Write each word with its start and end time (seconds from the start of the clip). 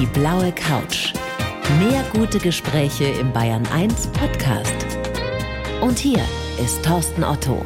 Die 0.00 0.06
blaue 0.06 0.50
Couch. 0.50 1.12
Mehr 1.78 2.04
gute 2.12 2.40
Gespräche 2.40 3.04
im 3.04 3.32
Bayern 3.32 3.64
1 3.72 4.08
Podcast. 4.08 4.74
Und 5.80 6.00
hier 6.00 6.18
ist 6.60 6.84
Thorsten 6.84 7.22
Otto. 7.22 7.64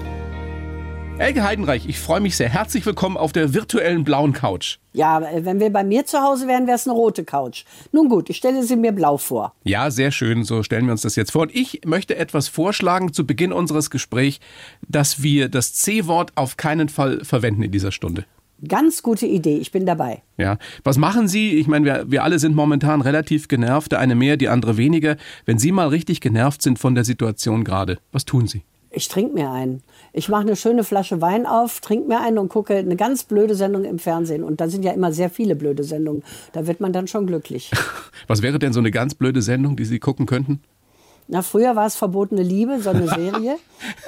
Elke 1.16 1.42
Heidenreich, 1.42 1.88
ich 1.88 1.98
freue 1.98 2.20
mich 2.20 2.36
sehr. 2.36 2.50
Herzlich 2.50 2.84
willkommen 2.84 3.16
auf 3.16 3.32
der 3.32 3.54
virtuellen 3.54 4.04
blauen 4.04 4.34
Couch. 4.34 4.76
Ja, 4.92 5.22
wenn 5.42 5.58
wir 5.58 5.72
bei 5.72 5.84
mir 5.84 6.04
zu 6.04 6.20
Hause 6.20 6.46
wären, 6.46 6.66
wäre 6.66 6.76
es 6.76 6.86
eine 6.86 6.94
rote 6.94 7.24
Couch. 7.24 7.64
Nun 7.92 8.10
gut, 8.10 8.28
ich 8.28 8.36
stelle 8.36 8.62
sie 8.62 8.76
mir 8.76 8.92
blau 8.92 9.16
vor. 9.16 9.54
Ja, 9.64 9.90
sehr 9.90 10.10
schön. 10.10 10.44
So 10.44 10.62
stellen 10.62 10.84
wir 10.84 10.92
uns 10.92 11.00
das 11.00 11.16
jetzt 11.16 11.32
vor. 11.32 11.42
Und 11.42 11.54
ich 11.54 11.80
möchte 11.86 12.16
etwas 12.16 12.48
vorschlagen 12.48 13.14
zu 13.14 13.26
Beginn 13.26 13.54
unseres 13.54 13.88
Gesprächs, 13.88 14.38
dass 14.86 15.22
wir 15.22 15.48
das 15.48 15.72
C-Wort 15.72 16.32
auf 16.34 16.58
keinen 16.58 16.90
Fall 16.90 17.24
verwenden 17.24 17.62
in 17.62 17.72
dieser 17.72 17.90
Stunde. 17.90 18.26
Ganz 18.66 19.02
gute 19.02 19.26
Idee, 19.26 19.58
ich 19.58 19.70
bin 19.70 19.86
dabei. 19.86 20.22
Ja, 20.36 20.58
was 20.82 20.98
machen 20.98 21.28
Sie? 21.28 21.52
Ich 21.52 21.68
meine, 21.68 21.84
wir, 21.84 22.10
wir 22.10 22.24
alle 22.24 22.38
sind 22.40 22.56
momentan 22.56 23.00
relativ 23.00 23.46
genervt, 23.46 23.92
der 23.92 24.00
eine 24.00 24.16
mehr, 24.16 24.36
die 24.36 24.48
andere 24.48 24.76
weniger. 24.76 25.16
Wenn 25.44 25.58
Sie 25.58 25.70
mal 25.70 25.88
richtig 25.88 26.20
genervt 26.20 26.62
sind 26.62 26.78
von 26.78 26.94
der 26.96 27.04
Situation 27.04 27.62
gerade, 27.62 27.98
was 28.10 28.24
tun 28.24 28.48
Sie? 28.48 28.62
Ich 28.90 29.08
trinke 29.08 29.34
mir 29.34 29.50
einen. 29.50 29.82
Ich 30.12 30.28
mache 30.28 30.40
eine 30.40 30.56
schöne 30.56 30.82
Flasche 30.82 31.20
Wein 31.20 31.46
auf, 31.46 31.80
trinke 31.80 32.08
mir 32.08 32.20
einen 32.20 32.38
und 32.38 32.48
gucke 32.48 32.74
eine 32.74 32.96
ganz 32.96 33.22
blöde 33.24 33.54
Sendung 33.54 33.84
im 33.84 33.98
Fernsehen. 33.98 34.42
Und 34.42 34.60
da 34.60 34.68
sind 34.68 34.82
ja 34.82 34.92
immer 34.92 35.12
sehr 35.12 35.30
viele 35.30 35.54
blöde 35.54 35.84
Sendungen. 35.84 36.24
Da 36.52 36.66
wird 36.66 36.80
man 36.80 36.92
dann 36.92 37.06
schon 37.06 37.26
glücklich. 37.26 37.70
Was 38.26 38.42
wäre 38.42 38.58
denn 38.58 38.72
so 38.72 38.80
eine 38.80 38.90
ganz 38.90 39.14
blöde 39.14 39.42
Sendung, 39.42 39.76
die 39.76 39.84
Sie 39.84 39.98
gucken 39.98 40.26
könnten? 40.26 40.62
Na, 41.28 41.42
früher 41.42 41.76
war 41.76 41.86
es 41.86 41.94
Verbotene 41.94 42.42
Liebe, 42.42 42.80
so 42.80 42.90
eine 42.90 43.06
Serie. 43.14 43.56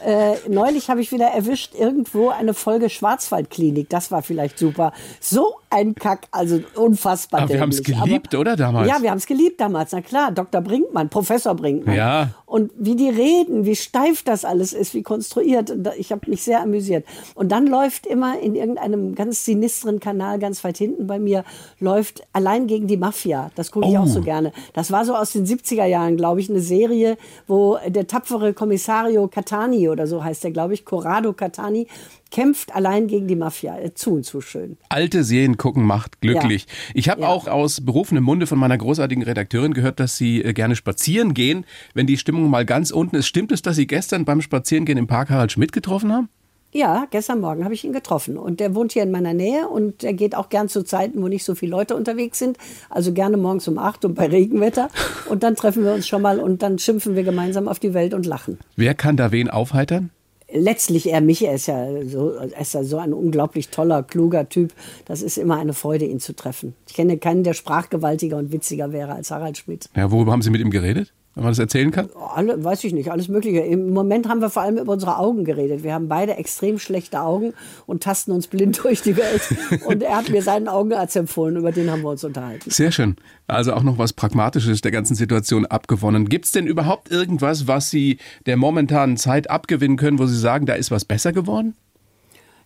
äh, 0.04 0.34
neulich 0.48 0.88
habe 0.90 1.00
ich 1.00 1.12
wieder 1.12 1.26
erwischt, 1.28 1.74
irgendwo 1.74 2.30
eine 2.30 2.54
Folge 2.54 2.88
Schwarzwaldklinik. 2.90 3.88
Das 3.90 4.10
war 4.10 4.22
vielleicht 4.22 4.58
super. 4.58 4.92
So 5.20 5.56
ein 5.68 5.94
Kack, 5.94 6.26
also 6.32 6.60
unfassbar. 6.74 7.42
Aber 7.42 7.50
wir 7.52 7.60
haben 7.60 7.68
es 7.70 7.82
geliebt, 7.82 8.34
Aber, 8.34 8.40
oder 8.40 8.56
damals? 8.56 8.88
Ja, 8.88 9.00
wir 9.02 9.10
haben 9.10 9.18
es 9.18 9.26
geliebt 9.26 9.60
damals. 9.60 9.92
Na 9.92 10.00
klar, 10.00 10.32
Dr. 10.32 10.60
Brinkmann, 10.62 11.08
Professor 11.10 11.54
Brinkmann. 11.54 11.94
Ja. 11.94 12.30
Und 12.46 12.72
wie 12.76 12.96
die 12.96 13.08
reden, 13.10 13.64
wie 13.64 13.76
steif 13.76 14.24
das 14.24 14.44
alles 14.44 14.72
ist, 14.72 14.94
wie 14.94 15.02
konstruiert. 15.02 15.72
Ich 15.98 16.10
habe 16.10 16.28
mich 16.28 16.42
sehr 16.42 16.60
amüsiert. 16.62 17.04
Und 17.36 17.52
dann 17.52 17.66
läuft 17.68 18.06
immer 18.06 18.40
in 18.40 18.56
irgendeinem 18.56 19.14
ganz 19.14 19.44
sinistren 19.44 20.00
Kanal, 20.00 20.40
ganz 20.40 20.64
weit 20.64 20.78
hinten 20.78 21.06
bei 21.06 21.18
mir, 21.20 21.44
läuft 21.78 22.22
Allein 22.32 22.66
gegen 22.66 22.86
die 22.88 22.96
Mafia. 22.96 23.50
Das 23.54 23.70
gucke 23.70 23.86
ich 23.86 23.96
Oh. 23.96 24.02
auch 24.02 24.06
so 24.06 24.22
gerne. 24.22 24.52
Das 24.72 24.90
war 24.90 25.04
so 25.04 25.14
aus 25.14 25.32
den 25.32 25.46
70er 25.46 25.84
Jahren, 25.84 26.16
glaube 26.16 26.40
ich, 26.40 26.50
eine 26.50 26.60
Serie, 26.60 27.09
wo 27.46 27.78
der 27.88 28.06
tapfere 28.06 28.52
Kommissario 28.52 29.28
Catani 29.28 29.88
oder 29.88 30.06
so 30.06 30.22
heißt 30.24 30.44
er, 30.44 30.50
glaube 30.50 30.74
ich, 30.74 30.84
Corrado 30.84 31.32
Catani, 31.32 31.86
kämpft 32.30 32.74
allein 32.74 33.06
gegen 33.08 33.26
die 33.28 33.36
Mafia. 33.36 33.78
Äh, 33.78 33.94
Zu 33.94 34.14
und 34.14 34.24
zu 34.24 34.40
schön. 34.40 34.76
Alte 34.88 35.24
Serien 35.24 35.56
gucken 35.56 35.84
macht 35.84 36.20
glücklich. 36.20 36.66
Ich 36.94 37.08
habe 37.08 37.22
Ja. 37.22 37.28
auch 37.28 37.48
aus 37.48 37.80
berufenem 37.84 38.24
Munde 38.24 38.46
von 38.46 38.58
meiner 38.58 38.78
großartigen 38.78 39.24
Redakteurin 39.24 39.74
gehört, 39.74 40.00
dass 40.00 40.16
Sie 40.16 40.42
äh, 40.42 40.52
gerne 40.52 40.76
spazieren 40.76 41.34
gehen, 41.34 41.64
wenn 41.94 42.06
die 42.06 42.16
Stimmung 42.16 42.48
mal 42.50 42.64
ganz 42.64 42.90
unten 42.90 43.16
ist. 43.16 43.26
Stimmt 43.26 43.52
es, 43.52 43.62
dass 43.62 43.76
Sie 43.76 43.86
gestern 43.86 44.24
beim 44.24 44.40
Spazierengehen 44.42 44.98
im 44.98 45.06
Park 45.06 45.30
Harald 45.30 45.52
Schmidt 45.52 45.72
getroffen 45.72 46.12
haben? 46.12 46.28
Ja, 46.72 47.06
gestern 47.10 47.40
Morgen 47.40 47.64
habe 47.64 47.74
ich 47.74 47.84
ihn 47.84 47.92
getroffen 47.92 48.36
und 48.36 48.60
der 48.60 48.76
wohnt 48.76 48.92
hier 48.92 49.02
in 49.02 49.10
meiner 49.10 49.34
Nähe 49.34 49.66
und 49.66 50.04
er 50.04 50.12
geht 50.12 50.36
auch 50.36 50.50
gern 50.50 50.68
zu 50.68 50.84
Zeiten, 50.84 51.20
wo 51.20 51.26
nicht 51.26 51.44
so 51.44 51.56
viele 51.56 51.72
Leute 51.72 51.96
unterwegs 51.96 52.38
sind. 52.38 52.58
Also 52.88 53.12
gerne 53.12 53.36
morgens 53.36 53.66
um 53.66 53.76
acht 53.76 54.04
und 54.04 54.14
bei 54.14 54.26
Regenwetter. 54.26 54.88
Und 55.28 55.42
dann 55.42 55.54
treffen 55.54 55.84
wir 55.84 55.92
uns 55.92 56.08
schon 56.08 56.22
mal 56.22 56.40
und 56.40 56.60
dann 56.62 56.78
schimpfen 56.78 57.14
wir 57.14 57.22
gemeinsam 57.22 57.68
auf 57.68 57.78
die 57.78 57.94
Welt 57.94 58.14
und 58.14 58.26
lachen. 58.26 58.58
Wer 58.74 58.94
kann 58.94 59.16
da 59.16 59.30
wen 59.30 59.48
aufheitern? 59.48 60.10
Letztlich 60.52 61.08
er 61.08 61.20
mich, 61.20 61.44
er 61.44 61.54
ist 61.54 61.66
ja 61.66 61.86
so, 62.04 62.30
er 62.30 62.60
ist 62.60 62.74
ja 62.74 62.82
so 62.82 62.98
ein 62.98 63.12
unglaublich 63.12 63.68
toller, 63.68 64.02
kluger 64.02 64.48
Typ. 64.48 64.72
Das 65.04 65.22
ist 65.22 65.38
immer 65.38 65.56
eine 65.56 65.72
Freude, 65.72 66.06
ihn 66.06 66.18
zu 66.18 66.34
treffen. 66.34 66.74
Ich 66.88 66.94
kenne 66.94 67.18
keinen, 67.18 67.44
der 67.44 67.54
sprachgewaltiger 67.54 68.36
und 68.38 68.50
witziger 68.50 68.90
wäre 68.92 69.12
als 69.12 69.30
Harald 69.30 69.58
Schmidt. 69.58 69.88
Ja, 69.94 70.10
worüber 70.10 70.32
haben 70.32 70.42
Sie 70.42 70.50
mit 70.50 70.60
ihm 70.60 70.70
geredet? 70.70 71.12
Wenn 71.34 71.44
man 71.44 71.52
das 71.52 71.60
erzählen 71.60 71.92
kann? 71.92 72.10
Alle, 72.34 72.62
weiß 72.62 72.82
ich 72.82 72.92
nicht, 72.92 73.12
alles 73.12 73.28
Mögliche. 73.28 73.60
Im 73.60 73.90
Moment 73.90 74.28
haben 74.28 74.40
wir 74.40 74.50
vor 74.50 74.62
allem 74.62 74.78
über 74.78 74.92
unsere 74.92 75.16
Augen 75.16 75.44
geredet. 75.44 75.84
Wir 75.84 75.94
haben 75.94 76.08
beide 76.08 76.34
extrem 76.34 76.80
schlechte 76.80 77.20
Augen 77.20 77.54
und 77.86 78.02
tasten 78.02 78.32
uns 78.32 78.48
blind 78.48 78.80
durch 78.82 79.02
die 79.02 79.16
Welt. 79.16 79.42
Und 79.86 80.02
er 80.02 80.16
hat 80.16 80.28
mir 80.28 80.42
seinen 80.42 80.66
Augenarzt 80.66 81.14
empfohlen, 81.14 81.56
über 81.56 81.70
den 81.70 81.90
haben 81.90 82.02
wir 82.02 82.10
uns 82.10 82.24
unterhalten. 82.24 82.68
Sehr 82.68 82.90
schön. 82.90 83.14
Also 83.46 83.74
auch 83.74 83.84
noch 83.84 83.96
was 83.96 84.12
Pragmatisches 84.12 84.80
der 84.80 84.90
ganzen 84.90 85.14
Situation 85.14 85.66
abgewonnen. 85.66 86.28
Gibt 86.28 86.46
es 86.46 86.52
denn 86.52 86.66
überhaupt 86.66 87.12
irgendwas, 87.12 87.68
was 87.68 87.90
Sie 87.90 88.18
der 88.46 88.56
momentanen 88.56 89.16
Zeit 89.16 89.48
abgewinnen 89.50 89.96
können, 89.96 90.18
wo 90.18 90.26
Sie 90.26 90.38
sagen, 90.38 90.66
da 90.66 90.74
ist 90.74 90.90
was 90.90 91.04
besser 91.04 91.32
geworden? 91.32 91.74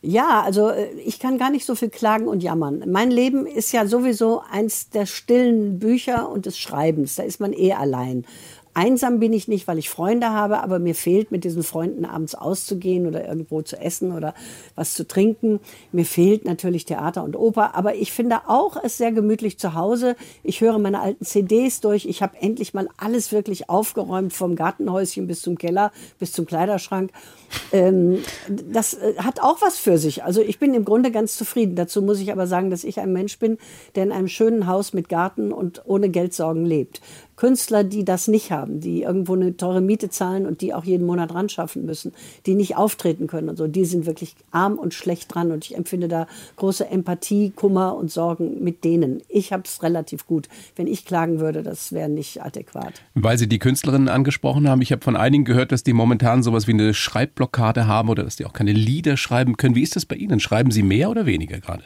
Ja, 0.06 0.42
also 0.42 0.68
äh, 0.68 0.90
ich 1.04 1.18
kann 1.18 1.38
gar 1.38 1.50
nicht 1.50 1.64
so 1.64 1.74
viel 1.74 1.88
klagen 1.88 2.28
und 2.28 2.42
jammern. 2.42 2.84
Mein 2.86 3.10
Leben 3.10 3.46
ist 3.46 3.72
ja 3.72 3.86
sowieso 3.86 4.42
eins 4.50 4.90
der 4.90 5.06
stillen 5.06 5.78
Bücher 5.78 6.28
und 6.28 6.44
des 6.44 6.58
Schreibens. 6.58 7.14
Da 7.14 7.22
ist 7.22 7.40
man 7.40 7.54
eh 7.54 7.72
allein. 7.72 8.26
Einsam 8.74 9.20
bin 9.20 9.32
ich 9.32 9.46
nicht, 9.46 9.68
weil 9.68 9.78
ich 9.78 9.88
Freunde 9.88 10.30
habe, 10.30 10.62
aber 10.62 10.80
mir 10.80 10.96
fehlt, 10.96 11.30
mit 11.30 11.44
diesen 11.44 11.62
Freunden 11.62 12.04
abends 12.04 12.34
auszugehen 12.34 13.06
oder 13.06 13.26
irgendwo 13.26 13.62
zu 13.62 13.80
essen 13.80 14.12
oder 14.12 14.34
was 14.74 14.94
zu 14.94 15.06
trinken. 15.06 15.60
Mir 15.92 16.04
fehlt 16.04 16.44
natürlich 16.44 16.84
Theater 16.84 17.22
und 17.22 17.36
Oper, 17.36 17.76
aber 17.76 17.94
ich 17.94 18.12
finde 18.12 18.48
auch 18.48 18.76
es 18.82 18.96
sehr 18.96 19.12
gemütlich 19.12 19.58
zu 19.58 19.74
Hause. 19.74 20.16
Ich 20.42 20.60
höre 20.60 20.78
meine 20.78 21.00
alten 21.00 21.24
CDs 21.24 21.80
durch. 21.80 22.04
Ich 22.06 22.20
habe 22.20 22.36
endlich 22.40 22.74
mal 22.74 22.88
alles 22.96 23.30
wirklich 23.30 23.70
aufgeräumt, 23.70 24.32
vom 24.32 24.56
Gartenhäuschen 24.56 25.28
bis 25.28 25.42
zum 25.42 25.56
Keller, 25.56 25.92
bis 26.18 26.32
zum 26.32 26.44
Kleiderschrank. 26.44 27.12
Ähm, 27.72 28.18
das 28.48 28.94
äh, 28.94 29.14
hat 29.18 29.40
auch 29.40 29.62
was 29.62 29.78
für 29.78 29.98
sich. 29.98 30.24
Also 30.24 30.40
ich 30.40 30.58
bin 30.58 30.74
im 30.74 30.84
Grunde 30.84 31.12
ganz 31.12 31.36
zufrieden. 31.36 31.76
Dazu 31.76 32.02
muss 32.02 32.20
ich 32.20 32.32
aber 32.32 32.48
sagen, 32.48 32.70
dass 32.70 32.84
ich 32.84 32.98
ein 33.00 33.12
Mensch 33.12 33.38
bin, 33.38 33.58
der 33.94 34.02
in 34.02 34.12
einem 34.12 34.28
schönen 34.28 34.66
Haus 34.66 34.92
mit 34.92 35.08
Garten 35.08 35.52
und 35.52 35.82
ohne 35.84 36.08
Geldsorgen 36.08 36.66
lebt. 36.66 37.00
Künstler, 37.36 37.84
die 37.84 38.04
das 38.04 38.28
nicht 38.28 38.50
haben, 38.52 38.80
die 38.80 39.02
irgendwo 39.02 39.34
eine 39.34 39.56
teure 39.56 39.80
Miete 39.80 40.08
zahlen 40.10 40.46
und 40.46 40.60
die 40.60 40.74
auch 40.74 40.84
jeden 40.84 41.06
Monat 41.06 41.34
ran 41.34 41.48
schaffen 41.48 41.84
müssen, 41.84 42.12
die 42.46 42.54
nicht 42.54 42.76
auftreten 42.76 43.26
können 43.26 43.48
und 43.48 43.56
so, 43.56 43.66
die 43.66 43.84
sind 43.84 44.06
wirklich 44.06 44.34
arm 44.50 44.78
und 44.78 44.94
schlecht 44.94 45.34
dran 45.34 45.50
und 45.50 45.64
ich 45.64 45.76
empfinde 45.76 46.08
da 46.08 46.26
große 46.56 46.88
Empathie, 46.88 47.50
Kummer 47.50 47.96
und 47.96 48.10
Sorgen 48.10 48.62
mit 48.62 48.84
denen. 48.84 49.22
Ich 49.28 49.52
habe 49.52 49.64
es 49.66 49.82
relativ 49.82 50.26
gut. 50.26 50.48
Wenn 50.76 50.86
ich 50.86 51.04
klagen 51.04 51.40
würde, 51.40 51.62
das 51.62 51.92
wäre 51.92 52.08
nicht 52.08 52.42
adäquat. 52.42 53.02
Weil 53.14 53.38
Sie 53.38 53.48
die 53.48 53.58
Künstlerinnen 53.58 54.08
angesprochen 54.08 54.68
haben, 54.68 54.82
ich 54.82 54.92
habe 54.92 55.02
von 55.02 55.16
einigen 55.16 55.44
gehört, 55.44 55.72
dass 55.72 55.82
die 55.82 55.92
momentan 55.92 56.42
sowas 56.42 56.66
wie 56.66 56.72
eine 56.72 56.94
Schreibblockade 56.94 57.86
haben 57.86 58.08
oder 58.08 58.22
dass 58.22 58.36
die 58.36 58.44
auch 58.44 58.52
keine 58.52 58.72
Lieder 58.72 59.16
schreiben 59.16 59.56
können. 59.56 59.74
Wie 59.74 59.82
ist 59.82 59.96
das 59.96 60.06
bei 60.06 60.16
Ihnen? 60.16 60.40
Schreiben 60.40 60.70
Sie 60.70 60.82
mehr 60.82 61.10
oder 61.10 61.26
weniger 61.26 61.58
gerade? 61.58 61.84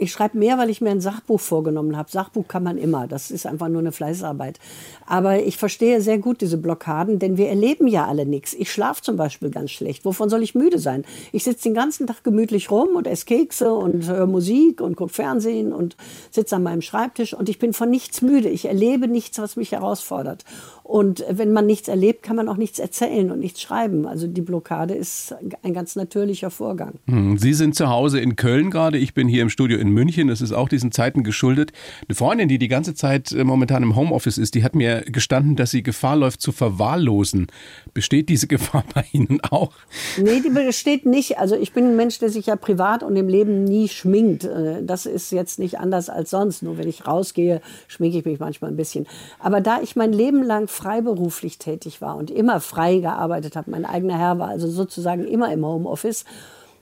Ich 0.00 0.12
schreibe 0.12 0.38
mehr, 0.38 0.58
weil 0.58 0.70
ich 0.70 0.80
mir 0.80 0.90
ein 0.90 1.00
Sachbuch 1.00 1.40
vorgenommen 1.40 1.96
habe. 1.96 2.08
Sachbuch 2.08 2.46
kann 2.46 2.62
man 2.62 2.78
immer. 2.78 3.08
Das 3.08 3.32
ist 3.32 3.46
einfach 3.46 3.68
nur 3.68 3.80
eine 3.80 3.90
Fleißarbeit. 3.90 4.60
Aber 5.06 5.42
ich 5.42 5.56
verstehe 5.56 6.00
sehr 6.00 6.18
gut 6.18 6.40
diese 6.40 6.56
Blockaden, 6.56 7.18
denn 7.18 7.36
wir 7.36 7.48
erleben 7.48 7.88
ja 7.88 8.06
alle 8.06 8.24
nichts. 8.24 8.54
Ich 8.54 8.70
schlafe 8.70 9.02
zum 9.02 9.16
Beispiel 9.16 9.50
ganz 9.50 9.72
schlecht. 9.72 10.04
Wovon 10.04 10.28
soll 10.28 10.44
ich 10.44 10.54
müde 10.54 10.78
sein? 10.78 11.04
Ich 11.32 11.42
sitze 11.42 11.64
den 11.64 11.74
ganzen 11.74 12.06
Tag 12.06 12.22
gemütlich 12.22 12.70
rum 12.70 12.90
und 12.94 13.08
esse 13.08 13.26
Kekse 13.26 13.74
und 13.74 14.06
höre 14.06 14.28
Musik 14.28 14.80
und 14.80 14.94
gucke 14.94 15.12
Fernsehen 15.12 15.72
und 15.72 15.96
sitze 16.30 16.54
an 16.54 16.62
meinem 16.62 16.82
Schreibtisch 16.82 17.34
und 17.34 17.48
ich 17.48 17.58
bin 17.58 17.72
von 17.72 17.90
nichts 17.90 18.22
müde. 18.22 18.48
Ich 18.48 18.66
erlebe 18.66 19.08
nichts, 19.08 19.40
was 19.40 19.56
mich 19.56 19.72
herausfordert. 19.72 20.44
Und 20.88 21.22
wenn 21.30 21.52
man 21.52 21.66
nichts 21.66 21.86
erlebt, 21.88 22.22
kann 22.22 22.34
man 22.34 22.48
auch 22.48 22.56
nichts 22.56 22.78
erzählen 22.78 23.30
und 23.30 23.40
nichts 23.40 23.60
schreiben. 23.60 24.06
Also 24.06 24.26
die 24.26 24.40
Blockade 24.40 24.94
ist 24.94 25.34
ein 25.62 25.74
ganz 25.74 25.96
natürlicher 25.96 26.48
Vorgang. 26.50 26.94
Hm, 27.06 27.36
Sie 27.36 27.52
sind 27.52 27.74
zu 27.74 27.90
Hause 27.90 28.20
in 28.20 28.36
Köln 28.36 28.70
gerade. 28.70 28.96
Ich 28.96 29.12
bin 29.12 29.28
hier 29.28 29.42
im 29.42 29.50
Studio 29.50 29.76
in 29.76 29.90
München. 29.90 30.28
Das 30.28 30.40
ist 30.40 30.52
auch 30.52 30.66
diesen 30.66 30.90
Zeiten 30.90 31.24
geschuldet. 31.24 31.72
Eine 32.08 32.14
Freundin, 32.14 32.48
die 32.48 32.56
die 32.58 32.68
ganze 32.68 32.94
Zeit 32.94 33.32
äh, 33.32 33.44
momentan 33.44 33.82
im 33.82 33.96
Homeoffice 33.96 34.38
ist, 34.38 34.54
die 34.54 34.64
hat 34.64 34.74
mir 34.74 35.02
gestanden, 35.02 35.56
dass 35.56 35.72
sie 35.72 35.82
Gefahr 35.82 36.16
läuft 36.16 36.40
zu 36.40 36.52
verwahrlosen. 36.52 37.48
Besteht 37.92 38.30
diese 38.30 38.46
Gefahr 38.48 38.84
bei 38.94 39.04
Ihnen 39.12 39.42
auch? 39.50 39.72
Nee, 40.16 40.40
die 40.40 40.48
besteht 40.48 41.04
nicht. 41.04 41.36
Also 41.38 41.54
ich 41.54 41.74
bin 41.74 41.84
ein 41.84 41.96
Mensch, 41.96 42.18
der 42.18 42.30
sich 42.30 42.46
ja 42.46 42.56
privat 42.56 43.02
und 43.02 43.14
im 43.14 43.28
Leben 43.28 43.64
nie 43.64 43.88
schminkt. 43.88 44.44
Äh, 44.44 44.82
Das 44.82 45.04
ist 45.04 45.32
jetzt 45.32 45.58
nicht 45.58 45.78
anders 45.80 46.08
als 46.08 46.30
sonst. 46.30 46.62
Nur 46.62 46.78
wenn 46.78 46.88
ich 46.88 47.06
rausgehe, 47.06 47.60
schminke 47.88 48.16
ich 48.20 48.24
mich 48.24 48.40
manchmal 48.40 48.70
ein 48.70 48.76
bisschen. 48.78 49.06
Aber 49.38 49.60
da 49.60 49.82
ich 49.82 49.94
mein 49.94 50.14
Leben 50.14 50.42
lang 50.42 50.66
freiberuflich 50.78 51.58
tätig 51.58 52.00
war 52.00 52.16
und 52.16 52.30
immer 52.30 52.60
frei 52.60 52.98
gearbeitet 52.98 53.56
habe, 53.56 53.70
mein 53.70 53.84
eigener 53.84 54.16
Herr 54.16 54.38
war, 54.38 54.48
also 54.48 54.68
sozusagen 54.68 55.24
immer 55.26 55.52
im 55.52 55.66
Homeoffice, 55.66 56.24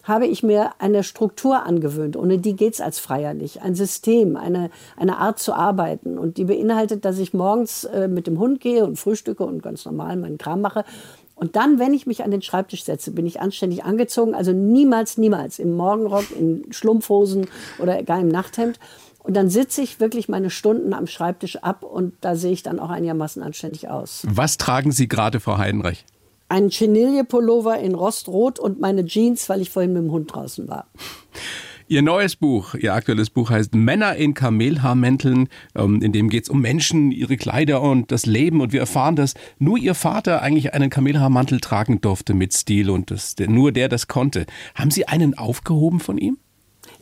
habe 0.03 0.27
ich 0.27 0.43
mir 0.43 0.71
eine 0.79 1.03
Struktur 1.03 1.65
angewöhnt. 1.65 2.17
Ohne 2.17 2.39
die 2.39 2.55
geht's 2.55 2.81
als 2.81 3.01
Freier 3.01 3.35
nicht. 3.35 3.63
Ein 3.63 3.75
System, 3.75 4.37
eine, 4.37 4.71
eine 4.97 5.19
Art 5.19 5.41
zu 5.41 5.53
arbeiten. 5.53 6.17
Und 6.17 6.37
die 6.37 6.45
beinhaltet, 6.45 7.05
dass 7.05 7.19
ich 7.19 7.35
morgens 7.35 7.85
äh, 7.85 8.07
mit 8.07 8.29
dem 8.29 8.39
Hund 8.39 8.61
gehe 8.61 8.85
und 8.85 8.99
frühstücke 8.99 9.45
und 9.45 9.65
ganz 9.65 9.85
normal 9.85 10.17
meinen 10.17 10.39
Kram 10.39 10.61
mache. 10.61 10.85
Und 11.35 11.57
dann, 11.57 11.79
wenn 11.81 11.93
ich 11.93 12.07
mich 12.07 12.23
an 12.23 12.31
den 12.31 12.41
Schreibtisch 12.41 12.85
setze, 12.85 13.11
bin 13.11 13.27
ich 13.27 13.41
anständig 13.41 13.85
angezogen. 13.85 14.35
Also 14.35 14.53
niemals, 14.53 15.19
niemals 15.19 15.59
im 15.59 15.77
Morgenrock, 15.77 16.31
in 16.39 16.65
Schlumpfhosen 16.71 17.49
oder 17.81 18.03
gar 18.05 18.21
im 18.21 18.29
Nachthemd. 18.29 18.79
Und 19.27 19.35
dann 19.35 19.51
sitze 19.51 19.83
ich 19.83 19.99
wirklich 19.99 20.29
meine 20.29 20.51
Stunden 20.51 20.95
am 20.95 21.09
Schreibtisch 21.09 21.57
ab 21.57 21.83
und 21.83 22.15
da 22.21 22.37
sehe 22.37 22.53
ich 22.53 22.63
dann 22.63 22.79
auch 22.79 22.91
einigermaßen 22.91 23.43
anständig 23.43 23.89
aus. 23.89 24.25
Was 24.29 24.57
tragen 24.57 24.93
Sie 24.93 25.09
gerade, 25.09 25.41
Frau 25.41 25.59
Heidenreich? 25.59 26.05
Ein 26.49 26.71
Chenille-Pullover 26.71 27.77
in 27.81 27.97
Rostrot 27.97 28.61
und 28.61 28.79
meine 28.79 29.05
Jeans, 29.05 29.49
weil 29.49 29.61
ich 29.61 29.71
vorhin 29.71 29.95
mit 29.95 30.05
dem 30.05 30.13
Hund 30.13 30.33
draußen 30.33 30.69
war. 30.69 30.87
Ihr 31.89 32.03
neues 32.03 32.37
Buch, 32.37 32.75
Ihr 32.75 32.95
aktuelles 32.95 33.31
Buch 33.31 33.51
heißt 33.51 33.75
Männer 33.75 34.15
in 34.15 34.35
Kamelhaarmänteln. 34.35 35.49
Ähm, 35.75 36.03
in 36.03 36.13
dem 36.13 36.29
geht 36.29 36.45
es 36.45 36.49
um 36.49 36.61
Menschen, 36.61 37.11
ihre 37.11 37.37
Kleider 37.37 37.83
und 37.83 38.13
das 38.13 38.27
Leben. 38.27 38.61
Und 38.61 38.73
wir 38.73 38.81
erfahren, 38.81 39.17
dass 39.17 39.35
nur 39.59 39.77
Ihr 39.77 39.95
Vater 39.95 40.41
eigentlich 40.41 40.73
einen 40.73 40.91
Kamelhaarmantel 40.91 41.59
tragen 41.59 42.01
durfte 42.01 42.33
mit 42.33 42.53
Stil 42.53 42.91
und 42.91 43.11
das, 43.11 43.35
nur 43.39 43.73
der 43.73 43.89
das 43.89 44.07
konnte. 44.07 44.47
Haben 44.77 44.93
Sie 44.93 45.09
einen 45.09 45.37
aufgehoben 45.37 45.99
von 45.99 46.17
ihm? 46.17 46.39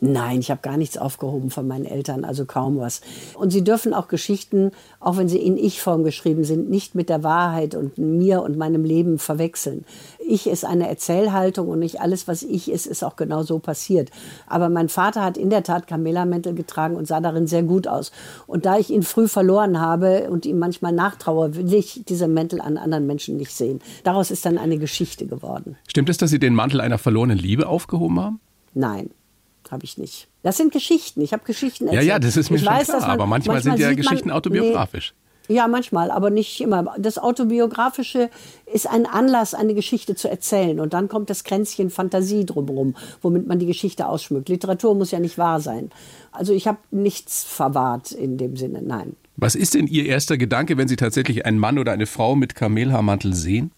Nein, 0.01 0.39
ich 0.39 0.51
habe 0.51 0.61
gar 0.61 0.77
nichts 0.77 0.97
aufgehoben 0.97 1.49
von 1.49 1.67
meinen 1.67 1.85
Eltern, 1.85 2.25
also 2.25 2.45
kaum 2.45 2.79
was. 2.79 3.01
Und 3.35 3.51
sie 3.51 3.63
dürfen 3.63 3.93
auch 3.93 4.07
Geschichten, 4.07 4.71
auch 4.99 5.17
wenn 5.17 5.27
sie 5.27 5.39
in 5.39 5.57
Ich-Form 5.57 6.03
geschrieben 6.03 6.43
sind, 6.43 6.69
nicht 6.69 6.95
mit 6.95 7.09
der 7.09 7.23
Wahrheit 7.23 7.75
und 7.75 7.97
mir 7.97 8.41
und 8.41 8.57
meinem 8.57 8.83
Leben 8.83 9.17
verwechseln. 9.17 9.85
Ich 10.27 10.47
ist 10.47 10.65
eine 10.65 10.89
Erzählhaltung 10.89 11.67
und 11.69 11.79
nicht 11.79 12.01
alles, 12.01 12.27
was 12.27 12.43
ich 12.43 12.71
ist, 12.71 12.87
ist 12.87 13.03
auch 13.03 13.15
genau 13.15 13.43
so 13.43 13.59
passiert. 13.59 14.09
Aber 14.47 14.69
mein 14.69 14.89
Vater 14.89 15.23
hat 15.23 15.37
in 15.37 15.49
der 15.49 15.63
Tat 15.63 15.87
Camilla-Mäntel 15.87 16.53
getragen 16.53 16.95
und 16.95 17.07
sah 17.07 17.21
darin 17.21 17.47
sehr 17.47 17.63
gut 17.63 17.87
aus. 17.87 18.11
Und 18.47 18.65
da 18.65 18.77
ich 18.77 18.89
ihn 18.89 19.03
früh 19.03 19.27
verloren 19.27 19.79
habe 19.79 20.29
und 20.29 20.45
ihm 20.45 20.59
manchmal 20.59 20.91
nachtraue, 20.91 21.55
will 21.55 21.73
ich 21.73 22.03
diese 22.07 22.27
Mäntel 22.27 22.61
an 22.61 22.77
anderen 22.77 23.07
Menschen 23.07 23.37
nicht 23.37 23.51
sehen. 23.51 23.81
Daraus 24.03 24.31
ist 24.31 24.45
dann 24.45 24.57
eine 24.57 24.77
Geschichte 24.77 25.27
geworden. 25.27 25.77
Stimmt 25.87 26.09
es, 26.09 26.17
dass 26.17 26.29
Sie 26.29 26.39
den 26.39 26.55
Mantel 26.55 26.81
einer 26.81 26.97
verlorenen 26.97 27.37
Liebe 27.37 27.67
aufgehoben 27.67 28.19
haben? 28.19 28.39
Nein 28.73 29.09
habe 29.71 29.85
ich 29.85 29.97
nicht. 29.97 30.27
Das 30.43 30.57
sind 30.57 30.71
Geschichten. 30.71 31.21
Ich 31.21 31.33
habe 31.33 31.43
Geschichten 31.43 31.85
erzählt. 31.85 32.03
Ja, 32.03 32.13
ja, 32.13 32.19
das 32.19 32.37
ist 32.37 32.49
mir 32.49 32.57
ich 32.57 32.63
schon 32.63 32.73
weiß, 32.73 32.87
klar. 32.87 33.01
Man, 33.01 33.09
aber 33.09 33.25
manchmal, 33.25 33.55
manchmal, 33.55 33.77
sind 33.77 33.83
ja 33.83 33.93
Geschichten 33.93 34.29
man, 34.29 34.37
autobiografisch. 34.37 35.13
Nee, 35.15 35.25
ja, 35.47 35.67
manchmal, 35.67 36.09
aber 36.09 36.29
nicht 36.29 36.61
immer. 36.61 36.95
Das 36.97 37.17
Autobiografische 37.17 38.29
ist 38.71 38.89
ein 38.89 39.05
Anlass, 39.05 39.53
eine 39.53 39.75
Geschichte 39.75 40.15
zu 40.15 40.29
erzählen. 40.29 40.79
Und 40.79 40.93
dann 40.93 41.07
kommt 41.07 41.29
das 41.29 41.43
Kränzchen 41.43 41.89
Fantasie 41.89 42.45
drumherum, 42.45 42.95
womit 43.21 43.47
man 43.47 43.59
die 43.59 43.67
Geschichte 43.67 44.07
ausschmückt. 44.07 44.49
Literatur 44.49 44.95
muss 44.95 45.11
ja 45.11 45.19
nicht 45.19 45.37
wahr 45.37 45.59
sein. 45.59 45.91
Also 46.31 46.53
ich 46.53 46.67
habe 46.67 46.79
nichts 46.91 47.43
verwahrt 47.43 48.11
in 48.11 48.37
dem 48.37 48.55
Sinne, 48.57 48.81
nein. 48.81 49.15
Was 49.37 49.55
ist 49.55 49.73
denn 49.73 49.87
Ihr 49.87 50.05
erster 50.05 50.37
Gedanke, 50.37 50.77
wenn 50.77 50.87
Sie 50.87 50.95
tatsächlich 50.95 51.45
einen 51.45 51.59
Mann 51.59 51.77
oder 51.77 51.91
eine 51.91 52.05
Frau 52.05 52.35
mit 52.35 52.55
Kamelhaarmantel 52.55 53.33
sehen? 53.33 53.71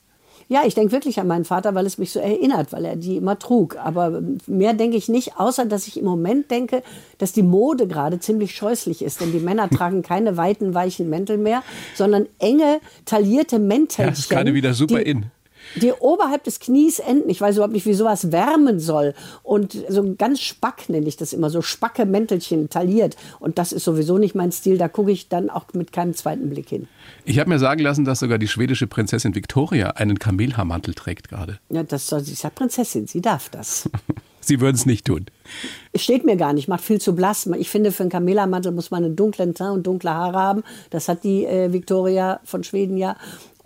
Ja, 0.49 0.61
ich 0.65 0.75
denke 0.75 0.94
wirklich 0.94 1.19
an 1.19 1.27
meinen 1.27 1.44
Vater, 1.44 1.75
weil 1.75 1.85
es 1.85 1.97
mich 1.97 2.11
so 2.11 2.19
erinnert, 2.19 2.71
weil 2.71 2.85
er 2.85 2.95
die 2.95 3.17
immer 3.17 3.38
trug. 3.38 3.75
Aber 3.77 4.21
mehr 4.45 4.73
denke 4.73 4.95
ich 4.95 5.09
nicht, 5.09 5.38
außer 5.38 5.65
dass 5.65 5.88
ich 5.88 5.99
im 5.99 6.05
Moment 6.05 6.49
denke, 6.51 6.83
dass 7.17 7.33
die 7.33 7.44
Mode 7.44 7.88
gerade 7.88 8.19
ziemlich 8.19 8.55
scheußlich 8.55 9.01
ist. 9.01 9.19
Denn 9.19 9.33
die 9.33 9.39
Männer 9.39 9.69
tragen 9.77 10.03
keine 10.03 10.38
weiten, 10.38 10.73
weichen 10.73 11.09
Mäntel 11.09 11.38
mehr, 11.38 11.63
sondern 11.95 12.27
enge, 12.39 12.79
taillierte 13.05 13.59
Mäntelchen. 13.59 14.05
Ja, 14.05 14.09
das 14.11 14.19
ist 14.19 14.29
gerade 14.29 14.53
wieder 14.53 14.73
super 14.73 14.99
die, 15.03 15.09
in 15.09 15.25
die 15.75 15.91
oberhalb 15.91 16.43
des 16.43 16.59
Knies 16.59 16.99
enden. 16.99 17.29
Ich 17.29 17.41
weiß 17.41 17.55
überhaupt 17.55 17.73
nicht, 17.73 17.85
wie 17.85 17.93
sowas 17.93 18.31
wärmen 18.31 18.79
soll. 18.79 19.13
Und 19.43 19.77
so 19.89 20.15
ganz 20.17 20.39
Spack 20.39 20.89
nenne 20.89 21.07
ich 21.07 21.17
das 21.17 21.33
immer, 21.33 21.49
so 21.49 21.61
spacke 21.61 22.05
Mäntelchen 22.05 22.69
tailliert. 22.69 23.15
Und 23.39 23.57
das 23.57 23.71
ist 23.71 23.83
sowieso 23.83 24.17
nicht 24.17 24.35
mein 24.35 24.51
Stil. 24.51 24.77
Da 24.77 24.87
gucke 24.87 25.11
ich 25.11 25.29
dann 25.29 25.49
auch 25.49 25.65
mit 25.73 25.91
keinem 25.91 26.13
zweiten 26.13 26.49
Blick 26.49 26.69
hin. 26.69 26.87
Ich 27.25 27.39
habe 27.39 27.49
mir 27.49 27.59
sagen 27.59 27.81
lassen, 27.81 28.05
dass 28.05 28.19
sogar 28.19 28.37
die 28.37 28.47
schwedische 28.47 28.87
Prinzessin 28.87 29.35
Victoria 29.35 29.91
einen 29.91 30.19
Kamelhaarmantel 30.19 30.93
trägt 30.93 31.29
gerade. 31.29 31.59
Ja, 31.69 31.83
das 31.83 32.07
soll 32.07 32.21
sie 32.21 32.33
ist 32.33 32.43
ja 32.43 32.49
Prinzessin, 32.49 33.07
sie 33.07 33.21
darf 33.21 33.49
das. 33.49 33.89
Sie 34.39 34.61
würden 34.61 34.77
es 34.77 34.85
nicht 34.85 35.05
tun. 35.05 35.25
Steht 35.93 36.23
mir 36.23 36.37
gar 36.37 36.53
nicht, 36.53 36.69
macht 36.69 36.81
viel 36.81 37.01
zu 37.01 37.13
blass. 37.13 37.49
Ich 37.57 37.69
finde, 37.69 37.91
für 37.91 38.03
einen 38.03 38.09
Kamelhaarmantel 38.09 38.71
muss 38.71 38.91
man 38.91 39.03
einen 39.03 39.17
dunklen 39.17 39.53
Teint 39.53 39.73
und 39.73 39.85
dunkle 39.85 40.13
Haare 40.13 40.37
haben. 40.37 40.63
Das 40.89 41.09
hat 41.09 41.25
die 41.25 41.45
äh, 41.45 41.73
Victoria 41.73 42.39
von 42.45 42.63
Schweden 42.63 42.95
ja. 42.95 43.17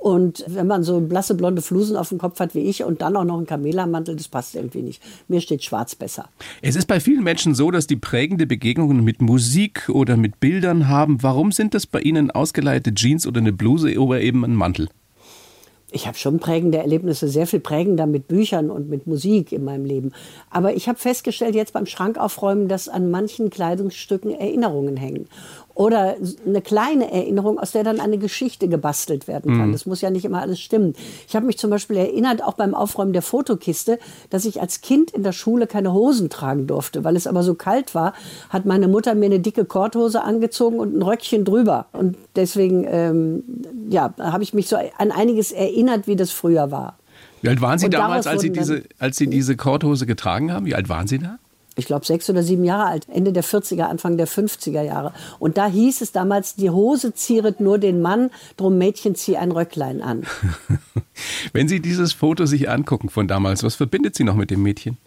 Und 0.02 0.44
wenn 0.48 0.66
man 0.66 0.82
so 0.82 1.00
blasse 1.00 1.36
blonde 1.36 1.62
Flusen 1.62 1.96
auf 1.96 2.10
dem 2.10 2.18
Kopf 2.18 2.40
hat 2.40 2.56
wie 2.56 2.62
ich 2.62 2.84
und 2.84 3.04
dann 3.04 3.16
auch 3.16 3.24
noch 3.24 3.38
einen 3.38 3.46
Kamelermantel, 3.46 4.16
das 4.16 4.28
passt 4.28 4.56
irgendwie 4.56 4.82
nicht. 4.82 5.00
Mir 5.28 5.42
steht 5.42 5.64
schwarz 5.64 5.94
besser. 5.94 6.28
Es 6.64 6.76
ist 6.76 6.88
bei 6.88 7.00
vielen 7.00 7.24
Menschen 7.24 7.54
so, 7.54 7.70
dass 7.70 7.86
die 7.86 7.98
prägende 7.98 8.48
Begegnungen 8.48 9.04
mit 9.04 9.22
Musik 9.22 9.90
oder 9.90 10.18
mit 10.18 10.40
Bildern 10.40 10.88
haben. 10.88 11.22
Warum 11.22 11.52
sind 11.52 11.76
das 11.76 11.86
bei 11.86 12.02
Ihnen 12.02 12.32
ausgeleitete 12.32 12.96
Jeans 12.96 13.28
oder 13.28 13.42
eine 13.42 13.54
Bluse 13.54 13.96
oder 14.00 14.20
eben 14.20 14.44
ein 14.44 14.56
Mantel? 14.56 14.90
ich 15.92 16.08
habe 16.08 16.18
schon 16.18 16.40
prägende 16.40 16.78
Erlebnisse, 16.78 17.28
sehr 17.28 17.46
viel 17.46 17.60
prägender 17.60 18.08
mit 18.08 18.28
Büchern 18.28 18.72
und 18.72 18.90
mit 18.90 19.08
Musik 19.08 19.52
in 19.52 19.64
meinem 19.64 19.86
Leben. 19.86 20.14
Aber 20.50 20.74
ich 20.74 20.88
habe 20.88 20.98
festgestellt 20.98 21.54
jetzt 21.54 21.74
beim 21.74 21.86
Schrank 21.86 22.18
aufräumen, 22.18 22.68
dass 22.68 22.88
an 22.88 23.12
manchen 23.12 23.50
Kleidungsstücken 23.50 24.32
Erinnerungen 24.32 24.96
hängen 24.96 25.28
oder 25.74 26.16
eine 26.46 26.62
kleine 26.62 27.12
Erinnerung, 27.12 27.60
aus 27.60 27.72
der 27.72 27.84
dann 27.84 28.00
eine 28.00 28.18
Geschichte 28.18 28.68
gebastelt 28.68 29.28
werden 29.28 29.58
kann. 29.58 29.68
Mhm. 29.70 29.72
Das 29.72 29.86
muss 29.86 30.02
ja 30.02 30.10
nicht 30.10 30.26
immer 30.26 30.42
alles 30.42 30.60
stimmen. 30.60 30.94
Ich 31.28 31.36
habe 31.36 31.46
mich 31.46 31.58
zum 31.58 31.70
Beispiel 31.70 31.98
erinnert, 31.98 32.44
auch 32.44 32.54
beim 32.54 32.74
Aufräumen 32.74 33.14
der 33.14 33.22
Fotokiste, 33.22 34.00
dass 34.30 34.46
ich 34.46 34.62
als 34.62 34.82
Kind 34.82 35.12
in 35.12 35.24
der 35.24 35.32
Schule 35.32 35.68
keine 35.68 35.94
Hosen 35.94 36.30
tragen 36.30 36.68
durfte, 36.68 37.04
weil 37.04 37.16
es 37.16 37.28
aber 37.28 37.44
so 37.44 37.56
kalt 37.56 37.96
war, 37.96 38.14
hat 38.50 38.66
meine 38.66 38.88
Mutter 38.88 39.16
mir 39.16 39.28
eine 39.28 39.40
dicke 39.40 39.66
Korthose 39.66 40.24
angezogen 40.24 40.80
und 40.80 40.96
ein 40.96 41.02
Röckchen 41.02 41.46
drüber. 41.46 41.88
Und 41.94 42.18
deswegen, 42.36 42.86
ähm, 42.88 43.44
ja, 43.90 44.14
habe 44.20 44.44
ich 44.44 44.54
mich 44.54 44.68
so 44.68 44.78
an 44.98 45.12
einiges 45.12 45.52
erinnert, 45.52 46.08
wie 46.08 46.16
das 46.16 46.32
früher 46.32 46.72
war. 46.72 46.98
Wie 47.42 47.50
alt 47.50 47.62
waren 47.62 47.80
Sie 47.80 47.86
und 47.86 47.94
damals, 47.94 48.28
als 48.28 48.42
Sie, 48.42 48.52
diese, 48.52 48.84
als 49.00 49.18
Sie 49.18 49.28
diese 49.28 49.56
Korthose 49.56 50.06
getragen 50.06 50.54
haben? 50.54 50.66
Wie 50.66 50.76
alt 50.76 50.90
waren 50.90 51.08
Sie 51.08 51.20
da? 51.20 51.40
Ich 51.76 51.86
glaube, 51.86 52.06
sechs 52.06 52.30
oder 52.30 52.44
sieben 52.44 52.64
Jahre 52.64 52.86
alt, 52.86 53.08
Ende 53.10 53.32
der 53.32 53.44
40er, 53.44 53.84
Anfang 53.84 54.18
der 54.18 54.28
50er 54.28 54.82
Jahre. 54.82 55.14
Und 55.40 55.58
da 55.58 55.68
hieß 55.68 56.02
es 56.02 56.12
damals, 56.12 56.56
die 56.56 56.70
Hose 56.70 57.14
zieret 57.14 57.60
nur 57.60 57.78
den 57.78 58.02
Mann, 58.02 58.30
drum 58.58 58.78
Mädchen 58.78 59.16
zieh 59.16 59.38
ein 59.38 59.52
Röcklein 59.52 60.02
an. 60.02 60.24
Wenn 61.54 61.68
Sie 61.68 61.80
dieses 61.80 62.14
Foto 62.14 62.46
sich 62.46 62.70
angucken 62.70 63.10
von 63.10 63.28
damals, 63.28 63.64
was 63.64 63.76
verbindet 63.76 64.16
Sie 64.16 64.24
noch 64.24 64.36
mit 64.36 64.52
dem 64.52 64.64
Mädchen? 64.64 64.98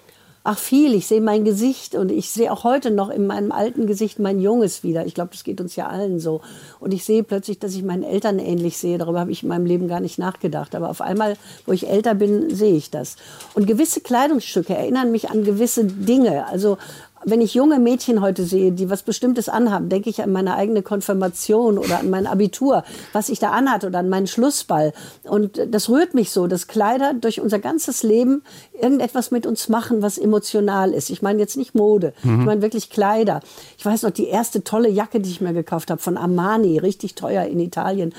Ach 0.47 0.59
viel, 0.59 0.95
ich 0.95 1.07
sehe 1.07 1.23
mein 1.23 1.45
Gesicht 1.45 1.95
und 1.95 2.13
ich 2.13 2.31
sehe 2.31 2.53
auch 2.53 2.65
heute 2.65 2.91
noch 2.91 3.09
in 3.09 3.27
meinem 3.27 3.51
alten 3.51 3.87
Gesicht 3.87 4.19
mein 4.19 4.41
Junges 4.41 4.83
wieder. 4.83 5.07
Ich 5.07 5.15
glaube, 5.15 5.31
das 5.33 5.43
geht 5.43 5.59
uns 5.59 5.75
ja 5.75 5.89
allen 5.89 6.21
so. 6.21 6.43
Und 6.81 6.93
ich 6.93 7.03
sehe 7.03 7.25
plötzlich, 7.25 7.59
dass 7.59 7.75
ich 7.75 7.83
meinen 7.83 8.03
Eltern 8.03 8.39
ähnlich 8.39 8.77
sehe. 8.77 8.99
Darüber 8.99 9.21
habe 9.21 9.33
ich 9.33 9.43
in 9.43 9.49
meinem 9.49 9.65
Leben 9.65 9.89
gar 9.89 10.01
nicht 10.01 10.19
nachgedacht. 10.19 10.75
Aber 10.75 10.91
auf 10.91 11.01
einmal, 11.01 11.39
wo 11.65 11.73
ich 11.73 11.89
älter 11.89 12.15
bin, 12.15 12.55
sehe 12.55 12.77
ich 12.77 12.91
das. 12.91 13.17
Und 13.55 13.67
gewisse 13.67 14.03
Kleidungsstücke 14.03 14.75
erinnern 14.77 15.11
mich 15.11 15.31
an 15.31 15.45
gewisse 15.45 15.87
Dinge. 15.87 16.47
Also 16.47 16.77
wenn 17.25 17.41
ich 17.41 17.55
junge 17.55 17.79
Mädchen 17.79 18.21
heute 18.21 18.45
sehe, 18.45 18.73
die 18.73 18.91
was 18.91 19.03
Bestimmtes 19.03 19.49
anhaben, 19.49 19.89
denke 19.89 20.11
ich 20.11 20.23
an 20.23 20.33
meine 20.33 20.55
eigene 20.57 20.83
Konfirmation 20.83 21.79
oder 21.79 22.01
an 22.01 22.11
mein 22.11 22.27
Abitur, 22.27 22.85
was 23.13 23.29
ich 23.29 23.39
da 23.39 23.51
anhatte 23.51 23.89
oder 23.89 24.01
an 24.01 24.09
meinen 24.09 24.27
Schlussball. 24.27 24.93
Und 25.25 25.61
das 25.69 25.89
rührt 25.89 26.15
mich 26.15 26.31
so, 26.31 26.47
dass 26.47 26.67
Kleider 26.67 27.15
durch 27.15 27.41
unser 27.41 27.59
ganzes 27.59 28.03
Leben 28.03 28.43
irgendetwas 28.73 29.31
mit 29.31 29.47
uns 29.47 29.69
machen, 29.69 30.03
was 30.03 30.19
emotional 30.19 30.93
ist. 30.93 31.11
Ich 31.11 31.23
meine 31.23 31.39
jetzt 31.39 31.57
nicht 31.57 31.75
Mode, 31.75 32.13
mhm. 32.23 32.41
ich 32.41 32.47
meine 32.47 32.63
wirklich 32.63 32.91
Kleider. 32.91 33.41
Ich 33.79 33.85
weiß 33.85 34.03
noch, 34.03 34.11
die 34.11 34.27
erste 34.27 34.65
tolle 34.65 34.89
Jacke, 34.89 35.21
die 35.21 35.31
ich 35.31 35.41
mir 35.41 35.53
gekauft 35.53 35.91
habe 35.91 36.01
von 36.01 36.17
Armani, 36.17 36.79
richtig 36.79 37.15
teuer 37.15 37.45
in 37.45 37.61
Italien. 37.61 38.13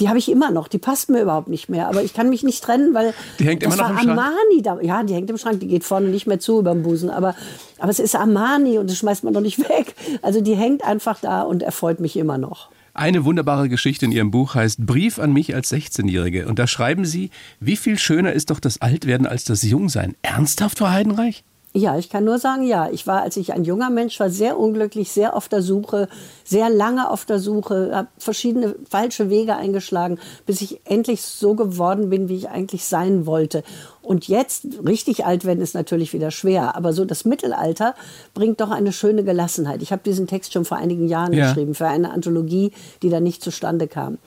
Die 0.00 0.08
habe 0.08 0.18
ich 0.18 0.30
immer 0.30 0.50
noch. 0.50 0.66
Die 0.68 0.78
passt 0.78 1.10
mir 1.10 1.22
überhaupt 1.22 1.48
nicht 1.48 1.68
mehr. 1.68 1.88
Aber 1.88 2.02
ich 2.02 2.14
kann 2.14 2.30
mich 2.30 2.42
nicht 2.42 2.64
trennen, 2.64 2.94
weil 2.94 3.14
die 3.38 3.44
hängt 3.44 3.62
immer 3.62 3.76
noch 3.76 3.90
im 3.90 3.96
Schrank. 3.96 4.08
Armani 4.10 4.62
da. 4.62 4.80
Ja, 4.80 5.02
die 5.02 5.14
hängt 5.14 5.30
im 5.30 5.38
Schrank. 5.38 5.60
Die 5.60 5.68
geht 5.68 5.84
vorne 5.84 6.08
nicht 6.08 6.26
mehr 6.26 6.40
zu 6.40 6.60
über 6.60 6.72
den 6.72 6.82
Busen. 6.82 7.10
Aber, 7.10 7.34
aber 7.78 7.90
es 7.90 7.98
ist 7.98 8.16
Armani 8.16 8.78
und 8.78 8.90
das 8.90 8.98
schmeißt 8.98 9.24
man 9.24 9.34
doch 9.34 9.40
nicht 9.40 9.58
weg. 9.68 9.94
Also 10.22 10.40
die 10.40 10.54
hängt 10.54 10.84
einfach 10.84 11.20
da 11.20 11.42
und 11.42 11.62
erfreut 11.62 12.00
mich 12.00 12.16
immer 12.16 12.38
noch. 12.38 12.70
Eine 12.92 13.24
wunderbare 13.24 13.68
Geschichte 13.68 14.04
in 14.04 14.12
Ihrem 14.12 14.30
Buch 14.30 14.54
heißt 14.54 14.84
Brief 14.84 15.18
an 15.18 15.32
mich 15.32 15.54
als 15.54 15.72
16-Jährige. 15.72 16.48
Und 16.48 16.58
da 16.58 16.66
schreiben 16.66 17.04
Sie, 17.04 17.30
wie 17.60 17.76
viel 17.76 17.98
schöner 17.98 18.32
ist 18.32 18.50
doch 18.50 18.58
das 18.58 18.80
Altwerden 18.80 19.26
als 19.26 19.44
das 19.44 19.62
Jungsein. 19.62 20.16
Ernsthaft, 20.22 20.78
Frau 20.78 20.88
Heidenreich? 20.88 21.44
Ja, 21.72 21.96
ich 21.96 22.10
kann 22.10 22.24
nur 22.24 22.38
sagen, 22.38 22.64
ja. 22.64 22.90
Ich 22.90 23.06
war, 23.06 23.22
als 23.22 23.36
ich 23.36 23.52
ein 23.52 23.62
junger 23.62 23.90
Mensch 23.90 24.18
war, 24.18 24.28
sehr 24.28 24.58
unglücklich, 24.58 25.12
sehr 25.12 25.36
auf 25.36 25.48
der 25.48 25.62
Suche, 25.62 26.08
sehr 26.44 26.68
lange 26.68 27.08
auf 27.08 27.24
der 27.24 27.38
Suche, 27.38 27.90
habe 27.94 28.08
verschiedene 28.18 28.74
falsche 28.88 29.30
Wege 29.30 29.54
eingeschlagen, 29.54 30.18
bis 30.46 30.62
ich 30.62 30.80
endlich 30.84 31.22
so 31.22 31.54
geworden 31.54 32.10
bin, 32.10 32.28
wie 32.28 32.36
ich 32.36 32.48
eigentlich 32.48 32.84
sein 32.84 33.24
wollte. 33.24 33.62
Und 34.02 34.26
jetzt, 34.26 34.66
richtig 34.84 35.24
alt 35.24 35.44
werden 35.44 35.60
ist 35.60 35.74
natürlich 35.74 36.12
wieder 36.12 36.32
schwer, 36.32 36.74
aber 36.74 36.92
so 36.92 37.04
das 37.04 37.24
Mittelalter 37.24 37.94
bringt 38.34 38.60
doch 38.60 38.70
eine 38.70 38.92
schöne 38.92 39.22
Gelassenheit. 39.22 39.80
Ich 39.82 39.92
habe 39.92 40.02
diesen 40.04 40.26
Text 40.26 40.52
schon 40.52 40.64
vor 40.64 40.78
einigen 40.78 41.06
Jahren 41.06 41.32
ja. 41.32 41.46
geschrieben 41.46 41.76
für 41.76 41.86
eine 41.86 42.10
Anthologie, 42.10 42.72
die 43.02 43.10
da 43.10 43.20
nicht 43.20 43.42
zustande 43.42 43.86
kam. 43.86 44.18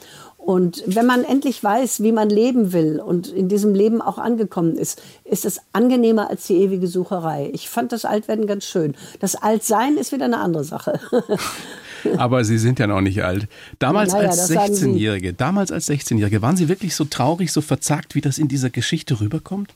Und 0.46 0.84
wenn 0.88 1.06
man 1.06 1.24
endlich 1.24 1.64
weiß, 1.64 2.04
wie 2.04 2.12
man 2.12 2.30
leben 2.30 2.74
will 2.74 3.00
und 3.00 3.30
in 3.30 3.48
diesem 3.48 3.74
Leben 3.74 4.02
auch 4.02 4.18
angekommen 4.18 4.76
ist, 4.76 5.02
ist 5.24 5.46
es 5.46 5.62
angenehmer 5.72 6.30
als 6.30 6.48
die 6.48 6.56
ewige 6.56 6.88
Sucherei. 6.88 7.50
Ich 7.54 7.70
fand 7.70 7.94
das 7.94 8.04
Altwerden 8.04 8.46
ganz 8.46 8.66
schön. 8.66 8.94
Das 9.22 9.36
Altsein 9.36 9.96
ist 9.96 10.12
wieder 10.12 10.26
eine 10.26 10.40
andere 10.40 10.66
Sache. 10.66 11.00
Aber 12.18 12.44
Sie 12.44 12.58
sind 12.58 12.78
ja 12.78 12.88
noch 12.88 13.00
nicht 13.00 13.24
alt. 13.24 13.48
Damals 13.80 14.12
naja, 14.12 14.32
als 14.32 14.52
16-Jährige, 14.52 15.32
damals 15.32 15.72
als 15.72 15.90
16-Jährige, 15.90 16.42
waren 16.42 16.58
Sie 16.58 16.68
wirklich 16.68 16.94
so 16.94 17.06
traurig, 17.06 17.54
so 17.54 17.62
verzagt, 17.62 18.14
wie 18.14 18.20
das 18.22 18.38
in 18.38 18.50
dieser 18.50 18.70
Geschichte 18.70 19.22
rüberkommt? 19.22 19.74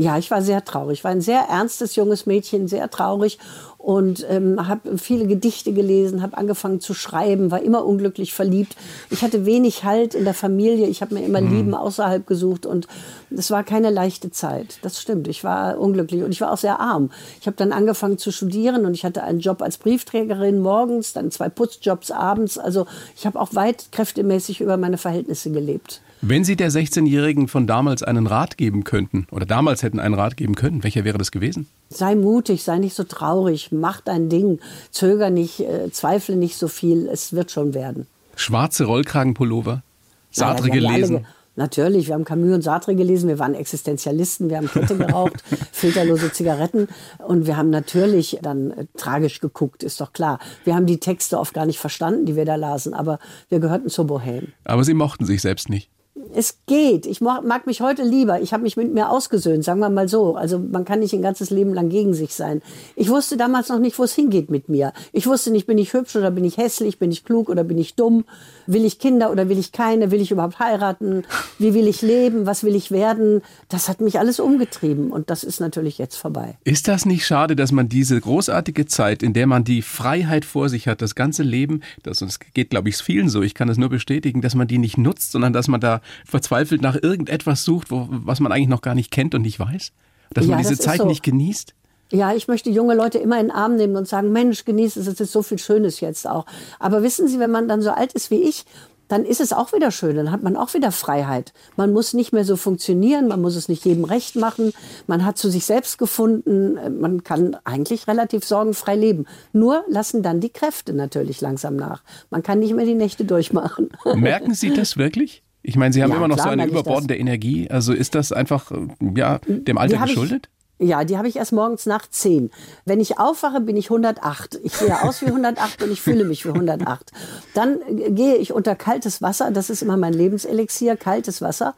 Ja, 0.00 0.16
ich 0.16 0.30
war 0.30 0.40
sehr 0.40 0.64
traurig. 0.64 1.00
Ich 1.00 1.04
war 1.04 1.10
ein 1.10 1.20
sehr 1.20 1.40
ernstes 1.42 1.94
junges 1.94 2.24
Mädchen, 2.24 2.68
sehr 2.68 2.88
traurig 2.88 3.38
und 3.76 4.24
ähm, 4.30 4.66
habe 4.66 4.96
viele 4.96 5.26
Gedichte 5.26 5.74
gelesen, 5.74 6.22
habe 6.22 6.38
angefangen 6.38 6.80
zu 6.80 6.94
schreiben, 6.94 7.50
war 7.50 7.60
immer 7.60 7.84
unglücklich 7.84 8.32
verliebt. 8.32 8.76
Ich 9.10 9.20
hatte 9.20 9.44
wenig 9.44 9.84
Halt 9.84 10.14
in 10.14 10.24
der 10.24 10.32
Familie, 10.32 10.86
ich 10.86 11.02
habe 11.02 11.12
mir 11.12 11.22
immer 11.22 11.42
mhm. 11.42 11.54
Lieben 11.54 11.74
außerhalb 11.74 12.26
gesucht 12.26 12.64
und 12.64 12.88
es 13.30 13.50
war 13.50 13.62
keine 13.62 13.90
leichte 13.90 14.30
Zeit. 14.30 14.78
Das 14.80 14.98
stimmt, 15.02 15.28
ich 15.28 15.44
war 15.44 15.78
unglücklich 15.78 16.22
und 16.22 16.32
ich 16.32 16.40
war 16.40 16.50
auch 16.50 16.58
sehr 16.58 16.80
arm. 16.80 17.10
Ich 17.38 17.46
habe 17.46 17.58
dann 17.58 17.70
angefangen 17.70 18.16
zu 18.16 18.32
studieren 18.32 18.86
und 18.86 18.94
ich 18.94 19.04
hatte 19.04 19.22
einen 19.22 19.40
Job 19.40 19.60
als 19.60 19.76
Briefträgerin 19.76 20.60
morgens, 20.60 21.12
dann 21.12 21.30
zwei 21.30 21.50
Putzjobs 21.50 22.10
abends. 22.10 22.56
Also 22.56 22.86
ich 23.16 23.26
habe 23.26 23.38
auch 23.38 23.54
weit 23.54 23.92
kräftemäßig 23.92 24.62
über 24.62 24.78
meine 24.78 24.96
Verhältnisse 24.96 25.50
gelebt. 25.50 26.00
Wenn 26.22 26.44
Sie 26.44 26.54
der 26.54 26.70
16-Jährigen 26.70 27.48
von 27.48 27.66
damals 27.66 28.02
einen 28.02 28.26
Rat 28.26 28.58
geben 28.58 28.84
könnten 28.84 29.26
oder 29.30 29.46
damals 29.46 29.82
hätten 29.82 29.98
einen 29.98 30.12
Rat 30.12 30.36
geben 30.36 30.54
können, 30.54 30.82
welcher 30.82 31.04
wäre 31.04 31.16
das 31.16 31.30
gewesen? 31.30 31.66
Sei 31.88 32.14
mutig, 32.14 32.62
sei 32.62 32.76
nicht 32.76 32.94
so 32.94 33.04
traurig, 33.04 33.72
mach 33.72 34.02
dein 34.02 34.28
Ding, 34.28 34.60
zöger 34.90 35.30
nicht, 35.30 35.60
äh, 35.60 35.90
zweifle 35.90 36.36
nicht 36.36 36.56
so 36.56 36.68
viel, 36.68 37.08
es 37.08 37.32
wird 37.32 37.50
schon 37.50 37.72
werden. 37.72 38.06
Schwarze 38.36 38.84
Rollkragenpullover, 38.84 39.82
Sartre 40.30 40.68
naja, 40.68 40.80
gelesen. 40.80 41.26
Natürlich, 41.56 42.08
wir 42.08 42.14
haben 42.14 42.24
Camus 42.26 42.54
und 42.54 42.62
Sartre 42.62 42.94
gelesen, 42.94 43.28
wir 43.28 43.38
waren 43.38 43.54
Existenzialisten, 43.54 44.50
wir 44.50 44.58
haben 44.58 44.68
Kette 44.68 44.98
geraucht, 44.98 45.42
filterlose 45.72 46.32
Zigaretten 46.32 46.88
und 47.26 47.46
wir 47.46 47.56
haben 47.56 47.70
natürlich 47.70 48.38
dann 48.42 48.72
äh, 48.72 48.84
tragisch 48.98 49.40
geguckt, 49.40 49.82
ist 49.82 50.02
doch 50.02 50.12
klar. 50.12 50.38
Wir 50.64 50.74
haben 50.74 50.84
die 50.84 51.00
Texte 51.00 51.38
oft 51.38 51.54
gar 51.54 51.64
nicht 51.64 51.78
verstanden, 51.78 52.26
die 52.26 52.36
wir 52.36 52.44
da 52.44 52.56
lasen, 52.56 52.92
aber 52.92 53.18
wir 53.48 53.58
gehörten 53.58 53.88
zur 53.88 54.04
Bohème. 54.04 54.48
Aber 54.64 54.84
Sie 54.84 54.94
mochten 54.94 55.24
sich 55.24 55.40
selbst 55.40 55.70
nicht 55.70 55.88
es 56.34 56.58
geht. 56.66 57.06
Ich 57.06 57.20
mag 57.20 57.66
mich 57.66 57.80
heute 57.80 58.02
lieber. 58.02 58.40
Ich 58.40 58.52
habe 58.52 58.62
mich 58.62 58.76
mit 58.76 58.92
mir 58.92 59.10
ausgesöhnt, 59.10 59.64
sagen 59.64 59.80
wir 59.80 59.90
mal 59.90 60.08
so. 60.08 60.36
Also 60.36 60.58
man 60.58 60.84
kann 60.84 61.00
nicht 61.00 61.12
ein 61.12 61.22
ganzes 61.22 61.50
Leben 61.50 61.72
lang 61.72 61.88
gegen 61.88 62.14
sich 62.14 62.34
sein. 62.34 62.62
Ich 62.96 63.08
wusste 63.08 63.36
damals 63.36 63.68
noch 63.68 63.78
nicht, 63.78 63.98
wo 63.98 64.04
es 64.04 64.14
hingeht 64.14 64.50
mit 64.50 64.68
mir. 64.68 64.92
Ich 65.12 65.26
wusste 65.26 65.50
nicht, 65.50 65.66
bin 65.66 65.78
ich 65.78 65.92
hübsch 65.92 66.16
oder 66.16 66.30
bin 66.30 66.44
ich 66.44 66.56
hässlich, 66.56 66.98
bin 66.98 67.10
ich 67.10 67.24
klug 67.24 67.48
oder 67.48 67.64
bin 67.64 67.78
ich 67.78 67.94
dumm, 67.94 68.24
will 68.66 68.84
ich 68.84 68.98
Kinder 68.98 69.30
oder 69.30 69.48
will 69.48 69.58
ich 69.58 69.72
keine, 69.72 70.10
will 70.10 70.20
ich 70.20 70.30
überhaupt 70.30 70.58
heiraten, 70.58 71.24
wie 71.58 71.74
will 71.74 71.86
ich 71.86 72.02
leben, 72.02 72.46
was 72.46 72.64
will 72.64 72.74
ich 72.74 72.90
werden. 72.90 73.42
Das 73.68 73.88
hat 73.88 74.00
mich 74.00 74.18
alles 74.18 74.40
umgetrieben 74.40 75.10
und 75.10 75.30
das 75.30 75.44
ist 75.44 75.60
natürlich 75.60 75.98
jetzt 75.98 76.16
vorbei. 76.16 76.58
Ist 76.64 76.88
das 76.88 77.06
nicht 77.06 77.24
schade, 77.24 77.56
dass 77.56 77.72
man 77.72 77.88
diese 77.88 78.20
großartige 78.20 78.86
Zeit, 78.86 79.22
in 79.22 79.32
der 79.32 79.46
man 79.46 79.64
die 79.64 79.82
Freiheit 79.82 80.44
vor 80.44 80.68
sich 80.68 80.88
hat, 80.88 81.02
das 81.02 81.14
ganze 81.14 81.42
Leben, 81.42 81.82
das, 82.02 82.18
das 82.18 82.38
geht 82.38 82.70
glaube 82.70 82.88
ich 82.88 82.96
vielen 82.96 83.28
so, 83.28 83.42
ich 83.42 83.54
kann 83.54 83.68
das 83.68 83.78
nur 83.78 83.88
bestätigen, 83.88 84.40
dass 84.40 84.54
man 84.54 84.68
die 84.68 84.78
nicht 84.78 84.98
nutzt, 84.98 85.32
sondern 85.32 85.52
dass 85.52 85.68
man 85.68 85.80
da 85.80 86.00
verzweifelt 86.24 86.82
nach 86.82 86.96
irgendetwas 87.00 87.64
sucht, 87.64 87.90
wo, 87.90 88.06
was 88.10 88.40
man 88.40 88.52
eigentlich 88.52 88.68
noch 88.68 88.82
gar 88.82 88.94
nicht 88.94 89.10
kennt 89.10 89.34
und 89.34 89.42
nicht 89.42 89.60
weiß? 89.60 89.92
Dass 90.32 90.46
ja, 90.46 90.50
man 90.50 90.58
diese 90.58 90.78
Zeit 90.78 90.98
so. 90.98 91.06
nicht 91.06 91.22
genießt? 91.22 91.74
Ja, 92.12 92.34
ich 92.34 92.48
möchte 92.48 92.70
junge 92.70 92.94
Leute 92.94 93.18
immer 93.18 93.38
in 93.38 93.46
den 93.46 93.54
Arm 93.54 93.76
nehmen 93.76 93.96
und 93.96 94.08
sagen, 94.08 94.32
Mensch, 94.32 94.64
genieß 94.64 94.96
es, 94.96 95.06
es 95.06 95.20
ist 95.20 95.32
so 95.32 95.42
viel 95.42 95.58
Schönes 95.58 96.00
jetzt 96.00 96.28
auch. 96.28 96.44
Aber 96.78 97.02
wissen 97.02 97.28
Sie, 97.28 97.38
wenn 97.38 97.52
man 97.52 97.68
dann 97.68 97.82
so 97.82 97.90
alt 97.90 98.12
ist 98.14 98.30
wie 98.32 98.42
ich, 98.42 98.64
dann 99.10 99.24
ist 99.24 99.40
es 99.40 99.52
auch 99.52 99.72
wieder 99.72 99.90
schön, 99.90 100.14
dann 100.14 100.30
hat 100.30 100.44
man 100.44 100.56
auch 100.56 100.72
wieder 100.72 100.92
Freiheit. 100.92 101.52
Man 101.76 101.92
muss 101.92 102.14
nicht 102.14 102.32
mehr 102.32 102.44
so 102.44 102.56
funktionieren, 102.56 103.26
man 103.26 103.40
muss 103.40 103.56
es 103.56 103.68
nicht 103.68 103.84
jedem 103.84 104.04
recht 104.04 104.36
machen, 104.36 104.72
man 105.08 105.24
hat 105.24 105.36
zu 105.36 105.50
sich 105.50 105.66
selbst 105.66 105.98
gefunden, 105.98 107.00
man 107.00 107.24
kann 107.24 107.56
eigentlich 107.64 108.06
relativ 108.06 108.44
sorgenfrei 108.44 108.94
leben. 108.94 109.26
Nur 109.52 109.84
lassen 109.88 110.22
dann 110.22 110.40
die 110.40 110.50
Kräfte 110.50 110.92
natürlich 110.92 111.40
langsam 111.40 111.74
nach. 111.74 112.04
Man 112.30 112.44
kann 112.44 112.60
nicht 112.60 112.72
mehr 112.72 112.86
die 112.86 112.94
Nächte 112.94 113.24
durchmachen. 113.24 113.90
Merken 114.14 114.54
Sie 114.54 114.72
das 114.72 114.96
wirklich? 114.96 115.42
Ich 115.62 115.76
meine, 115.76 115.92
Sie 115.92 116.02
haben 116.02 116.10
ja, 116.10 116.16
immer 116.16 116.28
noch 116.28 116.36
klar, 116.36 116.48
so 116.48 116.52
eine 116.52 116.66
überbordende 116.66 117.16
Energie. 117.16 117.68
Also 117.70 117.92
ist 117.92 118.14
das 118.14 118.32
einfach 118.32 118.72
ja, 119.14 119.40
dem 119.46 119.78
Alter 119.78 119.98
geschuldet? 119.98 120.48
Ich, 120.78 120.88
ja, 120.88 121.04
die 121.04 121.18
habe 121.18 121.28
ich 121.28 121.36
erst 121.36 121.52
morgens 121.52 121.84
nach 121.84 122.08
10. 122.08 122.50
Wenn 122.86 123.00
ich 123.00 123.18
aufwache, 123.18 123.60
bin 123.60 123.76
ich 123.76 123.90
108. 123.90 124.60
Ich 124.64 124.72
sehe 124.72 125.02
aus 125.02 125.20
wie 125.20 125.26
108 125.26 125.82
und 125.82 125.92
ich 125.92 126.00
fühle 126.00 126.24
mich 126.24 126.46
wie 126.46 126.50
108. 126.50 127.12
Dann 127.54 127.80
gehe 128.14 128.36
ich 128.36 128.54
unter 128.54 128.74
kaltes 128.74 129.20
Wasser. 129.20 129.50
Das 129.50 129.68
ist 129.68 129.82
immer 129.82 129.98
mein 129.98 130.14
Lebenselixier, 130.14 130.96
kaltes 130.96 131.42
Wasser. 131.42 131.74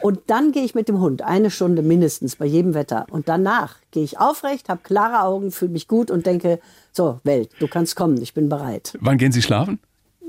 Und 0.00 0.18
dann 0.26 0.50
gehe 0.50 0.64
ich 0.64 0.74
mit 0.74 0.88
dem 0.88 0.98
Hund 0.98 1.22
eine 1.22 1.52
Stunde 1.52 1.82
mindestens 1.82 2.34
bei 2.34 2.46
jedem 2.46 2.74
Wetter. 2.74 3.06
Und 3.10 3.28
danach 3.28 3.76
gehe 3.92 4.02
ich 4.02 4.18
aufrecht, 4.18 4.68
habe 4.68 4.80
klare 4.82 5.22
Augen, 5.22 5.52
fühle 5.52 5.70
mich 5.70 5.86
gut 5.86 6.10
und 6.10 6.26
denke, 6.26 6.58
so 6.90 7.20
Welt, 7.22 7.50
du 7.60 7.68
kannst 7.68 7.94
kommen, 7.94 8.20
ich 8.20 8.34
bin 8.34 8.48
bereit. 8.48 8.98
Wann 9.00 9.18
gehen 9.18 9.30
Sie 9.30 9.42
schlafen? 9.42 9.78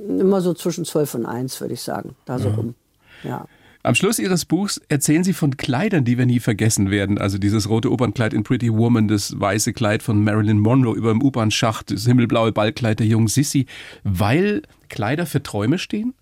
Immer 0.08 0.42
so 0.42 0.54
zwischen 0.54 0.86
12 0.86 1.16
und 1.16 1.26
1, 1.26 1.60
würde 1.62 1.74
ich 1.74 1.82
sagen. 1.82 2.16
Da 2.26 2.38
so 2.38 2.50
ja. 2.50 2.56
rum. 2.56 2.76
Ja. 3.24 3.48
Am 3.86 3.96
Schluss 3.96 4.18
Ihres 4.18 4.46
Buchs 4.46 4.80
erzählen 4.88 5.26
Sie 5.26 5.34
von 5.34 5.58
Kleidern, 5.58 6.06
die 6.06 6.18
wir 6.18 6.26
nie 6.26 6.40
vergessen 6.40 6.90
werden. 6.90 7.18
Also 7.18 7.38
dieses 7.38 7.68
rote 7.68 7.92
Opernkleid 7.92 8.34
in 8.34 8.44
Pretty 8.44 8.72
Woman, 8.72 9.10
das 9.10 9.38
weiße 9.38 9.74
Kleid 9.74 10.02
von 10.02 10.24
Marilyn 10.24 10.58
Monroe 10.58 10.96
über 10.96 11.12
dem 11.12 11.22
U-Bahn-Schacht, 11.22 11.92
das 11.92 12.06
himmelblaue 12.06 12.54
Ballkleid 12.54 13.00
der 13.00 13.08
jungen 13.08 13.28
Sissy, 13.28 13.66
weil 14.06 14.62
Kleider 14.88 15.26
für 15.26 15.44
Träume 15.44 15.80
stehen? 15.80 16.14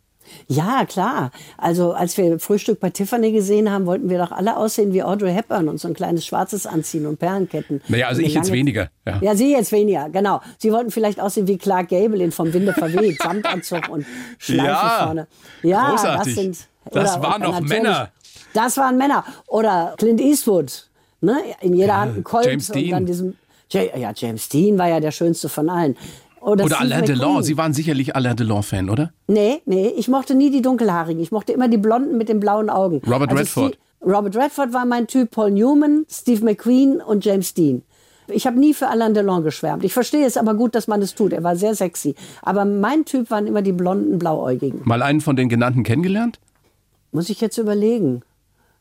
Ja, 0.48 0.86
klar. 0.86 1.30
Also 1.58 1.94
als 1.94 2.18
wir 2.18 2.40
Frühstück 2.40 2.80
bei 2.80 2.90
Tiffany 2.90 3.32
gesehen 3.32 3.70
haben, 3.70 3.86
wollten 3.86 4.10
wir 4.10 4.18
doch 4.18 4.32
alle 4.32 4.58
aussehen 4.58 4.92
wie 4.94 5.04
Audrey 5.04 5.32
Hepburn 5.32 5.68
und 5.68 5.80
so 5.80 5.88
ein 5.88 5.94
kleines 5.94 6.26
schwarzes 6.26 6.66
anziehen 6.66 7.06
und 7.06 7.20
Perlenketten. 7.20 7.82
Naja, 7.90 8.08
also 8.08 8.22
ich 8.22 8.34
jetzt 8.34 8.52
weniger. 8.52 8.90
Ja. 9.06 9.20
ja, 9.22 9.36
Sie 9.36 9.52
jetzt 9.52 9.72
weniger, 9.72 10.10
genau. 10.10 10.42
Sie 10.58 10.72
wollten 10.72 10.90
vielleicht 10.90 11.20
aussehen 11.20 11.48
wie 11.48 11.58
Clark 11.58 11.90
Gable 11.90 12.24
in 12.24 12.32
Vom 12.32 12.54
Winde 12.54 12.74
verweht, 12.74 13.18
Samtanzug 13.22 13.90
und 13.90 14.06
Schleife 14.40 14.68
ja, 14.68 15.04
vorne. 15.04 15.28
Ja, 15.62 15.90
großartig. 15.92 16.36
das 16.36 16.44
sind 16.44 16.71
das 16.92 17.22
waren 17.22 17.42
noch 17.42 17.62
Männer. 17.62 18.10
Das 18.54 18.78
waren 18.78 18.98
Männer. 18.98 19.24
Oder 19.48 19.96
Clint 19.98 20.22
Eastwood. 20.22 20.90
Ne? 21.22 21.38
In 21.62 21.74
jeder 21.74 21.98
Hand 21.98 22.18
ein 22.18 22.24
Colt 22.24 22.46
James 22.46 22.68
Dean. 22.68 22.92
dann 22.92 23.06
diesem. 23.06 23.36
Ja, 23.70 24.12
James 24.14 24.50
Dean 24.50 24.78
war 24.78 24.90
ja 24.90 25.00
der 25.00 25.12
schönste 25.12 25.48
von 25.48 25.70
allen. 25.70 25.96
Oder, 26.42 26.66
oder 26.66 26.82
Alain 26.82 27.06
Delon. 27.06 27.44
Sie 27.44 27.56
waren 27.56 27.74
sicherlich 27.74 28.16
Alain 28.16 28.36
Delon-Fan, 28.36 28.90
oder? 28.90 29.14
Nee, 29.28 29.62
nee. 29.66 29.94
Ich 29.96 30.08
mochte 30.08 30.36
nie 30.36 30.50
die 30.50 30.62
Dunkelhaarigen. 30.62 31.22
Ich 31.22 31.32
mochte 31.32 31.54
immer 31.54 31.68
die 31.68 31.78
Blonden 31.78 32.18
mit 32.18 32.28
den 32.28 32.40
blauen 32.40 32.70
Augen. 32.70 33.02
Robert 33.06 33.30
also 33.30 33.36
Redford. 33.36 33.76
Steve, 33.76 34.14
Robert 34.14 34.36
Redford 34.36 34.74
war 34.74 34.86
mein 34.86 35.08
Typ. 35.08 35.32
Paul 35.32 35.52
Newman, 35.52 36.06
Steve 36.10 36.44
McQueen 36.44 37.00
und 37.00 37.24
James 37.24 37.54
Dean. 37.54 37.84
Ich 38.28 38.48
habe 38.48 38.60
nie 38.60 38.74
für 38.74 38.88
Alain 38.88 39.14
Delon 39.14 39.44
geschwärmt. 39.44 39.84
Ich 39.84 39.94
verstehe 39.94 40.26
es 40.26 40.36
aber 40.36 40.56
gut, 40.56 40.74
dass 40.74 40.88
man 40.88 41.02
es 41.02 41.16
tut. 41.16 41.32
Er 41.32 41.44
war 41.44 41.56
sehr 41.56 41.76
sexy. 41.76 42.16
Aber 42.42 42.66
mein 42.66 43.06
Typ 43.06 43.30
waren 43.30 43.46
immer 43.46 43.62
die 43.62 43.72
blonden, 43.72 44.18
blauäugigen. 44.18 44.82
Mal 44.84 45.02
einen 45.02 45.22
von 45.22 45.36
den 45.36 45.48
genannten 45.48 45.84
kennengelernt? 45.84 46.40
Muss 47.12 47.30
ich 47.30 47.42
jetzt 47.42 47.58
überlegen. 47.58 48.22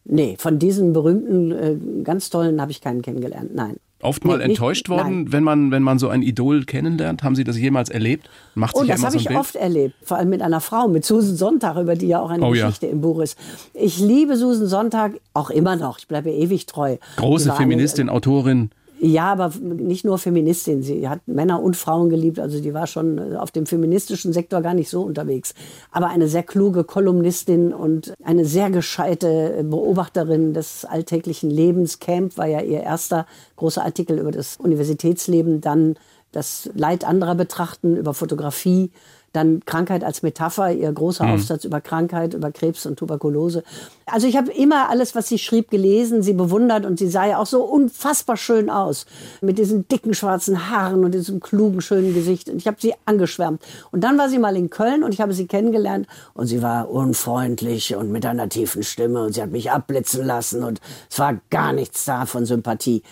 Nee, 0.05 0.37
von 0.39 0.59
diesen 0.59 0.93
berühmten, 0.93 1.53
äh, 1.53 2.03
ganz 2.05 2.31
tollen 2.31 2.61
habe 2.61 2.71
ich 2.71 2.81
keinen 2.81 3.03
kennengelernt. 3.03 3.55
Nein. 3.55 3.77
Oft 4.03 4.25
mal 4.25 4.39
nee, 4.39 4.45
enttäuscht 4.45 4.89
nicht, 4.89 4.99
worden, 4.99 5.31
wenn 5.31 5.43
man, 5.45 5.71
wenn 5.71 5.83
man 5.83 5.99
so 5.99 6.09
ein 6.09 6.23
Idol 6.23 6.65
kennenlernt? 6.65 7.23
Haben 7.23 7.37
Sie 7.37 7.45
das 7.45 7.59
jemals 7.59 7.91
erlebt? 7.91 8.31
Macht 8.55 8.75
oh, 8.77 8.85
das 8.85 9.03
habe 9.03 9.13
so 9.13 9.19
ich 9.19 9.27
Bild? 9.27 9.39
oft 9.39 9.57
erlebt. 9.57 9.95
Vor 10.03 10.17
allem 10.17 10.31
mit 10.31 10.41
einer 10.41 10.63
Frau, 10.63 10.89
mit 10.89 11.05
Susan 11.05 11.37
Sonntag, 11.37 11.77
über 11.77 11.97
die 11.97 12.09
ja 12.09 12.21
auch 12.21 12.31
eine 12.31 12.47
oh, 12.47 12.51
Geschichte 12.51 12.87
ja. 12.87 12.93
im 12.93 13.03
Buch 13.03 13.21
ist. 13.21 13.39
Ich 13.75 13.99
liebe 13.99 14.37
Susan 14.39 14.67
Sonntag 14.69 15.21
auch 15.35 15.51
immer 15.51 15.77
noch. 15.77 15.99
Ich 15.99 16.09
bleibe 16.09 16.31
ewig 16.31 16.65
treu. 16.65 16.97
Große 17.17 17.53
Feministin, 17.53 18.09
eine, 18.09 18.17
Autorin. 18.17 18.71
Ja, 19.03 19.33
aber 19.33 19.51
nicht 19.61 20.05
nur 20.05 20.19
Feministin. 20.19 20.83
Sie 20.83 21.09
hat 21.09 21.27
Männer 21.27 21.63
und 21.63 21.75
Frauen 21.75 22.11
geliebt. 22.11 22.39
Also 22.39 22.61
die 22.61 22.75
war 22.75 22.87
schon 22.87 23.17
äh, 23.17 23.37
auf 23.37 23.51
dem 23.51 23.65
feministischen 23.65 24.35
Sektor 24.35 24.61
gar 24.61 24.75
nicht 24.75 24.91
so 24.91 25.03
unterwegs. 25.03 25.55
Aber 25.91 26.09
eine 26.09 26.29
sehr 26.29 26.43
kluge 26.43 26.85
Kolumnistin 26.85 27.73
und 27.73 28.13
eine 28.23 28.45
sehr 28.45 28.71
gescheite 28.71 29.65
Beobachterin 29.65 30.53
des 30.53 30.85
alltäglichen 30.85 31.49
Lebens. 31.49 31.99
Camp 31.99 32.37
war 32.37 32.47
ja 32.47 32.61
ihr 32.61 32.83
erster 32.83 33.27
großer 33.57 33.83
Artikel 33.83 34.19
über 34.19 34.33
das 34.33 34.59
Universitätsleben. 34.59 35.63
Dann 35.63 35.95
das 36.31 36.71
Leid 36.75 37.05
anderer 37.05 37.35
betrachten 37.35 37.97
über 37.97 38.13
Fotografie 38.13 38.91
dann 39.33 39.61
Krankheit 39.65 40.03
als 40.03 40.23
Metapher, 40.23 40.73
ihr 40.73 40.93
großer 40.93 41.25
mhm. 41.25 41.35
Aufsatz 41.35 41.65
über 41.65 41.81
Krankheit, 41.81 42.35
über 42.35 42.51
Krebs 42.51 42.85
und 42.87 42.99
Tuberkulose. 42.99 43.63
Also 44.07 44.27
ich 44.27 44.37
habe 44.37 44.51
immer 44.51 44.89
alles, 44.91 45.15
was 45.15 45.29
sie 45.29 45.39
schrieb, 45.39 45.71
gelesen, 45.71 46.23
sie 46.23 46.33
bewundert 46.33 46.85
und 46.85 46.99
sie 46.99 47.09
sah 47.09 47.27
ja 47.27 47.39
auch 47.39 47.47
so 47.47 47.63
unfassbar 47.63 48.37
schön 48.37 48.71
aus. 48.71 49.07
Mit 49.41 49.59
diesen 49.59 49.87
dicken 49.87 50.15
schwarzen 50.15 50.71
Haaren 50.71 51.05
und 51.05 51.15
diesem 51.15 51.41
klugen, 51.41 51.81
schönen 51.81 52.13
Gesicht. 52.13 52.49
Und 52.49 52.57
ich 52.57 52.67
habe 52.67 52.79
sie 52.81 52.95
angeschwärmt. 53.05 53.63
Und 53.93 54.03
dann 54.03 54.19
war 54.19 54.29
sie 54.29 54.39
mal 54.39 54.57
in 54.57 54.71
Köln 54.71 55.05
und 55.05 55.15
ich 55.15 55.21
habe 55.21 55.33
sie 55.33 55.47
kennengelernt 55.47 56.09
und 56.35 56.47
sie 56.47 56.63
war 56.63 56.91
unfreundlich 56.91 57.95
und 57.95 58.11
mit 58.11 58.27
einer 58.27 58.49
tiefen 58.49 58.83
Stimme 58.83 59.25
und 59.25 59.35
sie 59.35 59.43
hat 59.43 59.51
mich 59.51 59.71
abblitzen 59.71 60.27
lassen 60.27 60.65
und 60.65 60.81
es 61.09 61.19
war 61.19 61.41
gar 61.51 61.73
nichts 61.73 62.05
da 62.05 62.27
von 62.27 62.47
Sympathie. 62.47 63.03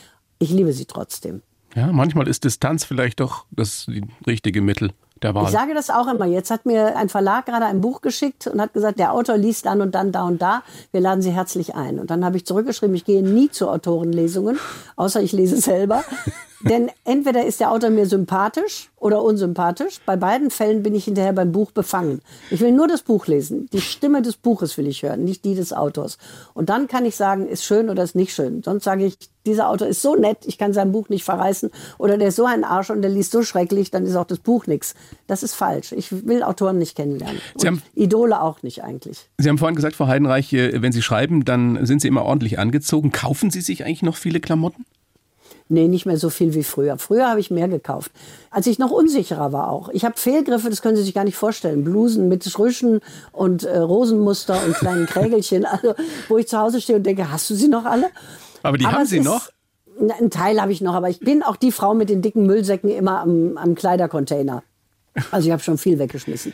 Ich 0.40 0.50
liebe 0.50 0.72
sie 0.72 0.87
trotzdem. 0.87 1.42
Ja, 1.75 1.92
manchmal 1.92 2.28
ist 2.28 2.44
Distanz 2.44 2.84
vielleicht 2.84 3.20
doch 3.20 3.44
das 3.50 3.87
richtige 4.26 4.62
Mittel 4.62 4.90
der 5.22 5.34
Wahl. 5.34 5.44
Ich 5.44 5.50
sage 5.50 5.75
das 5.75 5.90
auch 5.90 6.06
immer. 6.08 6.26
Jetzt 6.26 6.50
hat 6.50 6.66
mir 6.66 6.96
ein 6.96 7.08
Verlag 7.08 7.46
gerade 7.46 7.66
ein 7.66 7.80
Buch 7.80 8.00
geschickt 8.00 8.46
und 8.46 8.60
hat 8.60 8.72
gesagt, 8.72 8.98
der 8.98 9.12
Autor 9.12 9.37
liest 9.37 9.66
dann 9.66 9.80
und 9.80 9.94
dann 9.94 10.12
da 10.12 10.25
und 10.25 10.40
da. 10.40 10.62
Wir 10.92 11.00
laden 11.00 11.22
Sie 11.22 11.30
herzlich 11.30 11.75
ein. 11.75 11.98
Und 11.98 12.10
dann 12.10 12.25
habe 12.25 12.37
ich 12.37 12.46
zurückgeschrieben, 12.46 12.94
ich 12.94 13.04
gehe 13.04 13.22
nie 13.22 13.50
zu 13.50 13.68
Autorenlesungen, 13.68 14.58
außer 14.96 15.20
ich 15.20 15.32
lese 15.32 15.60
selber. 15.60 16.04
Denn 16.60 16.90
entweder 17.04 17.46
ist 17.46 17.60
der 17.60 17.70
Autor 17.70 17.90
mir 17.90 18.06
sympathisch 18.06 18.90
oder 18.96 19.22
unsympathisch. 19.22 20.00
Bei 20.04 20.16
beiden 20.16 20.50
Fällen 20.50 20.82
bin 20.82 20.94
ich 20.94 21.04
hinterher 21.04 21.32
beim 21.32 21.52
Buch 21.52 21.70
befangen. 21.70 22.20
Ich 22.50 22.60
will 22.60 22.72
nur 22.72 22.88
das 22.88 23.02
Buch 23.02 23.26
lesen. 23.28 23.68
Die 23.72 23.80
Stimme 23.80 24.22
des 24.22 24.36
Buches 24.36 24.76
will 24.76 24.88
ich 24.88 25.02
hören, 25.02 25.24
nicht 25.24 25.44
die 25.44 25.54
des 25.54 25.72
Autors. 25.72 26.18
Und 26.54 26.68
dann 26.68 26.88
kann 26.88 27.04
ich 27.04 27.14
sagen, 27.14 27.46
ist 27.46 27.64
schön 27.64 27.90
oder 27.90 28.02
ist 28.02 28.16
nicht 28.16 28.34
schön. 28.34 28.62
Sonst 28.64 28.84
sage 28.84 29.04
ich, 29.04 29.16
dieser 29.46 29.68
Autor 29.68 29.86
ist 29.86 30.02
so 30.02 30.16
nett, 30.16 30.38
ich 30.46 30.58
kann 30.58 30.72
sein 30.72 30.90
Buch 30.90 31.08
nicht 31.08 31.24
verreißen. 31.24 31.70
Oder 31.96 32.18
der 32.18 32.28
ist 32.28 32.36
so 32.36 32.44
ein 32.44 32.64
Arsch 32.64 32.90
und 32.90 33.02
der 33.02 33.10
liest 33.10 33.30
so 33.30 33.42
schrecklich, 33.42 33.90
dann 33.92 34.04
ist 34.04 34.16
auch 34.16 34.26
das 34.26 34.40
Buch 34.40 34.66
nichts. 34.66 34.94
Das 35.28 35.44
ist 35.44 35.54
falsch. 35.54 35.92
Ich 35.92 36.26
will 36.26 36.42
Autoren 36.42 36.78
nicht 36.78 36.96
kennenlernen. 36.96 37.40
Sie 37.56 37.68
haben, 37.68 37.82
Idole 37.94 38.42
auch 38.42 38.62
nicht 38.62 38.82
eigentlich. 38.82 39.28
Sie 39.38 39.48
haben 39.48 39.58
vorhin 39.58 39.76
gesagt, 39.76 39.94
Frau 39.94 40.08
Heidenreich, 40.08 40.52
äh, 40.52 40.82
wenn 40.82 40.92
Sie 40.92 41.02
schreiben, 41.02 41.44
dann 41.44 41.86
sind 41.86 42.02
Sie 42.02 42.08
immer 42.08 42.24
ordentlich 42.24 42.58
angezogen. 42.58 43.12
Kaufen 43.12 43.50
Sie 43.50 43.60
sich 43.60 43.84
eigentlich 43.84 44.02
noch 44.02 44.16
viele 44.16 44.40
Klamotten? 44.40 44.84
Nee, 45.70 45.87
nicht 45.88 46.06
mehr 46.06 46.16
so 46.16 46.30
viel 46.30 46.54
wie 46.54 46.62
früher. 46.62 46.96
Früher 46.96 47.28
habe 47.28 47.40
ich 47.40 47.50
mehr 47.50 47.68
gekauft. 47.68 48.10
Als 48.50 48.66
ich 48.66 48.78
noch 48.78 48.90
unsicherer 48.90 49.52
war 49.52 49.70
auch. 49.70 49.90
Ich 49.90 50.04
habe 50.04 50.18
Fehlgriffe, 50.18 50.70
das 50.70 50.80
können 50.80 50.96
Sie 50.96 51.02
sich 51.02 51.12
gar 51.12 51.25
nicht 51.25 51.37
vorstellen. 51.37 51.84
Blusen 51.84 52.28
mit 52.28 52.44
Schrüschen 52.44 53.00
und 53.32 53.64
äh, 53.64 53.78
Rosenmuster 53.78 54.58
und 54.64 54.75
kleinen 54.75 55.06
Krägelchen. 55.06 55.66
Also, 55.66 55.94
wo 56.28 56.38
ich 56.38 56.48
zu 56.48 56.58
Hause 56.58 56.80
stehe 56.80 56.96
und 56.96 57.04
denke, 57.04 57.30
hast 57.30 57.50
du 57.50 57.54
sie 57.54 57.68
noch 57.68 57.84
alle? 57.84 58.06
Aber 58.62 58.78
die 58.78 58.87
aber 58.87 58.98
haben 58.98 59.06
Sie 59.06 59.20
noch? 59.20 59.50
Ein 60.00 60.30
Teil 60.30 60.60
habe 60.60 60.72
ich 60.72 60.80
noch, 60.80 60.94
aber 60.94 61.10
ich 61.10 61.20
bin 61.20 61.42
auch 61.42 61.56
die 61.56 61.72
Frau 61.72 61.92
mit 61.92 62.08
den 62.08 62.22
dicken 62.22 62.46
Müllsäcken 62.46 62.88
immer 62.88 63.20
am, 63.20 63.56
am 63.58 63.75
Kleidercontainer. 63.75 64.62
Also 65.32 65.48
ich 65.48 65.52
habe 65.52 65.62
schon 65.62 65.76
viel 65.76 65.98
weggeschmissen. 65.98 66.52